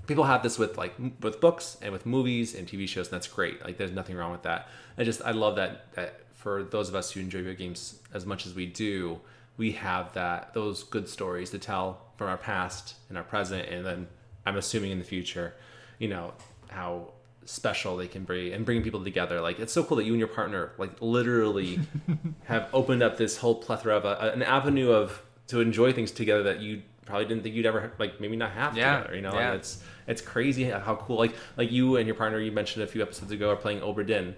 people 0.09 0.25
have 0.25 0.43
this 0.43 0.59
with 0.59 0.77
like 0.77 0.93
m- 0.99 1.15
with 1.21 1.39
books 1.39 1.77
and 1.81 1.93
with 1.93 2.05
movies 2.05 2.55
and 2.55 2.67
TV 2.67 2.89
shows, 2.89 3.07
and 3.07 3.13
that's 3.13 3.27
great. 3.27 3.63
Like 3.63 3.77
there's 3.77 3.91
nothing 3.91 4.17
wrong 4.17 4.33
with 4.33 4.41
that. 4.43 4.67
I 4.97 5.05
just 5.05 5.21
I 5.23 5.31
love 5.31 5.55
that 5.55 5.93
that 5.93 6.21
for 6.33 6.63
those 6.63 6.89
of 6.89 6.95
us 6.95 7.11
who 7.11 7.21
enjoy 7.21 7.39
video 7.39 7.53
games 7.53 7.99
as 8.13 8.25
much 8.25 8.45
as 8.45 8.53
we 8.53 8.65
do, 8.65 9.21
we 9.55 9.71
have 9.73 10.11
that 10.13 10.53
those 10.53 10.83
good 10.83 11.07
stories 11.07 11.51
to 11.51 11.59
tell 11.59 12.01
from 12.17 12.27
our 12.27 12.37
past 12.37 12.95
and 13.07 13.17
our 13.17 13.23
present, 13.23 13.69
and 13.69 13.85
then 13.85 14.07
I'm 14.45 14.57
assuming 14.57 14.91
in 14.91 14.99
the 14.99 15.05
future, 15.05 15.53
you 15.99 16.09
know 16.09 16.33
how 16.69 17.13
special 17.45 17.95
they 17.95 18.07
can 18.07 18.25
be 18.25 18.51
and 18.51 18.63
bringing 18.63 18.83
people 18.83 19.03
together 19.03 19.41
like 19.41 19.57
it's 19.57 19.73
so 19.73 19.83
cool 19.83 19.97
that 19.97 20.03
you 20.03 20.11
and 20.11 20.19
your 20.19 20.27
partner 20.27 20.71
like 20.77 20.91
literally 21.01 21.79
have 22.43 22.69
opened 22.73 23.01
up 23.01 23.17
this 23.17 23.37
whole 23.37 23.55
plethora 23.55 23.97
of 23.97 24.05
a, 24.05 24.31
an 24.33 24.43
avenue 24.43 24.91
of 24.91 25.23
to 25.47 25.59
enjoy 25.59 25.91
things 25.91 26.11
together 26.11 26.43
that 26.43 26.59
you 26.59 26.83
probably 27.09 27.25
didn't 27.25 27.43
think 27.43 27.55
you'd 27.55 27.65
ever 27.65 27.91
like 27.99 28.21
maybe 28.21 28.35
not 28.37 28.51
have 28.51 28.77
Yeah, 28.77 28.97
together 28.99 29.15
you 29.15 29.21
know? 29.21 29.33
Yeah. 29.33 29.47
and 29.51 29.55
it's 29.59 29.83
it's 30.07 30.21
crazy 30.21 30.63
how 30.65 30.95
cool 30.95 31.17
like 31.17 31.35
like 31.57 31.71
you 31.71 31.97
and 31.97 32.05
your 32.07 32.15
partner 32.15 32.39
you 32.39 32.51
mentioned 32.51 32.83
a 32.83 32.87
few 32.87 33.01
episodes 33.01 33.31
ago 33.31 33.49
are 33.49 33.55
playing 33.55 33.81
Oberdin 33.81 34.35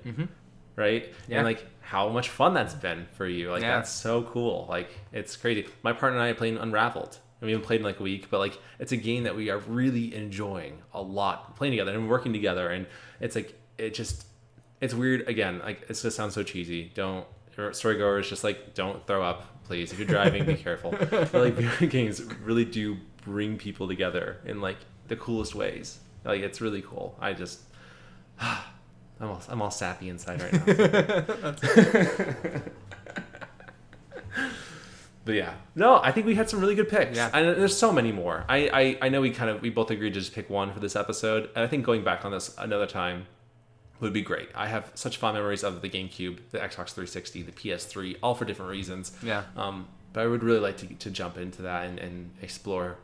right? 0.77 1.03
Mm-hmm. 1.11 1.31
Yeah. 1.31 1.37
and 1.39 1.45
like 1.45 1.65
how 1.81 2.09
much 2.09 2.29
fun 2.29 2.53
that's 2.53 2.73
been 2.73 3.05
for 3.13 3.27
you. 3.27 3.51
Like 3.51 3.61
Yeah. 3.61 3.75
that's 3.77 3.91
so 3.91 4.23
cool. 4.23 4.65
Like 4.69 4.89
it's 5.11 5.35
crazy. 5.35 5.67
My 5.83 5.91
partner 5.93 6.17
and 6.19 6.25
I 6.25 6.29
are 6.29 6.33
playing 6.33 6.57
Unraveled. 6.57 7.17
And 7.41 7.47
we 7.47 7.51
haven't 7.53 7.65
played 7.65 7.79
in 7.81 7.85
like 7.85 7.99
a 7.99 8.03
week 8.03 8.29
but 8.29 8.39
like 8.39 8.57
it's 8.79 8.91
a 8.91 8.97
game 8.97 9.23
that 9.23 9.35
we 9.35 9.49
are 9.49 9.57
really 9.59 10.15
enjoying 10.15 10.81
a 10.93 11.01
lot 11.01 11.55
playing 11.57 11.73
together 11.73 11.93
and 11.93 12.07
working 12.09 12.33
together. 12.33 12.69
And 12.69 12.85
it's 13.19 13.35
like 13.35 13.59
it 13.77 13.93
just 13.93 14.25
it's 14.79 14.93
weird. 14.93 15.27
Again 15.27 15.59
like 15.59 15.81
it 15.89 15.93
just 15.93 16.15
sounds 16.15 16.33
so 16.35 16.43
cheesy. 16.43 16.91
Don't 16.93 17.25
storygoers 17.57 18.27
just 18.29 18.43
like 18.43 18.73
don't 18.73 19.05
throw 19.05 19.23
up 19.23 19.45
please 19.65 19.91
if 19.91 19.99
you're 19.99 20.07
driving 20.07 20.45
be 20.45 20.55
careful 20.55 20.91
but 20.91 21.33
like 21.33 21.53
video 21.53 21.87
games 21.89 22.21
really 22.43 22.65
do 22.65 22.97
bring 23.23 23.57
people 23.57 23.87
together 23.87 24.39
in 24.45 24.61
like 24.61 24.77
the 25.07 25.15
coolest 25.15 25.55
ways 25.55 25.99
like 26.23 26.41
it's 26.41 26.61
really 26.61 26.81
cool 26.81 27.15
i 27.19 27.33
just 27.33 27.61
I'm 29.21 29.29
all, 29.29 29.41
I'm 29.49 29.61
all 29.61 29.71
sappy 29.71 30.09
inside 30.09 30.41
right 30.41 30.53
now. 30.53 30.63
but 35.25 35.35
yeah, 35.35 35.53
no, 35.75 36.01
I 36.01 36.11
think 36.11 36.25
we 36.25 36.33
had 36.33 36.49
some 36.49 36.59
really 36.59 36.73
good 36.73 36.89
picks. 36.89 37.15
Yeah. 37.15 37.29
and 37.31 37.49
there's 37.49 37.77
so 37.77 37.93
many 37.93 38.11
more. 38.11 38.45
I, 38.49 38.69
I 38.73 38.97
I 39.05 39.09
know 39.09 39.21
we 39.21 39.29
kind 39.29 39.51
of 39.51 39.61
we 39.61 39.69
both 39.69 39.91
agreed 39.91 40.15
to 40.15 40.19
just 40.19 40.33
pick 40.33 40.49
one 40.49 40.73
for 40.73 40.79
this 40.79 40.95
episode, 40.95 41.51
and 41.55 41.63
I 41.63 41.67
think 41.67 41.85
going 41.85 42.03
back 42.03 42.25
on 42.25 42.31
this 42.31 42.55
another 42.57 42.87
time 42.87 43.27
would 44.01 44.13
be 44.13 44.21
great. 44.21 44.49
I 44.55 44.67
have 44.67 44.91
such 44.95 45.17
fond 45.17 45.35
memories 45.35 45.63
of 45.63 45.81
the 45.81 45.89
GameCube, 45.89 46.39
the 46.51 46.57
Xbox 46.57 46.89
360, 46.89 47.43
the 47.43 47.51
PS3, 47.51 48.17
all 48.21 48.35
for 48.35 48.45
different 48.45 48.71
reasons. 48.71 49.11
Yeah. 49.23 49.43
Um, 49.55 49.87
but 50.13 50.21
I 50.21 50.27
would 50.27 50.43
really 50.43 50.59
like 50.59 50.77
to, 50.77 50.87
to 50.87 51.09
jump 51.09 51.37
into 51.37 51.61
that 51.61 51.85
and, 51.85 51.99
and 51.99 52.31
explore 52.41 52.97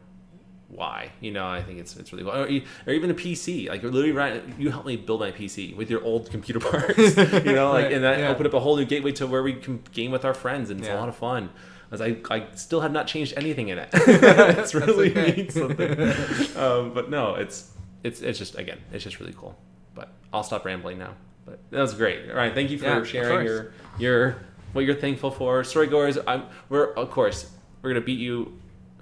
why. 0.69 1.11
You 1.21 1.31
know, 1.31 1.47
I 1.47 1.61
think 1.61 1.79
it's 1.79 1.95
it's 1.95 2.11
really 2.11 2.23
cool. 2.23 2.33
Or, 2.33 2.47
or 2.87 2.93
even 2.93 3.09
a 3.09 3.13
PC. 3.13 3.69
Like 3.69 3.83
literally, 3.83 4.11
right? 4.11 4.43
You 4.57 4.71
helped 4.71 4.87
me 4.87 4.97
build 4.97 5.21
my 5.21 5.31
PC 5.31 5.75
with 5.75 5.89
your 5.89 6.03
old 6.03 6.29
computer 6.29 6.59
parts. 6.71 6.97
you 6.97 7.53
know, 7.53 7.71
like 7.71 7.85
Right, 7.85 7.93
and 7.93 8.03
that 8.03 8.19
yeah. 8.19 8.29
opened 8.29 8.47
up 8.47 8.53
a 8.53 8.59
whole 8.59 8.75
new 8.75 8.85
gateway 8.85 9.11
to 9.13 9.27
where 9.27 9.43
we 9.43 9.53
can 9.53 9.81
game 9.93 10.11
with 10.11 10.25
our 10.25 10.33
friends, 10.33 10.69
and 10.69 10.79
it's 10.79 10.89
a 10.89 10.95
lot 10.95 11.09
of 11.09 11.15
fun. 11.15 11.49
As 11.89 12.01
I, 12.01 12.17
I 12.29 12.47
still 12.55 12.81
have 12.81 12.91
not 12.91 13.07
changed 13.07 13.33
anything 13.37 13.69
in 13.69 13.77
it. 13.77 13.87
it's 13.93 14.75
really 14.75 15.11
okay. 15.11 15.37
means 15.37 15.53
something. 15.53 16.57
um, 16.57 16.93
but 16.93 17.09
no, 17.09 17.35
it's 17.35 17.71
it's 18.03 18.21
it's 18.21 18.37
just 18.37 18.57
again, 18.57 18.79
it's 18.91 19.05
just 19.05 19.21
really 19.21 19.33
cool. 19.37 19.57
But 19.97 20.13
I'll 20.31 20.43
stop 20.43 20.63
rambling 20.63 20.97
now. 20.99 21.15
But 21.45 21.59
that 21.71 21.81
was 21.81 21.93
great. 21.93 22.29
All 22.29 22.35
right, 22.37 22.53
thank 22.53 22.69
you 22.69 22.77
for 22.77 22.85
Yeah, 22.85 23.03
sharing 23.03 23.45
your 23.45 23.73
your 23.99 24.35
what 24.73 24.85
you're 24.85 24.95
thankful 24.95 25.31
for. 25.31 25.63
Storygoers, 25.63 26.23
I'm 26.27 26.43
we're 26.69 26.93
of 26.93 27.09
course 27.11 27.49
we're 27.81 27.89
gonna 27.89 28.05
beat 28.05 28.19
you. 28.19 28.59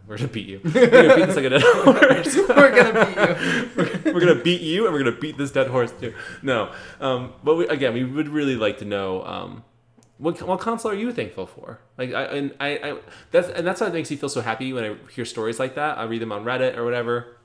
We're 0.07 0.17
gonna 0.17 0.29
beat 0.29 0.47
you. 0.47 0.61
We're 0.63 0.87
gonna 0.87 1.15
beat 1.15 1.25
this 1.25 1.35
like 1.35 1.45
a 1.45 1.49
dead 1.49 1.61
horse. 1.65 2.35
We're 2.35 2.75
gonna 2.75 3.05
beat 3.05 3.17
you. 3.17 3.69
we're, 3.75 4.13
we're 4.13 4.19
gonna 4.19 4.41
beat 4.43 4.61
you, 4.61 4.85
and 4.85 4.93
we're 4.93 5.03
gonna 5.03 5.17
beat 5.19 5.37
this 5.37 5.51
dead 5.51 5.67
horse 5.67 5.91
too. 5.99 6.13
No, 6.43 6.71
um, 7.01 7.33
but 7.43 7.55
we, 7.55 7.67
again, 7.67 7.93
we 7.93 8.03
would 8.03 8.29
really 8.29 8.55
like 8.55 8.77
to 8.79 8.85
know 8.85 9.23
um, 9.25 9.63
what 10.19 10.39
what 10.43 10.59
console 10.59 10.91
are 10.91 10.95
you 10.95 11.11
thankful 11.11 11.47
for? 11.47 11.79
Like, 11.97 12.13
I 12.13 12.23
and 12.25 12.53
I, 12.59 12.67
I 12.77 12.97
that's 13.31 13.49
and 13.49 13.65
that's 13.65 13.81
what 13.81 13.91
makes 13.93 14.11
me 14.11 14.17
feel 14.17 14.29
so 14.29 14.41
happy 14.41 14.71
when 14.71 14.83
I 14.83 14.95
hear 15.11 15.25
stories 15.25 15.59
like 15.59 15.73
that. 15.75 15.97
I 15.97 16.03
read 16.03 16.21
them 16.21 16.31
on 16.31 16.45
Reddit 16.45 16.77
or 16.77 16.85
whatever. 16.85 17.37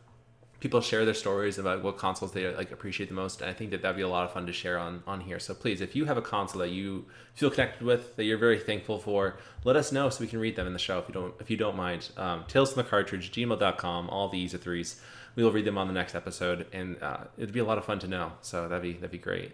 People 0.61 0.81
share 0.81 1.05
their 1.05 1.15
stories 1.15 1.59
about 1.59 1.83
what 1.83 1.97
consoles 1.97 2.33
they 2.33 2.55
like 2.55 2.71
appreciate 2.71 3.09
the 3.09 3.15
most, 3.15 3.41
and 3.41 3.51
I 3.51 3.55
think 3.55 3.71
that 3.71 3.83
that'd 3.83 3.97
be 3.97 4.03
a 4.03 4.09
lot 4.09 4.25
of 4.25 4.33
fun 4.33 4.47
to 4.47 4.53
share 4.53 4.79
on 4.79 5.03
on 5.07 5.21
here. 5.21 5.39
So 5.39 5.55
please, 5.55 5.81
if 5.81 5.97
you 5.97 6.05
have 6.05 6.17
a 6.17 6.23
console 6.23 6.61
that 6.61 6.69
you 6.69 7.07
feel 7.35 7.51
connected 7.51 7.83
with, 7.83 8.17
that 8.17 8.25
you're 8.25 8.39
very 8.39 8.59
thankful 8.59 8.99
for, 8.99 9.39
let 9.65 9.77
us 9.77 9.91
know 9.91 10.11
so 10.11 10.21
we 10.21 10.27
can 10.27 10.39
read 10.39 10.57
them 10.57 10.67
in 10.67 10.73
the 10.73 10.79
show. 10.79 10.99
If 10.99 11.09
you 11.09 11.15
don't, 11.15 11.35
if 11.41 11.51
you 11.51 11.57
don't 11.57 11.77
mind, 11.77 12.11
um, 12.17 12.45
tales 12.47 12.73
from 12.73 12.83
the 12.83 12.89
cartridge, 12.89 13.33
gmail.com, 13.33 14.11
all 14.11 14.29
the 14.29 14.39
easy 14.39 14.59
threes. 14.59 15.01
We 15.35 15.45
will 15.45 15.53
read 15.53 15.65
them 15.65 15.79
on 15.79 15.87
the 15.87 15.95
next 15.95 16.15
episode, 16.15 16.67
and 16.73 17.03
uh, 17.03 17.25
it'd 17.39 17.55
be 17.55 17.61
a 17.61 17.65
lot 17.65 17.79
of 17.79 17.85
fun 17.85 17.99
to 18.01 18.09
know. 18.09 18.33
So 18.43 18.69
that'd 18.69 18.83
be 18.83 18.93
that'd 18.95 19.11
be 19.11 19.19
great. 19.19 19.53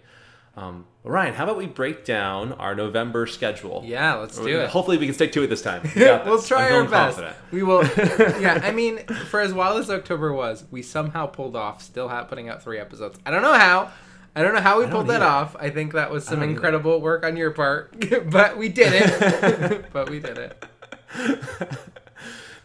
Um, 0.56 0.86
Ryan, 1.04 1.34
how 1.34 1.44
about 1.44 1.58
we 1.58 1.66
break 1.66 2.06
down 2.06 2.52
our 2.52 2.74
November 2.74 3.26
schedule? 3.26 3.82
Yeah, 3.84 4.14
let's 4.14 4.38
do 4.38 4.60
it. 4.60 4.70
Hopefully, 4.70 4.96
we 4.96 5.04
can 5.04 5.14
stick 5.14 5.32
to 5.32 5.42
it 5.42 5.48
this 5.48 5.60
time. 5.60 5.82
We 5.94 6.00
we'll 6.24 6.40
try 6.40 6.68
I'm 6.68 6.74
our 6.74 6.82
best. 6.84 7.18
confident. 7.18 7.36
We 7.52 7.62
will. 7.62 7.84
yeah, 8.40 8.60
I 8.62 8.72
mean, 8.72 8.98
for 9.30 9.40
as 9.40 9.52
wild 9.52 9.78
as 9.78 9.90
October 9.90 10.32
was, 10.32 10.64
we 10.70 10.80
somehow 10.82 11.26
pulled 11.26 11.56
off 11.56 11.82
still 11.82 12.08
putting 12.26 12.48
out 12.48 12.62
three 12.62 12.78
episodes. 12.78 13.18
I 13.26 13.30
don't 13.30 13.42
know 13.42 13.52
how. 13.52 13.92
I 14.34 14.42
don't 14.42 14.54
know 14.54 14.60
how 14.60 14.80
we 14.80 14.86
pulled 14.86 15.06
that 15.08 15.22
either. 15.22 15.24
off. 15.24 15.56
I 15.56 15.70
think 15.70 15.92
that 15.92 16.10
was 16.10 16.24
some 16.24 16.40
don't 16.40 16.44
either. 16.44 16.52
incredible 16.52 17.00
work 17.00 17.24
on 17.24 17.36
your 17.36 17.50
part, 17.50 17.94
but 18.30 18.56
we 18.56 18.68
did 18.68 18.92
it. 18.94 19.92
but 19.92 20.10
we 20.10 20.20
did 20.20 20.38
it. 20.38 20.64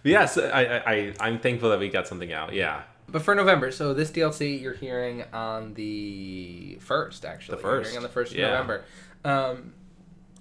Yes, 0.04 0.38
I, 0.38 0.82
I, 0.86 1.14
I'm 1.20 1.40
thankful 1.40 1.70
that 1.70 1.80
we 1.80 1.90
got 1.90 2.08
something 2.08 2.34
out. 2.34 2.54
Yeah, 2.54 2.84
But 3.12 3.22
for 3.22 3.36
November, 3.36 3.72
so 3.72 3.94
this 3.94 4.12
DLC 4.12 4.62
you're 4.62 4.74
hearing 4.74 5.24
on 5.34 5.74
the 5.74 6.78
first, 6.80 7.26
actually. 7.26 7.58
The 7.58 7.64
You're 7.64 7.72
first, 7.72 7.90
hearing 7.90 7.98
on 7.98 8.04
the 8.04 8.10
first 8.14 8.32
of 8.32 8.38
yeah. 8.38 8.52
November. 8.52 8.86
Um, 9.26 9.74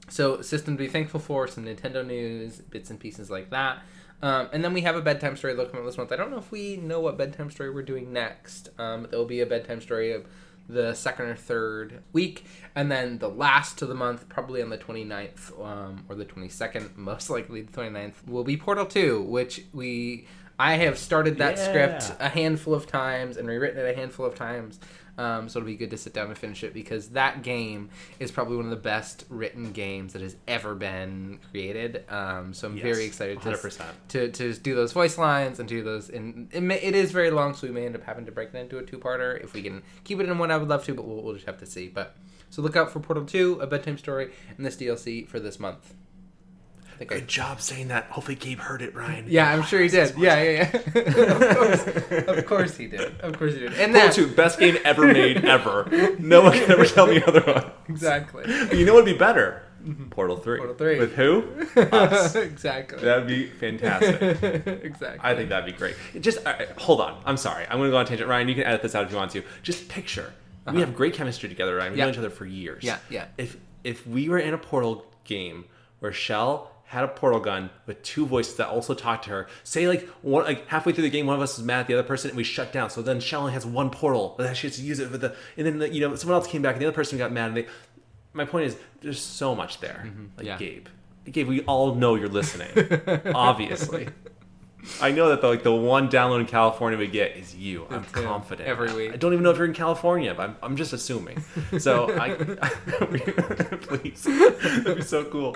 so 0.09 0.41
system 0.43 0.77
to 0.77 0.79
be 0.79 0.89
thankful 0.89 1.21
for, 1.21 1.47
some 1.47 1.65
Nintendo 1.65 2.07
news, 2.07 2.59
bits 2.59 2.91
and 2.91 2.99
pieces 2.99 3.31
like 3.31 3.51
that. 3.51 3.83
Um, 4.23 4.49
and 4.53 4.63
then 4.63 4.73
we 4.75 4.83
have 4.83 4.97
a 4.97 5.01
bedtime 5.01 5.37
story 5.37 5.55
that'll 5.55 5.71
come 5.71 5.81
out 5.81 5.87
this 5.87 5.97
month. 5.97 6.13
I 6.13 6.17
don't 6.17 6.31
know 6.31 6.39
if 6.39 6.53
we 6.53 6.77
know 6.77 7.01
what 7.01 7.17
bedtime 7.17 7.51
story 7.51 7.71
we're 7.71 7.83
doing 7.83 8.13
next. 8.13 8.69
Um, 8.79 9.07
there 9.11 9.19
will 9.19 9.27
be 9.27 9.41
a 9.41 9.47
bedtime 9.47 9.81
story 9.81 10.13
of 10.13 10.27
the 10.69 10.95
second 10.95 11.27
or 11.27 11.37
third 11.37 12.03
week. 12.13 12.45
And 12.75 12.91
then 12.91 13.19
the 13.19 13.29
last 13.29 13.81
of 13.83 13.89
the 13.89 13.95
month, 13.95 14.29
probably 14.29 14.63
on 14.63 14.71
the 14.71 14.79
29th 14.79 15.59
um, 15.65 16.05
or 16.09 16.15
the 16.15 16.25
22nd, 16.25 16.97
most 16.97 17.31
likely 17.31 17.63
the 17.63 17.73
29th, 17.73 18.27
will 18.27 18.45
be 18.45 18.57
Portal 18.57 18.87
2, 18.87 19.23
which 19.23 19.65
we 19.73 20.27
I 20.61 20.75
have 20.75 20.99
started 20.99 21.39
that 21.39 21.57
Yeah. 21.57 21.69
script 21.69 22.13
a 22.21 22.29
handful 22.29 22.75
of 22.75 22.87
times 22.87 23.37
and 23.39 23.49
rewritten 23.49 23.79
it 23.85 23.89
a 23.89 23.95
handful 23.99 24.27
of 24.27 24.35
times. 24.35 24.79
Um, 25.19 25.49
so 25.49 25.59
it'll 25.59 25.67
be 25.67 25.77
good 25.77 25.91
to 25.91 25.97
sit 25.99 26.15
down 26.15 26.29
and 26.29 26.39
finish 26.39 26.63
it 26.65 26.73
because 26.73 27.11
that 27.11 27.43
game 27.43 27.91
is 28.19 28.31
probably 28.31 28.57
one 28.57 28.65
of 28.67 28.71
the 28.71 28.77
best 28.77 29.25
written 29.29 29.73
games 29.73 30.13
that 30.15 30.23
has 30.23 30.37
ever 30.49 30.75
been 30.75 31.39
created. 31.51 32.05
Um, 32.09 32.55
so 32.55 32.69
I'm 32.69 32.77
Yes, 32.77 32.85
very 32.85 33.05
excited 33.05 33.41
to 33.43 33.73
to 34.09 34.31
to 34.31 34.55
do 34.55 34.75
those 34.75 34.93
voice 34.93 35.19
lines 35.19 35.59
and 35.61 35.69
do 35.69 35.83
those. 35.83 36.09
And 36.11 36.49
it, 36.53 36.63
may, 36.63 36.81
it 36.81 36.95
is 36.95 37.11
very 37.11 37.31
long, 37.31 37.53
so 37.55 37.67
we 37.67 37.73
may 37.73 37.85
end 37.87 37.97
up 37.97 38.05
having 38.05 38.25
to 38.27 38.33
break 38.33 38.51
it 38.55 38.57
into 38.59 38.79
a 38.79 38.83
two 38.83 38.99
parter. 38.99 39.43
If 39.43 39.53
we 39.53 39.63
can 39.63 39.83
keep 40.05 40.21
it 40.21 40.29
in 40.29 40.39
one, 40.39 40.51
I 40.51 40.57
would 40.57 40.69
love 40.69 40.85
to, 40.85 40.95
but 40.95 41.05
we'll, 41.07 41.23
we'll 41.23 41.35
just 41.35 41.47
have 41.47 41.59
to 41.59 41.67
see. 41.67 41.89
But 41.89 42.17
so 42.49 42.63
look 42.63 42.77
out 42.77 42.91
for 42.91 43.01
Portal 43.01 43.25
Two, 43.25 43.59
a 43.61 43.67
bedtime 43.67 43.99
story, 43.99 44.31
and 44.57 44.65
this 44.65 44.77
DLC 44.77 45.27
for 45.29 45.39
this 45.41 45.59
month. 45.59 45.95
I 47.01 47.05
think 47.05 47.13
I 47.13 47.15
Good 47.21 47.29
job 47.29 47.63
saying 47.63 47.89
that. 47.89 48.05
Hopefully, 48.11 48.35
Gabe 48.35 48.59
heard 48.59 48.83
it, 48.83 48.95
Ryan. 48.95 49.25
yeah, 49.27 49.51
I'm 49.51 49.63
sure 49.63 49.81
he 49.81 49.89
did. 49.89 50.19
Yeah, 50.19 50.43
yeah, 50.43 50.81
yeah. 50.95 51.01
of, 51.33 51.57
course, 51.57 52.29
of 52.29 52.47
course 52.47 52.77
he 52.77 52.89
did. 52.89 53.19
Of 53.21 53.39
course 53.39 53.55
he 53.55 53.61
did. 53.61 53.73
And 53.73 53.95
Portal 53.95 54.09
that 54.09 54.15
2, 54.15 54.27
best 54.35 54.59
game 54.59 54.77
ever 54.85 55.07
made, 55.07 55.43
ever. 55.47 55.89
No 56.19 56.43
one 56.43 56.53
can 56.53 56.71
ever 56.71 56.85
tell 56.85 57.07
me 57.07 57.23
otherwise. 57.27 57.71
exactly. 57.89 58.45
You 58.77 58.85
know 58.85 58.93
what 58.93 59.07
would 59.07 59.13
be 59.13 59.19
better? 59.19 59.63
Mm-hmm. 59.83 60.11
Portal 60.11 60.37
3. 60.37 60.59
Portal 60.59 60.75
3. 60.75 60.99
With 60.99 61.15
who? 61.15 61.43
Us. 61.75 62.35
exactly. 62.35 63.03
That'd 63.03 63.27
be 63.27 63.47
fantastic. 63.47 64.67
exactly. 64.67 65.21
I 65.23 65.35
think 65.35 65.49
that'd 65.49 65.65
be 65.65 65.73
great. 65.73 65.97
Just 66.21 66.47
all 66.47 66.53
right, 66.53 66.69
hold 66.73 67.01
on. 67.01 67.19
I'm 67.25 67.39
sorry. 67.39 67.65
I'm 67.71 67.79
going 67.79 67.89
to 67.89 67.93
go 67.93 67.97
on 67.97 68.05
a 68.05 68.09
tangent. 68.09 68.29
Ryan, 68.29 68.47
you 68.47 68.57
can 68.57 68.65
edit 68.65 68.83
this 68.83 68.95
out 68.95 69.07
if 69.07 69.11
you 69.11 69.17
want 69.17 69.31
to. 69.31 69.43
Just 69.63 69.89
picture. 69.89 70.35
We 70.67 70.73
uh-huh. 70.73 70.81
have 70.81 70.95
great 70.95 71.15
chemistry 71.15 71.49
together, 71.49 71.77
Ryan. 71.77 71.93
We've 71.93 71.99
Yeah. 71.99 72.05
known 72.05 72.13
each 72.13 72.19
other 72.19 72.29
for 72.29 72.45
years. 72.45 72.85
Yeah, 72.85 72.99
yeah. 73.09 73.29
If 73.39 73.57
if 73.85 74.07
we 74.07 74.29
were 74.29 74.39
in 74.39 74.53
a 74.53 74.59
Portal 74.59 75.07
game 75.25 75.65
where 76.01 76.13
Shell 76.13 76.71
had 76.91 77.05
a 77.05 77.09
portal 77.09 77.39
gun 77.39 77.71
with 77.87 78.03
two 78.03 78.27
voices 78.27 78.57
that 78.57 78.67
also 78.67 78.95
talked 78.95 79.23
to 79.23 79.31
her, 79.31 79.47
say 79.63 79.87
like 79.87 80.09
one 80.23 80.43
like 80.43 80.67
halfway 80.67 80.93
through 80.93 81.05
the 81.05 81.11
game, 81.11 81.25
one 81.25 81.37
of 81.37 81.41
us 81.41 81.57
is 81.57 81.65
mad 81.65 81.83
at 81.83 81.87
the 81.87 81.95
other 81.95 82.03
person, 82.03 82.31
and 82.31 82.37
we 82.37 82.43
shut 82.43 82.73
down. 82.73 82.91
So 82.91 83.01
then 83.01 83.21
Shell 83.21 83.43
only 83.43 83.53
has 83.53 83.65
one 83.65 83.91
portal, 83.91 84.35
but 84.37 84.57
she 84.57 84.67
has 84.67 84.75
to 84.77 84.83
use 84.83 84.99
it 84.99 85.09
for 85.09 85.17
the. 85.17 85.37
And 85.57 85.81
then 85.81 85.95
you 85.95 86.01
know 86.01 86.17
someone 86.17 86.35
else 86.35 86.49
came 86.49 86.63
back, 86.63 86.75
and 86.75 86.83
the 86.83 86.87
other 86.87 86.95
person 86.95 87.17
got 87.17 87.31
mad, 87.31 87.47
and 87.47 87.57
they. 87.59 87.67
My 88.33 88.45
point 88.45 88.67
is, 88.67 88.77
there's 89.03 89.21
so 89.21 89.55
much 89.55 89.79
there. 89.79 90.03
Like 90.03 90.13
Mm-hmm. 90.13 90.45
Yeah. 90.47 90.59
Gabe, 90.59 90.87
Gabe, 91.31 91.47
we 91.47 91.61
all 91.63 91.95
know 91.95 92.17
you're 92.17 92.29
listening. 92.29 92.71
obviously. 93.37 94.09
I 95.01 95.13
know 95.13 95.29
that 95.29 95.43
the, 95.43 95.47
like 95.47 95.63
the 95.63 95.75
one 95.75 96.09
download 96.09 96.41
in 96.41 96.47
California 96.47 96.99
we 96.99 97.07
get 97.07 97.37
is 97.37 97.55
you. 97.55 97.87
I'm 97.91 98.03
It's 98.03 98.13
confident 98.13 98.69
every 98.69 98.93
week. 98.93 99.13
I 99.13 99.17
don't 99.17 99.33
even 99.33 99.45
know 99.45 99.51
if 99.51 99.59
you're 99.59 99.67
in 99.67 99.75
California, 99.75 100.35
but 100.35 100.51
I'm, 100.51 100.57
I'm 100.63 100.77
just 100.77 100.93
assuming. 100.93 101.43
So 101.79 102.11
I, 102.19 102.31
please, 103.83 104.25
that'd 104.25 104.97
be 104.97 105.03
so 105.03 105.25
cool. 105.25 105.55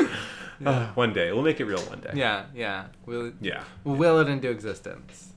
Uh, 0.64 0.88
one 0.94 1.12
day 1.12 1.32
we'll 1.32 1.42
make 1.42 1.60
it 1.60 1.64
real. 1.64 1.80
One 1.82 2.00
day. 2.00 2.10
Yeah, 2.14 2.44
yeah. 2.54 2.86
We'll 3.06 3.32
Yeah. 3.40 3.64
we'll 3.84 3.96
will 3.96 4.20
it 4.20 4.28
into 4.28 4.50
existence. 4.50 5.28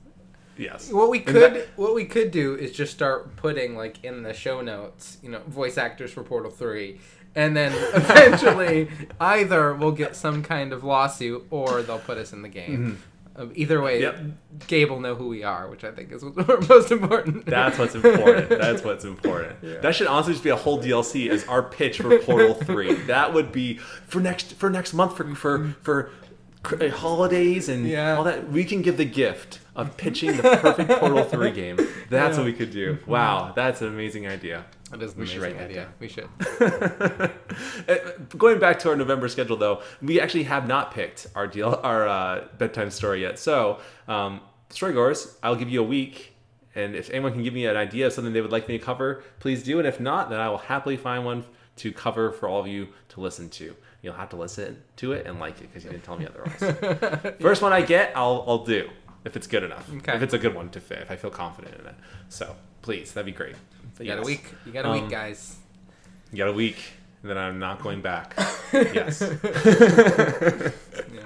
Yes. 0.56 0.90
What 0.90 1.08
we 1.10 1.20
could 1.20 1.54
that- 1.54 1.68
what 1.76 1.94
we 1.94 2.04
could 2.04 2.30
do 2.30 2.54
is 2.56 2.72
just 2.72 2.92
start 2.92 3.36
putting 3.36 3.76
like 3.76 4.04
in 4.04 4.22
the 4.22 4.34
show 4.34 4.60
notes, 4.60 5.18
you 5.22 5.30
know, 5.30 5.40
voice 5.46 5.78
actors 5.78 6.10
for 6.12 6.22
Portal 6.22 6.50
3. 6.50 6.98
And 7.36 7.56
then 7.56 7.72
eventually 7.94 8.88
either 9.20 9.74
we'll 9.74 9.92
get 9.92 10.16
some 10.16 10.42
kind 10.42 10.72
of 10.72 10.82
lawsuit 10.82 11.46
or 11.50 11.82
they'll 11.82 11.98
put 12.00 12.18
us 12.18 12.32
in 12.32 12.42
the 12.42 12.48
game. 12.48 13.00
Uh, 13.00 13.04
either 13.54 13.80
way, 13.80 14.00
Yep. 14.02 14.18
Gabe 14.66 14.90
will 14.90 15.00
know 15.00 15.14
who 15.14 15.28
we 15.28 15.44
are, 15.44 15.68
which 15.68 15.84
I 15.84 15.90
think 15.92 16.12
is 16.12 16.24
what's 16.24 16.68
most 16.68 16.90
important. 16.90 17.46
That's 17.46 17.78
what's 17.78 17.94
important. 17.94 18.48
That's 18.60 18.82
what's 18.84 19.04
important. 19.04 19.56
Yeah. 19.62 19.78
That 19.80 19.94
should 19.94 20.06
honestly 20.06 20.32
just 20.34 20.44
be 20.44 20.50
a 20.50 20.56
whole 20.56 20.80
DLC 20.82 21.28
as 21.30 21.44
our 21.46 21.62
pitch 21.62 21.98
for 22.00 22.18
Portal 22.18 22.54
Three. 22.68 22.94
That 22.94 23.32
would 23.34 23.52
be 23.52 23.78
for 24.06 24.20
next 24.20 24.54
for 24.54 24.70
next 24.70 24.92
month 24.94 25.16
for 25.16 25.34
for 25.34 25.74
for 25.84 26.10
uh, 26.82 26.90
holidays 26.90 27.68
and 27.68 27.86
Yeah. 27.86 28.16
all 28.16 28.24
that. 28.24 28.50
We 28.50 28.64
can 28.64 28.82
give 28.82 28.96
the 28.96 29.04
gift 29.04 29.60
of 29.76 29.96
pitching 29.96 30.36
the 30.36 30.42
perfect 30.42 30.90
Portal 30.90 31.22
Three 31.24 31.52
game. 31.52 31.76
That's 32.10 32.36
Yeah. 32.36 32.42
what 32.42 32.44
we 32.46 32.52
could 32.52 32.72
do. 32.72 32.98
Wow, 33.06 33.52
that's 33.54 33.80
an 33.80 33.88
amazing 33.88 34.26
idea. 34.26 34.64
That 34.90 35.02
is 35.02 35.14
an 35.14 35.20
We 35.20 35.26
should 35.26 35.42
write 35.42 35.56
idea. 35.58 35.84
down. 35.84 35.92
We 36.00 36.08
should. 36.08 36.28
Uh, 37.88 37.94
Going 38.36 38.58
back 38.58 38.78
to 38.80 38.90
our 38.90 38.96
November 38.96 39.28
schedule, 39.28 39.56
though, 39.56 39.82
we 40.02 40.20
actually 40.20 40.42
have 40.44 40.68
not 40.68 40.92
picked 40.92 41.26
our 41.34 41.46
deal, 41.46 41.80
our 41.82 42.06
uh, 42.06 42.44
bedtime 42.58 42.90
story 42.90 43.22
yet. 43.22 43.38
So, 43.38 43.78
um, 44.06 44.40
storygoers, 44.70 45.34
I'll 45.42 45.56
give 45.56 45.68
you 45.70 45.80
a 45.80 45.84
week, 45.86 46.34
and 46.74 46.94
if 46.94 47.10
anyone 47.10 47.32
can 47.32 47.42
give 47.42 47.54
me 47.54 47.66
an 47.66 47.76
idea 47.76 48.06
of 48.06 48.12
something 48.12 48.32
they 48.32 48.40
would 48.40 48.52
like 48.52 48.68
me 48.68 48.78
to 48.78 48.84
cover, 48.84 49.22
please 49.40 49.62
do. 49.62 49.78
And 49.78 49.88
if 49.88 49.98
not, 50.00 50.28
then 50.30 50.38
I 50.38 50.48
will 50.50 50.58
happily 50.58 50.96
find 50.96 51.24
one 51.24 51.44
to 51.76 51.92
cover 51.92 52.30
for 52.32 52.48
all 52.48 52.60
of 52.60 52.66
you 52.66 52.88
to 53.10 53.20
listen 53.20 53.48
to. 53.50 53.74
You'll 54.02 54.14
have 54.14 54.28
to 54.30 54.36
listen 54.36 54.82
to 54.96 55.12
it 55.12 55.26
and 55.26 55.40
like 55.40 55.60
it 55.60 55.68
because 55.68 55.84
you 55.84 55.90
didn't 55.90 56.04
tell 56.04 56.16
me 56.18 56.26
otherwise. 56.26 57.34
First 57.40 57.62
one 57.62 57.72
I 57.72 57.80
get, 57.80 58.12
I'll 58.14 58.44
I'll 58.46 58.64
do 58.64 58.88
if 59.24 59.34
it's 59.36 59.46
good 59.46 59.64
enough. 59.64 59.90
Okay. 59.96 60.14
If 60.14 60.22
it's 60.22 60.34
a 60.34 60.38
good 60.38 60.54
one 60.54 60.68
to 60.70 60.80
fit, 60.80 60.98
if 60.98 61.10
I 61.10 61.16
feel 61.16 61.30
confident 61.30 61.74
in 61.80 61.86
it. 61.86 61.94
So 62.28 62.54
please, 62.82 63.12
that'd 63.12 63.26
be 63.26 63.32
great. 63.32 63.56
But 63.98 64.06
You 64.06 64.12
got 64.14 64.22
a 64.22 64.26
week. 64.26 64.44
You 64.64 64.72
got 64.72 64.84
a 64.86 64.88
Um, 64.88 65.00
week, 65.02 65.10
guys. 65.10 65.56
You 66.32 66.38
got 66.38 66.48
a 66.48 66.52
week, 66.52 66.76
and 67.22 67.30
then 67.30 67.36
I'm 67.36 67.58
not 67.58 67.82
going 67.82 68.00
back. 68.00 68.34
yes. 68.72 69.20
Yeah. 71.12 71.22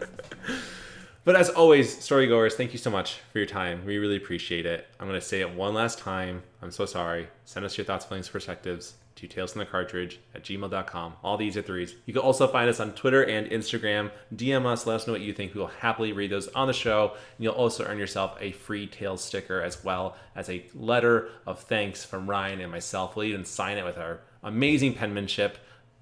But 1.25 1.37
as 1.37 1.51
always, 1.51 1.95
storygoers, 1.99 2.55
thank 2.55 2.73
you 2.73 2.79
so 2.81 2.91
much 2.91 3.21
for 3.31 3.39
your 3.39 3.47
time. 3.47 3.85
We 3.87 3.99
really 3.99 4.17
appreciate 4.17 4.67
it. 4.67 4.89
I'm 4.99 5.07
going 5.07 5.21
to 5.21 5.25
say 5.25 5.41
it 5.41 5.55
one 5.55 5.73
last 5.73 6.01
time. 6.01 6.43
I'm 6.61 6.73
so 6.73 6.85
sorry. 6.85 7.29
Send 7.45 7.65
us 7.65 7.79
your 7.79 7.85
thoughts, 7.85 8.05
feelings, 8.07 8.29
perspectives 8.29 8.95
to 9.17 9.29
tales 9.29 9.53
from 9.53 9.61
the 9.61 9.67
cartridge 9.67 10.21
at 10.35 10.43
gmail.com. 10.43 11.15
All 11.23 11.37
these 11.37 11.57
are 11.57 11.63
threes. 11.63 11.95
You 12.07 12.13
can 12.13 12.23
also 12.23 12.47
find 12.49 12.69
us 12.69 12.81
on 12.81 12.93
Twitter 12.93 13.23
and 13.23 13.47
Instagram. 13.49 14.11
DM 14.35 14.67
us, 14.67 14.87
let 14.87 14.97
us 14.97 15.07
know 15.07 15.13
what 15.13 15.23
you 15.23 15.33
think. 15.33 15.55
We 15.55 15.61
will 15.61 15.67
happily 15.67 16.13
read 16.13 16.31
those 16.31 16.49
on 16.49 16.67
the 16.67 16.73
show. 16.73 17.13
And 17.13 17.45
you'll 17.45 17.55
also 17.55 17.85
earn 17.85 17.99
yourself 17.99 18.37
a 18.41 18.53
free 18.53 18.87
Tales 18.87 19.23
sticker 19.23 19.61
as 19.61 19.85
well 19.85 20.17
as 20.35 20.49
a 20.49 20.65
letter 20.75 21.29
of 21.47 21.61
thanks 21.61 22.05
from 22.05 22.29
Ryan 22.29 22.61
and 22.61 22.71
myself. 22.71 23.17
We'll 23.17 23.27
even 23.27 23.45
sign 23.45 23.79
it 23.79 23.85
with 23.85 23.99
our 23.99 24.21
amazing 24.43 24.95
penmanship. 24.95 25.59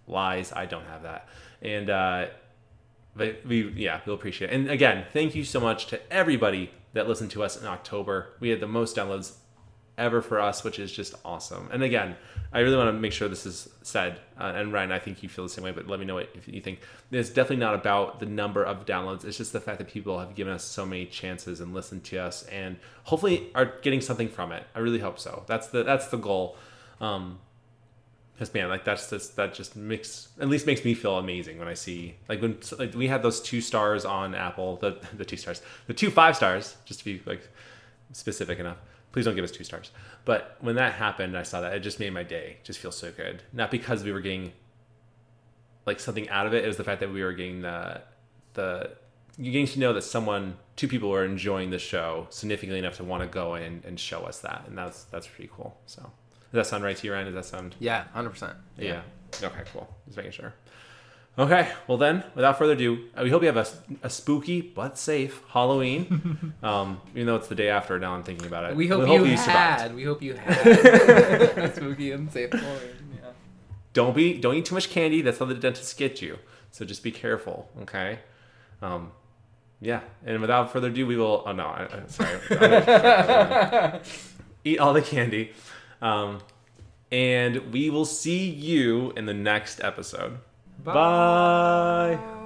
Lies, 0.07 0.53
I 0.53 0.67
don't 0.67 0.87
have 0.87 1.03
that. 1.03 1.29
And, 1.63 1.91
uh, 1.91 2.27
but 3.17 3.45
we 3.45 3.69
yeah 3.73 4.01
we'll 4.07 4.15
appreciate 4.15 4.51
it 4.51 4.55
and 4.55 4.71
again 4.71 5.05
thank 5.13 5.35
you 5.35 5.45
so 5.45 5.59
much 5.59 5.87
to 5.87 6.13
everybody 6.13 6.71
that 6.93 7.09
listened 7.09 7.31
to 7.31 7.43
us 7.43 7.61
in 7.61 7.67
october 7.67 8.29
we 8.39 8.51
had 8.51 8.61
the 8.61 8.69
most 8.69 8.97
downloads 8.97 9.37
ever 10.01 10.21
for 10.23 10.41
us 10.41 10.65
which 10.65 10.79
is 10.79 10.91
just 10.91 11.15
awesome. 11.25 11.69
And 11.73 11.83
again 11.83 12.17
i 12.53 12.59
really 12.61 12.77
want 12.77 12.89
to 12.89 12.93
make 12.99 13.13
sure 13.13 13.29
this 13.29 13.47
is 13.47 13.69
said 13.83 14.19
uh, 14.41 14.53
and 14.57 14.73
ryan 14.73 14.91
i 14.91 14.99
think 14.99 15.23
you 15.23 15.29
feel 15.29 15.45
the 15.45 15.51
same 15.51 15.63
way 15.63 15.71
but 15.71 15.87
let 15.87 16.01
me 16.01 16.07
know 16.07 16.17
what 16.17 16.29
if 16.35 16.49
you 16.49 16.61
think. 16.61 16.81
It's 17.13 17.31
definitely 17.31 17.57
not 17.57 17.75
about 17.75 18.19
the 18.21 18.27
number 18.27 18.65
of 18.65 18.87
downloads 18.87 19.25
it's 19.25 19.37
just 19.37 19.53
the 19.53 19.61
fact 19.61 19.79
that 19.79 19.89
people 19.89 20.19
have 20.19 20.35
given 20.35 20.53
us 20.53 20.65
so 20.65 20.85
many 20.85 21.07
chances 21.07 21.61
and 21.61 21.75
listened 21.75 22.05
to 22.05 22.19
us 22.19 22.43
and 22.45 22.77
hopefully 23.05 23.51
are 23.55 23.67
getting 23.83 24.01
something 24.01 24.29
from 24.29 24.53
it. 24.53 24.65
I 24.75 24.81
really 24.81 24.99
hope 24.99 25.19
so. 25.19 25.45
That's 25.47 25.69
the 25.69 25.83
that's 25.85 26.09
the 26.09 26.19
goal. 26.19 26.57
Um 27.01 27.39
because 28.41 28.55
man, 28.55 28.71
like 28.71 28.87
that's 28.87 29.11
just 29.11 29.37
that 29.37 29.53
just 29.53 29.77
makes 29.77 30.29
at 30.41 30.49
least 30.49 30.67
makes 30.67 30.83
me 30.83 30.95
feel 30.95 31.19
amazing 31.19 31.59
when 31.59 31.69
I 31.69 31.75
see 31.75 32.15
like 32.27 32.41
when 32.41 32.57
like 32.79 32.95
we 32.95 33.07
had 33.07 33.23
those 33.23 33.39
two 33.39 33.61
stars 33.61 34.07
on 34.07 34.35
Apple, 34.35 34.77
the 34.77 34.99
the 35.15 35.27
two 35.27 35.37
stars, 35.37 35.61
the 35.87 35.93
two 35.93 36.11
five 36.11 36.37
stars, 36.37 36.77
just 36.87 37.01
to 37.01 37.05
be 37.05 37.21
like 37.27 37.47
specific 38.13 38.59
enough. 38.59 38.79
Please 39.13 39.25
don't 39.25 39.35
give 39.35 39.45
us 39.45 39.51
two 39.51 39.65
stars. 39.65 39.91
But 40.25 40.57
when 40.61 40.77
that 40.77 40.93
happened, 40.95 41.37
I 41.37 41.43
saw 41.43 41.61
that 41.63 41.75
it 41.75 41.81
just 41.81 41.99
made 41.99 42.13
my 42.13 42.23
day 42.23 42.59
just 42.63 42.79
feel 42.79 42.93
so 42.93 43.11
good. 43.11 43.43
Not 43.53 43.71
because 43.71 44.05
we 44.05 44.13
were 44.13 44.21
getting 44.21 44.53
like 45.87 45.99
something 46.01 46.29
out 46.29 46.47
of 46.47 46.55
it. 46.55 46.65
It 46.65 46.69
was 46.69 46.77
the 46.77 46.85
fact 46.85 47.01
that 47.01 47.13
we 47.13 47.23
were 47.23 47.33
getting 47.33 47.63
the 47.63 48.03
the 48.55 48.91
you 49.39 49.51
getting 49.53 49.67
to 49.69 49.81
know 49.81 49.93
that 49.95 50.03
someone 50.03 50.57
two 50.77 50.87
people 50.89 51.09
were 51.11 51.25
enjoying 51.25 51.71
the 51.71 51.79
show 51.79 52.27
significantly 52.31 52.79
enough 52.79 52.97
to 52.97 53.05
want 53.05 53.23
to 53.23 53.29
go 53.29 53.55
in 53.55 53.83
and 53.87 53.99
show 53.99 54.21
us 54.23 54.41
that, 54.41 54.65
and 54.67 54.77
that's 54.77 55.05
that's 55.05 55.27
pretty 55.27 55.51
cool. 55.55 55.77
So. 55.87 56.03
Does 56.53 56.67
that 56.67 56.71
sound 56.71 56.83
right 56.83 56.97
to 56.97 57.07
you, 57.07 57.13
Ryan? 57.13 57.27
Does 57.27 57.35
that 57.37 57.45
sound 57.45 57.77
Yeah, 57.79 58.05
hundred 58.13 58.31
percent. 58.31 58.55
yeah. 58.77 59.03
Okay, 59.41 59.63
cool. 59.73 59.89
Just 60.07 60.17
making 60.17 60.33
sure. 60.33 60.53
Okay, 61.41 61.73
well 61.89 61.97
then, 61.97 62.23
without 62.35 62.59
further 62.59 62.75
ado, 62.75 63.09
uh, 63.17 63.23
we 63.23 63.31
hope 63.31 63.41
you 63.41 63.51
have 63.51 63.57
a, 63.57 63.67
a 64.03 64.11
spooky 64.11 64.61
but 64.61 64.99
safe 64.99 65.41
Halloween. 65.49 66.53
um, 66.63 67.01
even 67.15 67.29
though 67.29 67.37
it's 67.37 67.49
the 67.49 67.55
day 67.55 67.71
after, 67.71 67.99
now 67.99 68.13
I'm 68.13 68.23
thinking 68.23 68.47
about 68.47 68.71
it. 68.71 68.77
We 68.77 68.89
hope, 68.89 69.09
you, 69.09 69.25
had. 69.25 69.95
We 69.95 70.05
hope 70.05 70.21
you 70.21 70.35
had 70.35 70.67
a 70.67 71.73
spooky 71.77 72.13
and 72.13 72.31
safe 72.31 72.53
Halloween. 72.53 72.91
Yeah. 73.15 73.31
Don't 73.95 74.15
be, 74.15 74.35
don't 74.37 74.55
eat 74.55 74.67
too 74.67 74.75
much 74.75 74.91
candy. 74.91 75.23
That's 75.23 75.39
how 75.39 75.47
the 75.47 75.55
dentists 75.55 75.95
get 75.95 76.21
you. 76.21 76.39
So 76.73 76.85
just 76.85 77.03
be 77.03 77.11
careful. 77.11 77.71
Okay. 77.83 78.19
Um, 78.83 79.13
yeah. 79.81 80.01
And 80.27 80.43
without 80.43 80.71
further 80.71 80.89
ado, 80.89 81.07
we 81.07 81.17
will. 81.17 81.43
Oh 81.47 81.53
no, 81.53 81.65
I, 81.65 81.89
I, 81.91 82.03
sorry. 82.07 84.01
eat 84.65 84.79
all 84.79 84.93
the 84.93 85.01
candy. 85.01 85.53
Um, 86.03 86.41
and 87.11 87.73
we 87.73 87.89
will 87.89 88.05
see 88.05 88.47
you 88.47 89.13
in 89.17 89.25
the 89.25 89.33
next 89.33 89.83
episode. 89.83 90.39
Bye. 90.85 92.40